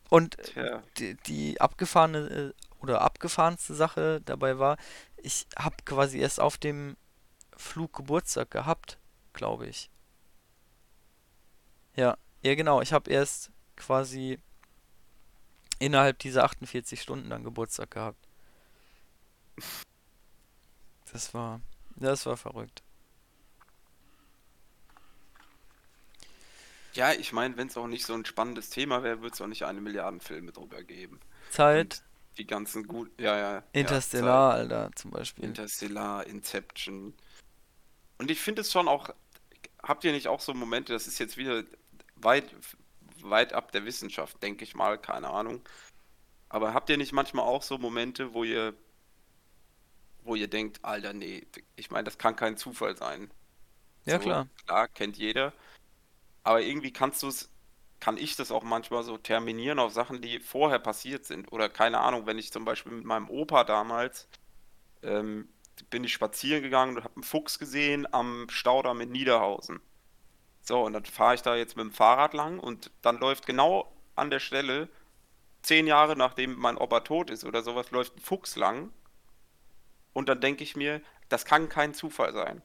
Und 0.09 0.37
Tja. 0.37 0.81
die, 0.97 1.15
die 1.27 1.61
abgefahrene 1.61 2.17
äh, 2.17 2.53
oder 2.81 3.01
abgefahrenste 3.01 3.75
Sache 3.75 4.21
dabei 4.25 4.57
war, 4.57 4.77
ich 5.17 5.45
habe 5.55 5.75
quasi 5.85 6.17
erst 6.17 6.39
auf 6.39 6.57
dem 6.57 6.97
Flug 7.55 7.93
Geburtstag 7.93 8.49
gehabt, 8.49 8.97
glaube 9.33 9.67
ich. 9.67 9.91
Ja, 11.95 12.17
ja 12.41 12.55
genau, 12.55 12.81
ich 12.81 12.93
habe 12.93 13.11
erst 13.11 13.51
quasi 13.75 14.39
innerhalb 15.77 16.17
dieser 16.17 16.45
48 16.45 16.99
Stunden 16.99 17.29
dann 17.29 17.43
Geburtstag 17.43 17.91
gehabt. 17.91 18.28
Das 21.11 21.33
war, 21.33 21.61
das 21.95 22.25
war 22.25 22.37
verrückt. 22.37 22.83
Ja, 26.93 27.13
ich 27.13 27.31
meine, 27.33 27.55
wenn 27.57 27.67
es 27.67 27.77
auch 27.77 27.87
nicht 27.87 28.05
so 28.05 28.13
ein 28.13 28.25
spannendes 28.25 28.69
Thema 28.69 29.03
wäre, 29.03 29.21
würde 29.21 29.33
es 29.33 29.41
auch 29.41 29.47
nicht 29.47 29.63
eine 29.63 29.79
Milliarde 29.79 30.19
Filme 30.19 30.51
drüber 30.51 30.83
geben. 30.83 31.19
Zeit, 31.51 32.03
Die 32.37 32.47
ganzen 32.47 32.87
gut, 32.87 33.11
ja, 33.19 33.37
ja. 33.37 33.53
ja, 33.55 33.63
Interstellar, 33.73 34.53
Alter, 34.53 34.91
zum 34.95 35.11
Beispiel. 35.11 35.45
Interstellar, 35.45 36.25
Inception. 36.27 37.13
Und 38.17 38.31
ich 38.31 38.39
finde 38.39 38.61
es 38.61 38.71
schon 38.71 38.87
auch, 38.87 39.09
habt 39.83 40.03
ihr 40.03 40.11
nicht 40.11 40.27
auch 40.27 40.41
so 40.41 40.53
Momente, 40.53 40.93
das 40.93 41.07
ist 41.07 41.19
jetzt 41.19 41.37
wieder 41.37 41.63
weit, 42.15 42.53
weit 43.21 43.53
ab 43.53 43.71
der 43.71 43.85
Wissenschaft, 43.85 44.41
denke 44.43 44.63
ich 44.63 44.75
mal, 44.75 44.97
keine 44.97 45.29
Ahnung. 45.29 45.61
Aber 46.49 46.73
habt 46.73 46.89
ihr 46.89 46.97
nicht 46.97 47.13
manchmal 47.13 47.45
auch 47.45 47.61
so 47.61 47.77
Momente, 47.77 48.33
wo 48.33 48.43
ihr, 48.43 48.73
wo 50.29 50.35
ihr 50.35 50.49
denkt, 50.49 50.79
Alter, 50.85 51.13
nee, 51.13 51.47
ich 51.75 51.91
meine, 51.91 52.05
das 52.05 52.17
kann 52.19 52.35
kein 52.37 52.57
Zufall 52.57 52.97
sein. 52.97 53.31
Ja, 54.05 54.17
So, 54.17 54.23
klar. 54.23 54.47
Klar, 54.65 54.87
kennt 54.89 55.17
jeder. 55.17 55.53
Aber 56.43 56.61
irgendwie 56.61 56.93
kannst 56.93 57.23
du 57.23 57.27
es, 57.27 57.49
kann 57.99 58.17
ich 58.17 58.35
das 58.35 58.51
auch 58.51 58.63
manchmal 58.63 59.03
so 59.03 59.17
terminieren 59.17 59.79
auf 59.79 59.93
Sachen, 59.93 60.21
die 60.21 60.39
vorher 60.39 60.79
passiert 60.79 61.25
sind. 61.25 61.51
Oder 61.51 61.69
keine 61.69 61.99
Ahnung, 61.99 62.25
wenn 62.25 62.37
ich 62.39 62.51
zum 62.51 62.65
Beispiel 62.65 62.93
mit 62.93 63.05
meinem 63.05 63.29
Opa 63.29 63.63
damals 63.63 64.27
ähm, 65.03 65.49
bin 65.89 66.03
ich 66.03 66.13
spazieren 66.13 66.63
gegangen 66.63 66.97
und 66.97 67.03
habe 67.03 67.15
einen 67.17 67.23
Fuchs 67.23 67.59
gesehen 67.59 68.11
am 68.13 68.47
Staudamm 68.49 69.01
in 69.01 69.11
Niederhausen. 69.11 69.81
So, 70.61 70.83
und 70.85 70.93
dann 70.93 71.05
fahre 71.05 71.35
ich 71.35 71.41
da 71.41 71.55
jetzt 71.55 71.77
mit 71.77 71.85
dem 71.85 71.91
Fahrrad 71.91 72.33
lang 72.33 72.59
und 72.59 72.91
dann 73.01 73.19
läuft 73.19 73.45
genau 73.47 73.91
an 74.15 74.29
der 74.31 74.39
Stelle, 74.39 74.89
zehn 75.63 75.87
Jahre 75.87 76.15
nachdem 76.17 76.55
mein 76.57 76.77
Opa 76.77 77.01
tot 77.01 77.29
ist 77.31 77.45
oder 77.45 77.63
sowas, 77.63 77.91
läuft 77.91 78.17
ein 78.17 78.21
Fuchs 78.21 78.55
lang. 78.57 78.91
Und 80.19 80.27
dann 80.27 80.41
denke 80.41 80.65
ich 80.65 80.75
mir, 80.75 81.01
das 81.29 81.45
kann 81.45 81.69
kein 81.69 81.93
Zufall 81.93 82.33
sein. 82.33 82.61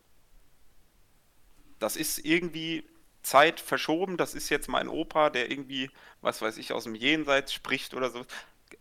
Das 1.79 1.95
ist 1.97 2.19
irgendwie 2.19 2.85
Zeit 3.23 3.61
verschoben. 3.61 4.17
Das 4.17 4.35
ist 4.35 4.49
jetzt 4.49 4.69
mein 4.69 4.89
Opa, 4.89 5.31
der 5.31 5.51
irgendwie, 5.51 5.91
was 6.21 6.43
weiß 6.43 6.57
ich, 6.59 6.73
aus 6.73 6.85
dem 6.85 6.95
Jenseits 6.97 7.53
spricht 7.53 7.95
oder 7.95 8.11
so. 8.11 8.25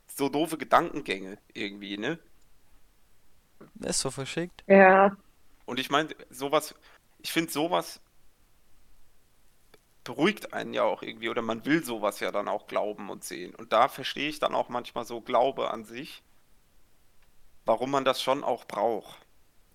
So 0.07 0.29
doofe 0.29 0.57
Gedankengänge 0.57 1.37
irgendwie, 1.53 1.97
ne? 1.97 2.19
Ist 3.81 3.99
so 3.99 4.09
verschickt. 4.11 4.63
Ja, 4.67 5.15
Und 5.65 5.79
ich 5.79 5.89
meine, 5.89 6.09
sowas, 6.29 6.75
ich 7.19 7.31
finde 7.33 7.51
sowas 7.51 8.01
beruhigt 10.05 10.53
einen 10.53 10.73
ja 10.73 10.83
auch 10.83 11.01
irgendwie, 11.01 11.29
oder 11.29 11.41
man 11.41 11.65
will 11.65 11.83
sowas 11.83 12.19
ja 12.21 12.31
dann 12.31 12.47
auch 12.47 12.67
glauben 12.67 13.09
und 13.09 13.23
sehen. 13.23 13.55
Und 13.55 13.73
da 13.73 13.87
verstehe 13.89 14.29
ich 14.29 14.39
dann 14.39 14.55
auch 14.55 14.69
manchmal 14.69 15.05
so 15.05 15.21
Glaube 15.21 15.71
an 15.71 15.83
sich, 15.85 16.23
warum 17.65 17.91
man 17.91 18.05
das 18.05 18.21
schon 18.21 18.43
auch 18.43 18.65
braucht, 18.65 19.17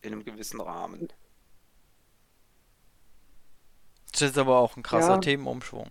in 0.03 0.12
einem 0.12 0.24
gewissen 0.24 0.61
Rahmen. 0.61 1.09
Das 4.12 4.22
ist 4.22 4.28
jetzt 4.28 4.39
aber 4.39 4.59
auch 4.59 4.76
ein 4.76 4.82
krasser 4.82 5.14
Ja. 5.14 5.18
Themenumschwung. 5.18 5.91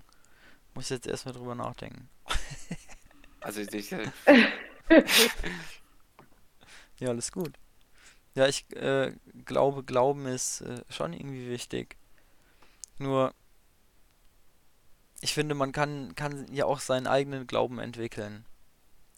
Muss 0.73 0.89
jetzt 0.89 1.07
erstmal 1.07 1.33
drüber 1.33 1.55
nachdenken. 1.55 2.09
Also 3.39 3.61
ich, 3.61 3.91
Ja, 6.99 7.09
alles 7.09 7.31
gut. 7.31 7.53
Ja, 8.35 8.47
ich 8.47 8.69
äh, 8.75 9.13
glaube, 9.45 9.83
Glauben 9.83 10.25
ist 10.25 10.61
äh, 10.61 10.83
schon 10.89 11.13
irgendwie 11.13 11.47
wichtig. 11.49 11.95
Nur, 12.97 13.33
ich 15.21 15.33
finde, 15.33 15.55
man 15.55 15.71
kann, 15.71 16.13
kann 16.15 16.51
ja 16.53 16.65
auch 16.65 16.79
seinen 16.79 17.07
eigenen 17.07 17.47
Glauben 17.47 17.79
entwickeln. 17.79 18.45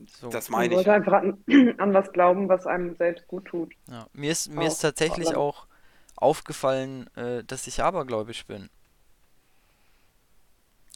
So, 0.07 0.29
das 0.29 0.49
man 0.49 0.61
meine 0.61 0.73
ich. 0.73 0.77
sollte 0.77 0.93
einfach 0.93 1.13
an, 1.13 1.43
an 1.77 1.93
was 1.93 2.11
glauben, 2.11 2.49
was 2.49 2.65
einem 2.65 2.95
selbst 2.95 3.27
gut 3.27 3.45
tut. 3.45 3.73
ja. 3.89 4.07
Mir 4.13 4.31
ist, 4.31 4.49
mir 4.49 4.67
ist 4.67 4.79
tatsächlich 4.79 5.35
auch 5.35 5.67
aufgefallen, 6.15 7.09
äh, 7.15 7.43
dass 7.43 7.67
ich 7.67 7.81
abergläubisch 7.81 8.45
bin. 8.45 8.69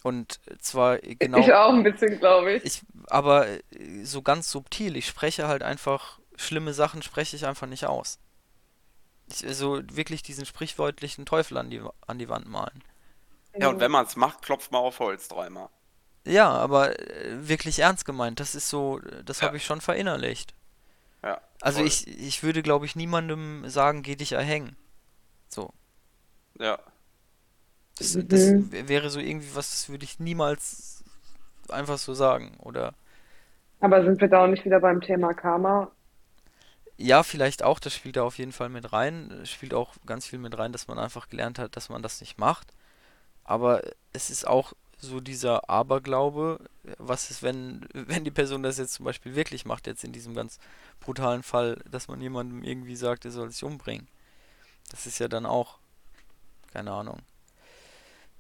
Und 0.03 0.41
zwar 0.59 0.97
genau. 0.97 1.37
Ich 1.37 1.53
auch 1.53 1.73
ein 1.73 1.83
bisschen, 1.83 2.19
glaube 2.19 2.53
ich. 2.53 2.65
Ich, 2.65 2.81
aber 3.07 3.47
äh, 3.47 4.03
so 4.03 4.21
ganz 4.21 4.51
subtil, 4.51 4.97
ich 4.97 5.07
spreche 5.07 5.47
halt 5.47 5.63
einfach, 5.63 6.19
schlimme 6.35 6.73
Sachen 6.73 7.01
spreche 7.01 7.37
ich 7.37 7.45
einfach 7.45 7.67
nicht 7.67 7.85
aus. 7.85 8.19
Ich, 9.27 9.37
so 9.55 9.81
wirklich 9.93 10.21
diesen 10.21 10.45
sprichwörtlichen 10.45 11.25
Teufel 11.25 11.57
an 11.57 11.69
die, 11.69 11.81
an 12.05 12.19
die 12.19 12.27
Wand 12.27 12.47
malen. 12.49 12.83
Ja, 13.57 13.69
und 13.69 13.79
wenn 13.79 13.91
man 13.91 14.05
es 14.05 14.15
macht, 14.17 14.41
klopft 14.41 14.71
man 14.71 14.81
auf 14.81 14.99
Holz 14.99 15.29
dreimal. 15.29 15.69
Ja, 16.25 16.49
aber 16.51 16.99
äh, 16.99 17.47
wirklich 17.47 17.79
ernst 17.79 18.05
gemeint. 18.05 18.39
Das 18.39 18.55
ist 18.55 18.69
so, 18.69 18.99
das 19.25 19.41
Ja. 19.41 19.53
habe 19.53 19.57
ich 19.57 19.65
schon 19.65 19.81
verinnerlicht. 19.81 20.53
Ja, 21.23 21.41
Also 21.61 21.79
voll. 21.79 21.81
ich, 21.81 22.07
ich 22.07 22.43
würde, 22.43 22.61
glaube 22.61 22.85
ich, 22.85 22.95
niemandem 22.95 23.67
sagen, 23.69 24.03
geh 24.03 24.15
dich 24.15 24.33
erhängen. 24.33 24.75
So. 25.49 25.73
Ja, 26.59 26.77
Das, 27.97 28.17
das 28.27 28.53
Mhm. 28.53 28.71
wär- 28.71 28.87
wäre 28.87 29.09
so 29.09 29.19
irgendwie 29.19 29.55
was, 29.55 29.71
das 29.71 29.89
würde 29.89 30.05
ich 30.05 30.19
niemals 30.19 31.03
einfach 31.69 31.97
so 31.97 32.13
sagen. 32.13 32.57
Oder 32.59 32.93
Aber 33.79 34.03
sind 34.03 34.19
wir 34.19 34.29
da 34.29 34.43
auch 34.43 34.47
nicht 34.47 34.65
wieder 34.65 34.79
beim 34.79 34.99
Thema 34.99 35.35
Karma? 35.35 35.91
ja, 36.97 37.23
vielleicht 37.23 37.63
auch, 37.63 37.79
das 37.79 37.93
spielt 37.95 38.15
da 38.17 38.23
auf 38.23 38.37
jeden 38.37 38.51
Fall 38.51 38.69
mit 38.69 38.93
rein. 38.93 39.31
Es 39.43 39.49
Spielt 39.51 39.73
auch 39.73 39.95
ganz 40.05 40.27
viel 40.27 40.39
mit 40.39 40.57
rein, 40.57 40.71
dass 40.71 40.87
man 40.87 40.99
einfach 40.99 41.27
gelernt 41.29 41.59
hat, 41.59 41.75
dass 41.75 41.89
man 41.89 42.01
das 42.03 42.21
nicht 42.21 42.37
macht. 42.37 42.73
Aber 43.45 43.83
es 44.13 44.29
ist 44.31 44.47
auch 44.47 44.73
so 45.03 45.19
dieser 45.21 45.69
Aberglaube, 45.69 46.59
was 46.97 47.31
ist, 47.31 47.43
wenn, 47.43 47.85
wenn 47.93 48.23
die 48.23 48.31
Person 48.31 48.63
das 48.63 48.77
jetzt 48.77 48.93
zum 48.95 49.05
Beispiel 49.05 49.35
wirklich 49.35 49.65
macht, 49.65 49.87
jetzt 49.87 50.03
in 50.03 50.11
diesem 50.13 50.33
ganz 50.35 50.59
brutalen 50.99 51.43
Fall, 51.43 51.79
dass 51.89 52.07
man 52.07 52.21
jemandem 52.21 52.63
irgendwie 52.63 52.95
sagt, 52.95 53.25
er 53.25 53.31
soll 53.31 53.51
sich 53.51 53.63
umbringen. 53.63 54.07
Das 54.91 55.07
ist 55.07 55.19
ja 55.19 55.27
dann 55.29 55.45
auch, 55.47 55.79
keine 56.73 56.91
Ahnung, 56.93 57.21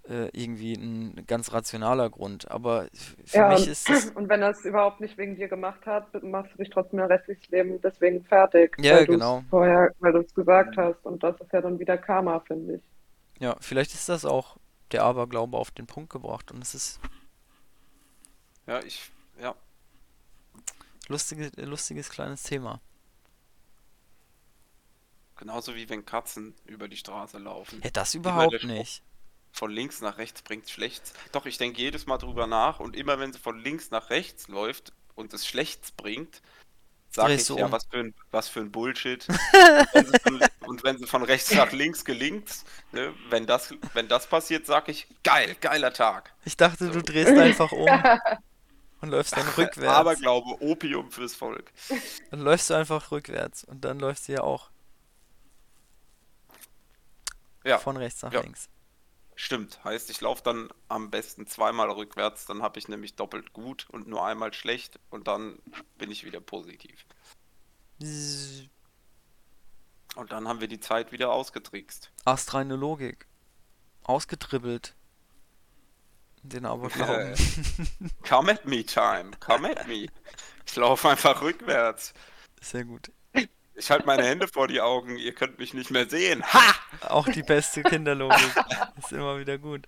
äh, 0.09 0.29
irgendwie 0.33 0.73
ein 0.73 1.25
ganz 1.27 1.51
rationaler 1.53 2.09
Grund. 2.09 2.49
Aber 2.51 2.87
für 3.25 3.43
Ja, 3.43 3.45
mich 3.45 3.67
ist 3.67 3.89
das, 3.89 4.11
und 4.15 4.29
wenn 4.29 4.41
er 4.41 4.51
es 4.51 4.63
überhaupt 4.65 5.01
nicht 5.01 5.17
wegen 5.17 5.35
dir 5.35 5.47
gemacht 5.47 5.85
hat, 5.85 6.21
machst 6.23 6.53
du 6.53 6.57
dich 6.59 6.69
trotzdem 6.69 6.99
ein 6.99 7.11
restliches 7.11 7.47
Leben 7.49 7.81
deswegen 7.81 8.23
fertig, 8.25 8.77
Ja, 8.77 9.03
weil 9.07 9.07
genau. 9.07 9.43
vorher, 9.49 9.91
weil 9.99 10.13
du 10.13 10.19
es 10.19 10.33
gesagt 10.33 10.77
hast. 10.77 11.03
Und 11.05 11.23
das 11.23 11.39
ist 11.41 11.51
ja 11.51 11.61
dann 11.61 11.79
wieder 11.79 11.97
Karma, 11.97 12.39
finde 12.41 12.75
ich. 12.75 12.83
ja, 13.39 13.55
vielleicht 13.59 13.93
ist 13.93 14.09
das 14.09 14.25
auch 14.25 14.57
der 14.93 15.03
Aberglaube 15.03 15.57
auf 15.57 15.71
den 15.71 15.87
Punkt 15.87 16.11
gebracht 16.11 16.51
und 16.51 16.61
es 16.61 16.75
ist 16.75 16.99
ja, 18.65 18.81
ich, 18.81 19.11
ja. 19.41 19.55
lustige, 21.07 21.51
lustiges 21.61 22.09
kleines 22.09 22.43
Thema. 22.43 22.79
Genauso 25.35 25.75
wie 25.75 25.89
wenn 25.89 26.05
Katzen 26.05 26.55
über 26.65 26.87
die 26.87 26.95
Straße 26.95 27.37
laufen. 27.39 27.81
Ja, 27.83 27.89
das 27.89 28.13
überhaupt 28.13 28.63
nicht. 28.63 29.03
Von 29.51 29.71
links 29.71 30.01
nach 30.01 30.17
rechts 30.17 30.41
bringt 30.41 30.69
schlechts. 30.69 31.13
Doch, 31.31 31.45
ich 31.45 31.57
denke 31.57 31.81
jedes 31.81 32.05
Mal 32.05 32.17
drüber 32.17 32.47
nach 32.47 32.79
und 32.79 32.95
immer 32.95 33.19
wenn 33.19 33.33
sie 33.33 33.39
von 33.39 33.59
links 33.59 33.91
nach 33.91 34.09
rechts 34.09 34.47
läuft 34.47 34.93
und 35.15 35.33
es 35.33 35.45
schlechts 35.45 35.91
bringt, 35.91 36.41
Drehst 37.15 37.49
ich 37.49 37.55
du 37.55 37.59
ja, 37.59 37.65
um. 37.65 37.71
was 37.71 37.85
für 37.85 37.99
ein, 37.99 38.13
was 38.31 38.49
für 38.49 38.59
ein 38.61 38.71
Bullshit. 38.71 39.27
und, 39.29 39.37
wenn 39.93 40.05
sie 40.07 40.19
von, 40.19 40.41
und 40.67 40.83
wenn 40.83 40.97
sie 40.97 41.05
von 41.05 41.23
rechts 41.23 41.53
nach 41.53 41.71
links 41.71 42.03
gelingt, 42.05 42.49
ne, 42.91 43.13
wenn 43.29 43.45
das, 43.45 43.73
wenn 43.93 44.07
das 44.07 44.27
passiert, 44.27 44.65
sage 44.65 44.91
ich, 44.91 45.07
geil, 45.23 45.55
geiler 45.61 45.93
Tag. 45.93 46.33
Ich 46.45 46.57
dachte, 46.57 46.89
du 46.89 47.01
drehst 47.03 47.37
einfach 47.37 47.71
um 47.71 47.87
und 49.01 49.09
läufst 49.09 49.37
dann 49.37 49.47
rückwärts. 49.49 49.95
Aberglaube, 49.95 50.61
Opium 50.61 51.11
fürs 51.11 51.35
Volk. 51.35 51.71
Dann 52.31 52.41
läufst 52.41 52.69
du 52.69 52.73
einfach 52.73 53.11
rückwärts 53.11 53.63
und 53.63 53.85
dann 53.85 53.99
läufst 53.99 54.27
du 54.27 54.33
ja 54.33 54.41
auch 54.41 54.71
Ja, 57.63 57.77
von 57.77 57.95
rechts 57.97 58.21
nach 58.23 58.33
ja. 58.33 58.41
links. 58.41 58.69
Stimmt. 59.35 59.83
Heißt, 59.83 60.09
ich 60.09 60.21
laufe 60.21 60.43
dann 60.43 60.69
am 60.87 61.09
besten 61.09 61.47
zweimal 61.47 61.89
rückwärts, 61.91 62.45
dann 62.45 62.61
habe 62.61 62.79
ich 62.79 62.87
nämlich 62.87 63.15
doppelt 63.15 63.53
gut 63.53 63.87
und 63.89 64.07
nur 64.07 64.25
einmal 64.25 64.53
schlecht 64.53 64.99
und 65.09 65.27
dann 65.27 65.59
bin 65.97 66.11
ich 66.11 66.23
wieder 66.23 66.39
positiv. 66.39 67.05
Und 70.15 70.31
dann 70.31 70.47
haben 70.47 70.61
wir 70.61 70.67
die 70.67 70.79
Zeit 70.79 71.11
wieder 71.11 71.31
ausgetrickst. 71.31 72.11
Astreine 72.25 72.75
Logik. 72.75 73.27
Ausgetribbelt. 74.03 74.95
Den 76.43 76.65
Aberglauben. 76.65 77.35
Come 78.27 78.51
at 78.51 78.65
me, 78.65 78.85
time. 78.85 79.31
Come 79.39 79.69
at 79.69 79.87
me. 79.87 80.07
Ich 80.65 80.75
laufe 80.75 81.09
einfach 81.09 81.41
rückwärts. 81.41 82.13
Sehr 82.61 82.83
gut. 82.83 83.11
Ich 83.75 83.89
halte 83.89 84.05
meine 84.05 84.23
Hände 84.23 84.47
vor 84.47 84.67
die 84.67 84.81
Augen. 84.81 85.17
Ihr 85.17 85.33
könnt 85.33 85.57
mich 85.57 85.73
nicht 85.73 85.89
mehr 85.91 86.07
sehen. 86.09 86.43
Ha! 86.53 86.75
Auch 87.09 87.27
die 87.27 87.41
beste 87.43 87.81
Kinderlogik. 87.83 88.55
Ist 88.97 89.11
immer 89.11 89.39
wieder 89.39 89.57
gut. 89.57 89.87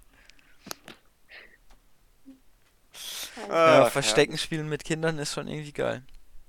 Ja, 3.49 3.85
Ach, 3.85 3.91
Verstecken 3.91 4.37
spielen 4.37 4.69
mit 4.69 4.83
Kindern 4.85 5.19
ist 5.19 5.33
schon 5.33 5.47
irgendwie 5.47 5.73
geil. 5.73 6.03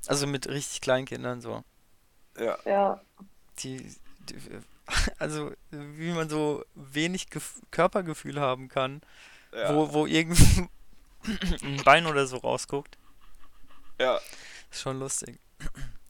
Also 0.06 0.26
mit 0.26 0.48
richtig 0.48 0.80
kleinen 0.80 1.04
Kindern 1.06 1.40
so. 1.40 1.64
Ja. 2.38 2.56
Ja, 2.64 3.00
Die, 3.58 3.94
die, 4.20 4.36
also 5.18 5.52
wie 5.70 6.12
man 6.12 6.28
so 6.28 6.64
wenig 6.74 7.28
Gef 7.28 7.54
Körpergefühl 7.70 8.40
haben 8.40 8.68
kann, 8.68 9.00
Ja. 9.52 9.74
wo, 9.74 9.92
wo 9.92 10.06
irgendwie 10.06 10.68
ein 11.62 11.82
Bein 11.84 12.06
oder 12.06 12.26
so 12.26 12.36
rausguckt. 12.38 12.96
ja. 13.98 14.20
Ist 14.70 14.82
schon 14.82 14.98
lustig. 14.98 15.38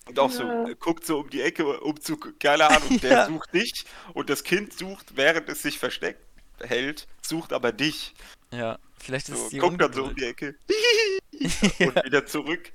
Und 0.08 0.18
auch 0.18 0.30
so, 0.30 0.42
Ja. 0.44 0.68
äh, 0.68 0.74
guckt 0.78 1.04
so 1.04 1.20
um 1.20 1.30
die 1.30 1.42
Ecke, 1.42 1.80
um 1.80 2.00
zu, 2.00 2.16
keine 2.16 2.66
Ahnung, 2.68 2.98
der 3.02 3.10
Ja. 3.10 3.26
sucht 3.26 3.52
dich 3.54 3.84
und 4.14 4.30
das 4.30 4.44
Kind 4.44 4.72
sucht, 4.72 5.16
während 5.16 5.48
es 5.48 5.62
sich 5.62 5.78
versteckt 5.78 6.22
hält, 6.60 7.06
sucht 7.22 7.52
aber 7.52 7.72
dich. 7.72 8.14
Ja, 8.52 8.78
vielleicht 8.98 9.28
ist 9.28 9.38
So, 9.38 9.44
es 9.46 9.50
die 9.50 9.58
guckt 9.58 9.80
dann 9.80 9.92
so 9.92 10.04
um 10.04 10.14
die 10.14 10.24
Ecke 10.24 10.54
und 11.80 12.04
wieder 12.04 12.24
zurück. 12.26 12.72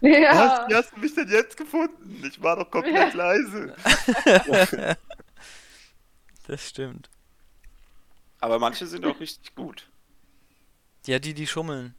ja. 0.00 0.34
Was? 0.34 0.68
Wie 0.68 0.74
hast 0.74 0.92
du 0.96 1.00
mich 1.00 1.14
denn 1.14 1.28
jetzt 1.28 1.56
gefunden? 1.56 2.22
Ich 2.26 2.40
war 2.42 2.56
doch 2.56 2.70
komplett 2.70 3.14
leise. 3.14 3.74
Das 6.46 6.68
stimmt. 6.68 7.10
Aber 8.40 8.58
manche 8.58 8.86
sind 8.86 9.06
auch 9.06 9.20
richtig 9.20 9.54
gut. 9.54 9.88
Ja, 11.06 11.18
die, 11.20 11.34
die 11.34 11.46
schummeln. 11.46 11.94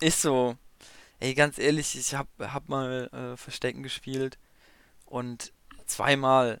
Ist 0.00 0.22
so. 0.22 0.56
Ey, 1.20 1.34
ganz 1.34 1.58
ehrlich, 1.58 1.96
ich 1.98 2.14
hab, 2.14 2.28
hab 2.38 2.68
mal 2.68 3.08
äh, 3.12 3.36
Verstecken 3.36 3.82
gespielt 3.82 4.38
und 5.06 5.52
zweimal 5.86 6.60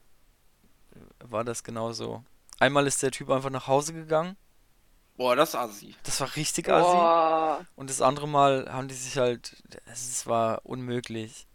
äh, 0.94 0.98
war 1.20 1.44
das 1.44 1.62
genauso. 1.64 2.24
Einmal 2.58 2.86
ist 2.86 3.02
der 3.02 3.10
Typ 3.10 3.30
einfach 3.30 3.50
nach 3.50 3.66
Hause 3.66 3.92
gegangen. 3.92 4.36
Boah, 5.16 5.34
das 5.36 5.50
ist 5.50 5.54
assi. 5.54 5.94
Das 6.02 6.20
war 6.20 6.36
richtig 6.36 6.68
assi. 6.68 6.90
Boah. 6.90 7.66
Und 7.76 7.90
das 7.90 8.02
andere 8.02 8.28
Mal 8.28 8.66
haben 8.70 8.88
die 8.88 8.94
sich 8.94 9.16
halt, 9.18 9.56
es 9.86 10.26
war 10.26 10.60
unmöglich. 10.64 11.46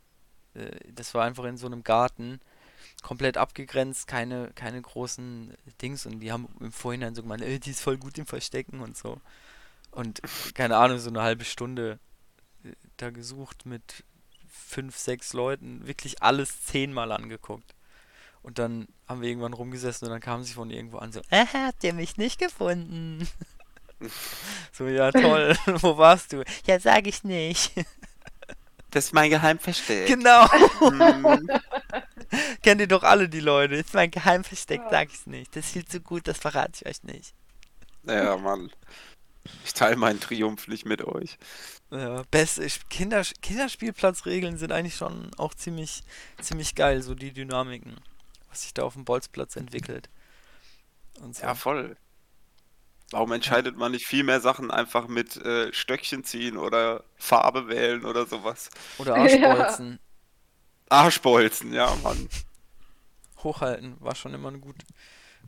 Äh, 0.56 0.72
Das 0.94 1.14
war 1.14 1.26
einfach 1.26 1.46
in 1.46 1.58
so 1.58 1.68
einem 1.68 1.84
Garten, 1.84 2.40
komplett 3.04 3.38
abgegrenzt, 3.38 4.08
keine, 4.08 4.52
keine 4.56 4.82
großen 4.82 5.56
Dings. 5.82 6.06
Und 6.06 6.20
die 6.20 6.32
haben 6.32 6.48
im 6.60 6.72
Vorhinein 6.72 7.16
so 7.16 7.22
gemeint, 7.24 7.44
ey, 7.44 7.60
die 7.60 7.72
ist 7.72 7.82
voll 7.82 7.98
gut 7.98 8.18
im 8.18 8.26
Verstecken 8.28 8.82
und 8.82 8.98
so. 8.98 9.20
Und 9.92 10.22
keine 10.56 10.78
Ahnung, 10.78 11.00
so 11.00 11.10
eine 11.10 11.22
halbe 11.22 11.46
Stunde 11.46 12.00
da 12.98 13.10
gesucht 13.10 13.66
mit 13.66 14.04
fünf, 14.50 14.98
sechs 14.98 15.34
Leuten, 15.34 15.86
wirklich 15.88 16.22
alles 16.22 16.66
zehnmal 16.66 17.12
angeguckt. 17.12 17.76
Und 18.44 18.58
dann 18.58 18.88
haben 19.08 19.22
wir 19.22 19.30
irgendwann 19.30 19.54
rumgesessen 19.54 20.08
und 20.08 20.12
dann 20.12 20.22
kamen 20.22 20.44
sie 20.44 20.54
von 20.54 20.72
irgendwo 20.72 20.98
an 20.98 21.12
so, 21.12 21.22
äh, 21.30 21.46
habt 21.54 21.84
ihr 21.84 21.94
mich 21.94 22.18
nicht 22.18 22.40
gefunden? 22.40 23.28
So, 24.72 24.88
ja, 24.88 25.12
toll. 25.12 25.56
Wo 25.66 25.96
warst 25.96 26.34
du? 26.34 26.44
Ja, 26.66 26.80
sag 26.80 27.06
ich 27.06 27.24
nicht. 27.24 27.72
Das 28.90 29.06
ist 29.06 29.14
mein 29.14 29.30
Geheimversteck. 29.30 30.08
Genau. 30.08 30.52
Hm. 30.52 31.48
Kennt 32.64 32.82
ihr 32.82 32.88
doch 32.88 33.04
alle 33.04 33.30
die 33.30 33.40
Leute. 33.40 33.76
Ist 33.76 33.94
mein 33.94 34.10
Geheimversteck, 34.10 34.82
sag 34.90 35.10
ich's 35.12 35.28
nicht. 35.28 35.56
Das 35.56 35.66
ist 35.66 35.74
viel 35.74 35.86
zu 35.86 36.02
gut, 36.02 36.28
das 36.28 36.40
verrate 36.40 36.72
ich 36.76 36.86
euch 36.88 37.04
nicht. 37.04 37.36
Ja, 38.04 38.36
Mann. 38.38 38.72
Ich 39.66 39.74
teile 39.74 39.96
meinen 39.96 40.20
Triumph 40.20 40.68
nicht 40.68 40.86
mit 40.86 41.04
euch. 41.04 41.38
Ja, 41.92 42.24
beste 42.32 42.66
Kinder, 42.90 43.22
Kinderspielplatzregeln 43.42 44.58
sind 44.58 44.72
eigentlich 44.72 44.96
schon 44.96 45.30
auch 45.38 45.54
ziemlich, 45.54 46.04
ziemlich 46.42 46.76
geil, 46.76 47.02
so 47.02 47.16
die 47.16 47.34
Dynamiken, 47.34 47.98
was 48.50 48.62
sich 48.62 48.74
da 48.74 48.84
auf 48.84 48.94
dem 48.94 49.04
Bolzplatz 49.04 49.58
entwickelt. 49.58 50.10
Und 51.22 51.36
so. 51.36 51.44
Ja, 51.44 51.54
voll. 51.54 51.98
Warum 53.12 53.34
entscheidet 53.34 53.76
man 53.76 53.92
nicht 53.92 54.08
viel 54.08 54.24
mehr 54.24 54.40
Sachen 54.40 54.72
einfach 54.72 55.10
mit 55.10 55.36
äh, 55.36 55.74
Stöckchen 55.74 56.24
ziehen 56.24 56.56
oder 56.56 57.04
Farbe 57.18 57.68
wählen 57.68 58.06
oder 58.06 58.26
sowas? 58.26 58.70
Oder 58.98 59.16
Arschbolzen. 59.16 60.00
Arschbolzen, 60.90 61.74
ja, 61.74 61.94
Mann. 62.04 62.30
Hochhalten 63.44 63.98
war 64.00 64.16
schon 64.16 64.34
immer 64.34 64.50
ein 64.50 64.62
gut, 64.62 64.78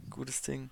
gutes 0.10 0.41
Ding. 0.41 0.72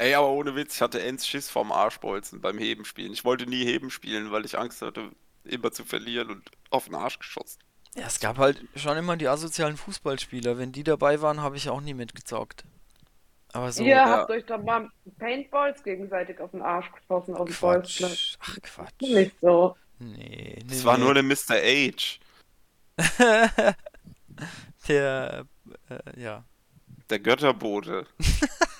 Ey, 0.00 0.14
aber 0.14 0.28
ohne 0.28 0.54
Witz, 0.54 0.76
ich 0.76 0.80
hatte 0.80 1.02
ends 1.02 1.26
Schiss 1.26 1.50
vom 1.50 1.72
Arschbolzen 1.72 2.40
beim 2.40 2.56
Heben 2.56 2.84
spielen. 2.84 3.12
Ich 3.12 3.24
wollte 3.24 3.46
nie 3.46 3.64
Heben 3.64 3.90
spielen, 3.90 4.30
weil 4.30 4.44
ich 4.44 4.56
Angst 4.56 4.80
hatte, 4.80 5.10
immer 5.42 5.72
zu 5.72 5.84
verlieren 5.84 6.30
und 6.30 6.48
auf 6.70 6.84
den 6.84 6.94
Arsch 6.94 7.18
geschossen. 7.18 7.58
Ja, 7.96 8.06
es 8.06 8.20
gab 8.20 8.38
halt 8.38 8.64
schon 8.76 8.96
immer 8.96 9.16
die 9.16 9.26
asozialen 9.26 9.76
Fußballspieler. 9.76 10.56
Wenn 10.56 10.70
die 10.70 10.84
dabei 10.84 11.20
waren, 11.20 11.42
habe 11.42 11.56
ich 11.56 11.68
auch 11.68 11.80
nie 11.80 11.94
mitgezockt. 11.94 12.64
Aber 13.52 13.72
so. 13.72 13.82
Ihr 13.82 13.96
ja. 13.96 14.08
habt 14.08 14.30
euch 14.30 14.46
doch 14.46 14.62
mal 14.62 14.88
Paintballs 15.18 15.82
gegenseitig 15.82 16.38
auf 16.38 16.52
den 16.52 16.62
Arsch 16.62 16.92
geschossen 16.92 17.34
auf 17.34 17.48
dem 17.48 17.56
Bolzplatz. 17.56 17.98
Quatsch. 17.98 18.36
Ach, 18.38 18.56
Quatsch. 18.62 19.02
Nicht 19.02 19.34
so. 19.40 19.76
Nee, 19.98 20.58
nee, 20.58 20.64
Das 20.68 20.84
war 20.84 20.96
nee. 20.96 21.04
nur 21.04 21.14
der 21.14 21.24
Mr. 21.24 21.56
H. 21.56 22.20
Der 24.86 25.44
äh, 25.88 26.20
ja. 26.20 26.44
Der 27.10 27.18
Götterbote. 27.18 28.06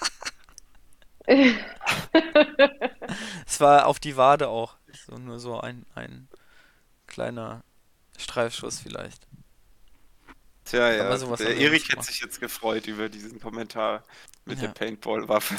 Es 3.47 3.61
war 3.61 3.87
auf 3.87 3.99
die 3.99 4.17
Wade 4.17 4.49
auch. 4.49 4.77
So, 5.07 5.17
nur 5.17 5.39
so 5.39 5.61
ein, 5.61 5.87
ein 5.95 6.29
kleiner 7.07 7.63
Streifschuss 8.17 8.81
vielleicht. 8.81 9.27
Tja, 10.65 10.93
ja. 10.93 11.17
sowas 11.17 11.39
Der 11.41 11.57
Erik 11.57 11.73
nicht 11.83 11.93
hätte 11.93 12.03
sich 12.03 12.21
jetzt 12.21 12.41
gefreut 12.41 12.87
über 12.87 13.09
diesen 13.09 13.41
Kommentar 13.41 14.05
mit 14.45 14.59
Ja. 14.61 14.67
der 14.69 14.75
Paintball-Waffe. 14.75 15.55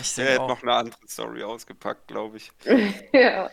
Ich 0.00 0.14
Der 0.14 0.26
hätte 0.26 0.40
auch. 0.42 0.48
noch 0.48 0.62
eine 0.62 0.74
andere 0.74 1.08
Story 1.08 1.42
ausgepackt, 1.42 2.06
glaube 2.08 2.36
ich. 2.36 2.52
Ja. 3.12 3.50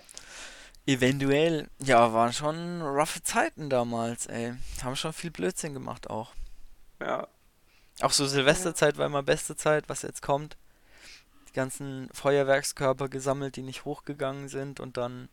Eventuell. 0.85 1.67
Ja, 1.79 2.13
waren 2.13 2.33
schon 2.33 2.81
roughe 2.81 3.21
Zeiten 3.21 3.69
damals, 3.69 4.25
ey. 4.25 4.53
Haben 4.83 4.95
schon 4.95 5.13
viel 5.13 5.29
Blödsinn 5.29 5.73
gemacht 5.73 6.09
auch. 6.09 6.33
Ja. 6.99 7.27
Auch 8.01 8.11
so 8.11 8.25
Silvesterzeit 8.25 8.97
war 8.97 9.05
immer 9.05 9.21
beste 9.21 9.55
Zeit, 9.55 9.87
was 9.87 10.01
jetzt 10.03 10.21
kommt. 10.21 10.57
Die 11.49 11.53
ganzen 11.53 12.09
Feuerwerkskörper 12.13 13.09
gesammelt, 13.09 13.55
die 13.55 13.63
nicht 13.63 13.85
hochgegangen 13.85 14.49
sind 14.49 14.79
und 14.79 14.97
dann 14.97 15.29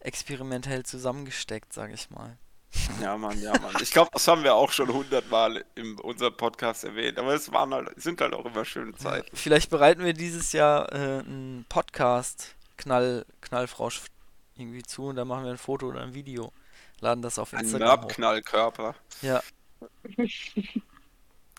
experimentell 0.00 0.84
zusammengesteckt, 0.84 1.72
sag 1.72 1.92
ich 1.92 2.10
mal. 2.10 2.36
Ja, 3.00 3.16
Mann, 3.16 3.40
ja, 3.40 3.52
Mann. 3.58 3.74
Ich 3.80 3.92
glaube, 3.92 4.10
das 4.12 4.28
haben 4.28 4.42
wir 4.42 4.54
auch 4.54 4.70
schon 4.70 4.92
hundertmal 4.92 5.64
in 5.76 5.98
unserem 6.00 6.36
Podcast 6.36 6.84
erwähnt, 6.84 7.18
aber 7.18 7.32
es 7.34 7.50
waren 7.52 7.72
halt, 7.72 7.90
sind 7.96 8.20
halt 8.20 8.34
auch 8.34 8.44
immer 8.44 8.64
schöne 8.64 8.94
Zeiten. 8.94 9.34
Vielleicht 9.34 9.70
bereiten 9.70 10.04
wir 10.04 10.12
dieses 10.12 10.52
Jahr 10.52 10.92
äh, 10.92 11.20
einen 11.20 11.64
Podcast 11.68 12.54
Knall, 12.76 13.24
Knallfrosch 13.40 14.02
irgendwie 14.56 14.82
zu 14.82 15.06
und 15.06 15.16
dann 15.16 15.28
machen 15.28 15.44
wir 15.44 15.52
ein 15.52 15.58
Foto 15.58 15.88
oder 15.88 16.02
ein 16.02 16.14
Video. 16.14 16.52
Laden 17.00 17.22
das 17.22 17.38
auf 17.38 17.54
Ein 17.54 17.60
Instagram 17.60 17.88
hoch. 17.88 17.96
Mörbknallkörper. 18.02 18.94
Ja, 19.22 19.42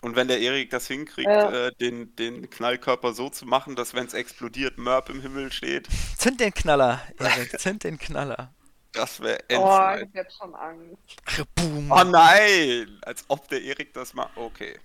Und 0.02 0.16
wenn 0.16 0.28
der 0.28 0.39
Erik 0.39 0.70
das 0.70 0.88
hinkriegt, 0.88 1.28
Ja. 1.28 1.68
äh, 1.68 1.72
den, 1.80 2.16
den 2.16 2.50
Knallkörper 2.50 3.14
so 3.14 3.30
zu 3.30 3.46
machen, 3.46 3.76
dass 3.76 3.93
wenn 3.93 4.06
es 4.06 4.14
explodiert, 4.14 4.78
Mörb 4.78 5.10
im 5.10 5.22
Himmel 5.22 5.52
steht, 5.52 5.88
zünd 6.18 6.39
den 6.39 6.54
Knaller, 6.54 7.02
Erik, 7.18 7.60
zünd 7.60 7.84
den 7.84 7.98
Knaller. 7.98 8.54
das 8.93 9.20
wäre 9.22 9.39
Oh, 9.39 9.43
ich 9.50 9.56
endgeil. 9.56 10.02
hab 10.02 10.16
jetzt 10.16 10.38
schon 10.38 10.56
Angst. 10.56 11.56
Boom. 11.56 11.91
Oh 11.91 12.04
nein! 12.04 13.00
Als 13.02 13.26
ob 13.30 13.48
der 13.50 13.62
Erik 13.64 13.93
das 13.93 14.14
macht. 14.14 14.36
Okay. 14.36 14.78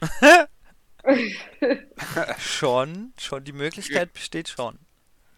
Schon, 2.38 3.12
schon, 3.18 3.44
die 3.44 3.52
Möglichkeit 3.52 4.12
besteht 4.12 4.48
schon. 4.48 4.78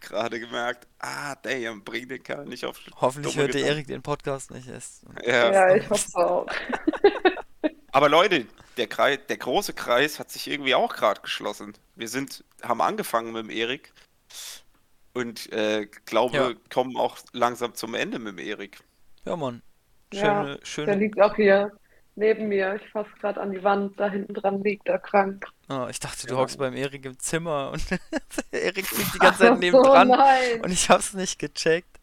Gerade 0.00 0.38
gemerkt, 0.40 0.86
ah, 1.00 1.34
damn, 1.42 1.82
bring 1.84 2.08
den 2.08 2.22
Kerl 2.22 2.46
nicht 2.46 2.64
auf 2.64 2.78
Hoffentlich 3.00 3.36
hört 3.36 3.52
der. 3.54 3.66
Erik 3.66 3.86
den 3.88 4.00
Podcast 4.02 4.50
nicht 4.50 4.68
erst. 4.68 5.02
Ja. 5.26 5.52
Ja, 5.52 5.74
ich 5.76 5.88
hoffe 5.90 6.16
auch. 6.16 6.46
Aber 7.98 8.08
Leute, 8.08 8.46
der, 8.76 8.86
Kreis, 8.86 9.18
der 9.28 9.38
große 9.38 9.72
Kreis 9.72 10.20
hat 10.20 10.30
sich 10.30 10.46
irgendwie 10.48 10.76
auch 10.76 10.94
gerade 10.94 11.20
geschlossen. 11.20 11.72
Wir 11.96 12.06
sind, 12.06 12.44
haben 12.62 12.80
angefangen 12.80 13.32
mit 13.32 13.42
dem 13.42 13.50
Erik 13.50 13.92
und 15.14 15.52
äh, 15.52 15.86
glaube, 16.04 16.36
Ja. 16.36 16.52
kommen 16.72 16.96
auch 16.96 17.18
langsam 17.32 17.74
zum 17.74 17.94
Ende 17.94 18.20
mit 18.20 18.38
dem 18.38 18.46
Erik. 18.46 18.78
Ja, 19.24 19.34
Mann. 19.34 19.62
Ja, 20.12 20.20
Schöne, 20.44 20.56
Der 20.58 20.64
schöne. 20.66 20.94
liegt 20.94 21.20
auch 21.20 21.34
hier 21.34 21.72
neben 22.14 22.46
mir. 22.46 22.76
Ich 22.80 22.88
fasse 22.92 23.10
gerade 23.20 23.40
an 23.40 23.50
die 23.50 23.64
Wand. 23.64 23.98
Da 23.98 24.08
hinten 24.08 24.32
dran 24.34 24.62
liegt 24.62 24.86
er 24.86 25.00
krank. 25.00 25.44
Ah, 25.66 25.88
ich 25.90 25.98
dachte, 25.98 26.28
du 26.28 26.34
Ja. 26.34 26.40
hockst 26.40 26.56
beim 26.56 26.74
Erik 26.76 27.04
im 27.04 27.18
Zimmer 27.18 27.72
und 27.72 27.82
Erik 28.52 28.86
fliegt 28.86 29.12
die 29.12 29.18
ganze 29.18 29.40
Zeit 29.40 29.54
so, 29.54 29.58
nebendran 29.58 30.06
nein. 30.06 30.60
und 30.62 30.70
ich 30.70 30.88
hab's 30.88 31.14
nicht 31.14 31.40
gecheckt. 31.40 31.98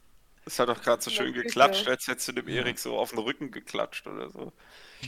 Es 0.45 0.59
hat 0.59 0.67
doch 0.67 0.81
gerade 0.83 1.01
so 1.01 1.09
schön 1.09 1.31
geklatscht, 1.31 1.87
als 1.87 2.05
hättest 2.05 2.27
du 2.27 2.33
dem 2.33 2.49
Ja. 2.49 2.55
Erik 2.57 2.79
so 2.79 2.97
auf 2.97 3.11
den 3.11 3.19
Rücken 3.19 3.49
geklatscht 3.49 4.05
oder 4.07 4.29
so. 4.29 4.51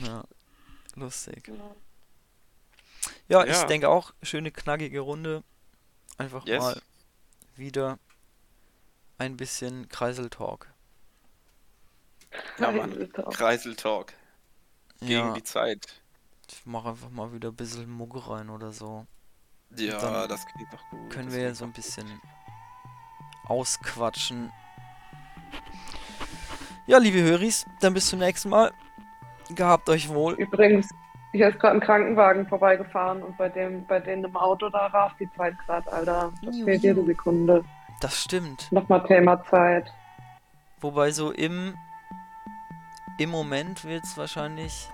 Ja, 0.06 0.24
lustig. 0.98 1.52
Ja, 3.28 3.44
ich 3.44 3.52
Ja. 3.52 3.66
denke 3.66 3.90
auch, 3.90 4.14
schöne 4.22 4.52
knackige 4.52 5.00
Runde. 5.02 5.44
Einfach 6.18 6.46
Yes. 6.46 6.64
mal 6.64 6.82
wieder 7.56 8.00
ein 9.18 9.38
bisschen 9.38 9.88
Kreiseltalk. 9.90 10.74
Ja, 12.60 12.72
Mann. 12.72 13.12
Kreiseltalk 13.32 14.14
gegen 15.00 15.12
Ja, 15.12 15.34
die 15.34 15.44
Zeit. 15.44 16.02
ich 16.50 16.66
mache 16.66 16.90
einfach 16.90 17.10
mal 17.10 17.32
wieder 17.34 17.50
ein 17.50 17.56
bisschen 17.56 17.90
Mucke 17.90 18.30
rein 18.30 18.50
oder 18.50 18.72
so. 18.72 19.06
Ja, 19.76 20.00
Dann 20.00 20.30
das 20.30 20.46
klingt 20.46 20.72
doch 20.74 20.90
gut. 20.90 21.10
Können 21.12 21.28
das 21.28 21.36
wir 21.36 21.44
ja 21.44 21.54
so 21.56 21.66
ein 21.66 21.74
bisschen 21.74 22.22
ausquatschen. 23.46 24.52
Ja, 26.86 26.98
liebe 27.00 27.22
Höris, 27.22 27.66
dann 27.82 27.94
bis 27.94 28.08
zum 28.08 28.20
nächsten 28.20 28.50
Mal. 28.50 28.72
Gehabt 29.56 29.90
euch 29.90 30.10
wohl. 30.10 30.34
Übrigens, 30.34 30.90
hier 31.32 31.50
ist 31.50 31.60
gerade 31.60 31.76
ein 31.76 31.82
Krankenwagen 31.82 32.48
vorbeigefahren 32.48 33.22
und 33.24 33.38
bei 33.38 33.50
dem, 33.50 33.86
bei 33.86 34.00
denen 34.00 34.24
im 34.26 34.36
Auto, 34.36 34.70
da 34.70 34.88
rast 34.88 35.16
die 35.20 35.30
Zeit 35.38 35.56
gerade, 35.66 35.92
Alter. 35.92 36.32
Das 36.44 36.56
Juhu. 36.56 36.66
fehlt 36.66 36.84
jede 36.84 37.06
Sekunde. 37.06 37.64
Das 38.02 38.22
stimmt. 38.22 38.72
Nochmal 38.72 39.04
Thema 39.06 39.44
Zeit. 39.46 39.92
Wobei 40.82 41.12
so 41.12 41.32
im, 41.32 41.74
im 43.18 43.30
Moment 43.30 43.84
wird 43.86 44.04
es 44.04 44.18
wahrscheinlich 44.18 44.90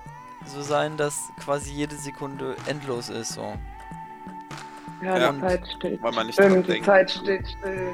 so 0.46 0.62
sein, 0.62 0.98
dass 0.98 1.30
quasi 1.44 1.72
jede 1.74 1.96
Sekunde 1.96 2.56
endlos 2.68 3.10
ist. 3.10 3.34
So. 3.34 3.54
Ja, 5.02 5.18
Ja. 5.18 5.32
die 5.32 5.40
Zeit 5.42 5.68
steht. 5.78 6.02
Weil 6.02 6.12
man 6.14 6.28
nicht 6.28 6.36
Stimmt, 6.40 6.68
die 6.68 6.72
denkt. 6.74 6.86
Zeit 6.86 7.12
steht 7.12 7.48
still. 7.48 7.92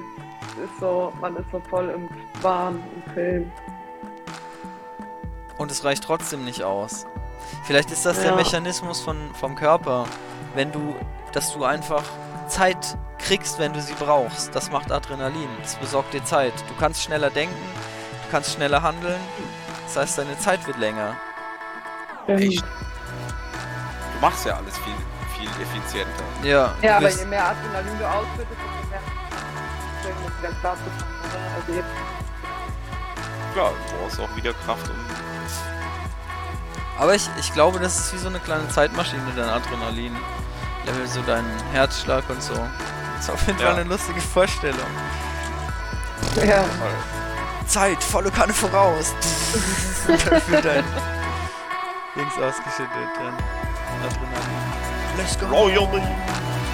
Ist 0.64 0.80
so, 0.80 1.14
man 1.22 1.36
ist 1.38 1.50
so 1.52 1.60
voll 1.70 1.90
im 1.90 2.10
Wahn, 2.44 2.80
im 2.96 3.14
Film. 3.14 3.52
Und 5.60 5.70
es 5.72 5.84
reicht 5.84 6.04
trotzdem 6.06 6.46
nicht 6.46 6.64
aus. 6.64 7.06
Vielleicht 7.66 7.92
ist 7.92 8.06
das 8.06 8.20
der 8.22 8.32
Ja. 8.32 8.36
Mechanismus 8.36 9.02
von, 9.02 9.18
vom 9.36 9.56
Körper, 9.56 10.06
wenn 10.56 10.72
du, 10.72 10.96
dass 11.34 11.54
du 11.54 11.66
einfach 11.66 12.04
Zeit 12.48 12.98
kriegst, 13.20 13.60
wenn 13.60 13.74
du 13.74 13.82
sie 13.82 13.94
brauchst. 13.94 14.56
Das 14.56 14.72
macht 14.72 14.92
Adrenalin. 14.92 15.50
Das 15.62 15.76
besorgt 15.76 16.14
dir 16.14 16.24
Zeit. 16.24 16.54
Du 16.70 16.74
kannst 16.80 17.04
schneller 17.04 17.30
denken, 17.30 17.56
du 18.26 18.32
kannst 18.32 18.54
schneller 18.54 18.82
handeln. 18.82 19.20
Das 19.86 19.98
heißt, 19.98 20.18
deine 20.20 20.40
Zeit 20.40 20.66
wird 20.66 20.78
länger. 20.78 21.16
Echt? 22.28 22.62
Du 22.64 24.22
machst 24.22 24.46
ja 24.46 24.56
alles 24.56 24.78
viel, 24.78 24.94
viel 25.38 25.50
effizienter. 25.62 26.24
Ja, 26.44 26.74
Ja, 26.82 26.98
aber 26.98 27.10
je 27.10 27.26
mehr 27.26 27.48
Adrenalin 27.48 28.00
du 28.00 28.08
ausschüttest, 28.08 28.50
desto 28.50 28.90
mehr 28.90 29.02
Klar, 33.54 33.72
du 33.72 33.98
brauchst 33.98 34.20
auch 34.20 34.36
wieder 34.36 34.54
Kraft, 34.54 34.90
um. 34.90 35.29
Aber 37.00 37.16
ich, 37.16 37.30
ich 37.40 37.54
glaube, 37.54 37.80
das 37.80 37.98
ist 37.98 38.14
wie 38.14 38.18
so 38.18 38.28
eine 38.28 38.40
kleine 38.40 38.68
Zeitmaschine, 38.70 39.22
dein 39.36 39.48
Adrenalin. 39.50 40.16
Level 40.86 41.08
so 41.08 41.22
deinen 41.22 41.50
Herzschlag 41.72 42.24
und 42.30 42.44
so. 42.44 42.54
Das 42.54 43.24
ist 43.26 43.30
auf 43.32 43.48
jeden 43.48 43.60
Ja. 43.60 43.68
Fall 43.68 43.80
eine 43.80 43.90
lustige 43.90 44.20
Vorstellung. 44.22 44.80
Ja, 46.46 46.64
Zeit, 47.68 48.04
volle 48.04 48.30
Kanne 48.32 48.54
voraus. 48.54 49.14
Wird 50.08 50.66
dein 50.66 50.84
Dings 52.16 52.34
ausgeschüttet, 52.34 53.10
dann 53.18 53.36
Adrenalin. 54.06 54.64
Let's 55.18 55.38
go. 55.40 55.46
Royally, 55.48 56.04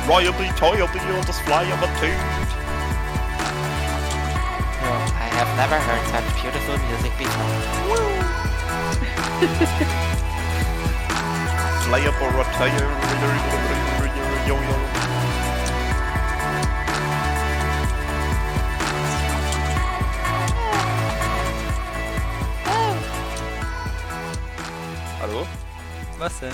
Royally, 0.07 0.51
Toyally 0.59 0.99
und 1.17 1.27
das 1.29 1.39
Fly 1.41 1.71
of 1.71 1.83
a 1.83 1.87
Tune. 1.99 2.15
I 5.19 5.37
have 5.37 5.49
never 5.57 5.75
heard 5.77 6.03
such 6.11 6.41
beautiful 6.41 6.77
music 6.89 7.11
before. 7.17 7.95
Fly 11.85 11.99
of 11.99 12.15
a 12.15 12.43
Tire. 12.57 12.87
Hallo? 25.19 25.45
Was 26.17 26.39
denn? 26.39 26.53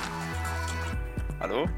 Hallo? 1.40 1.72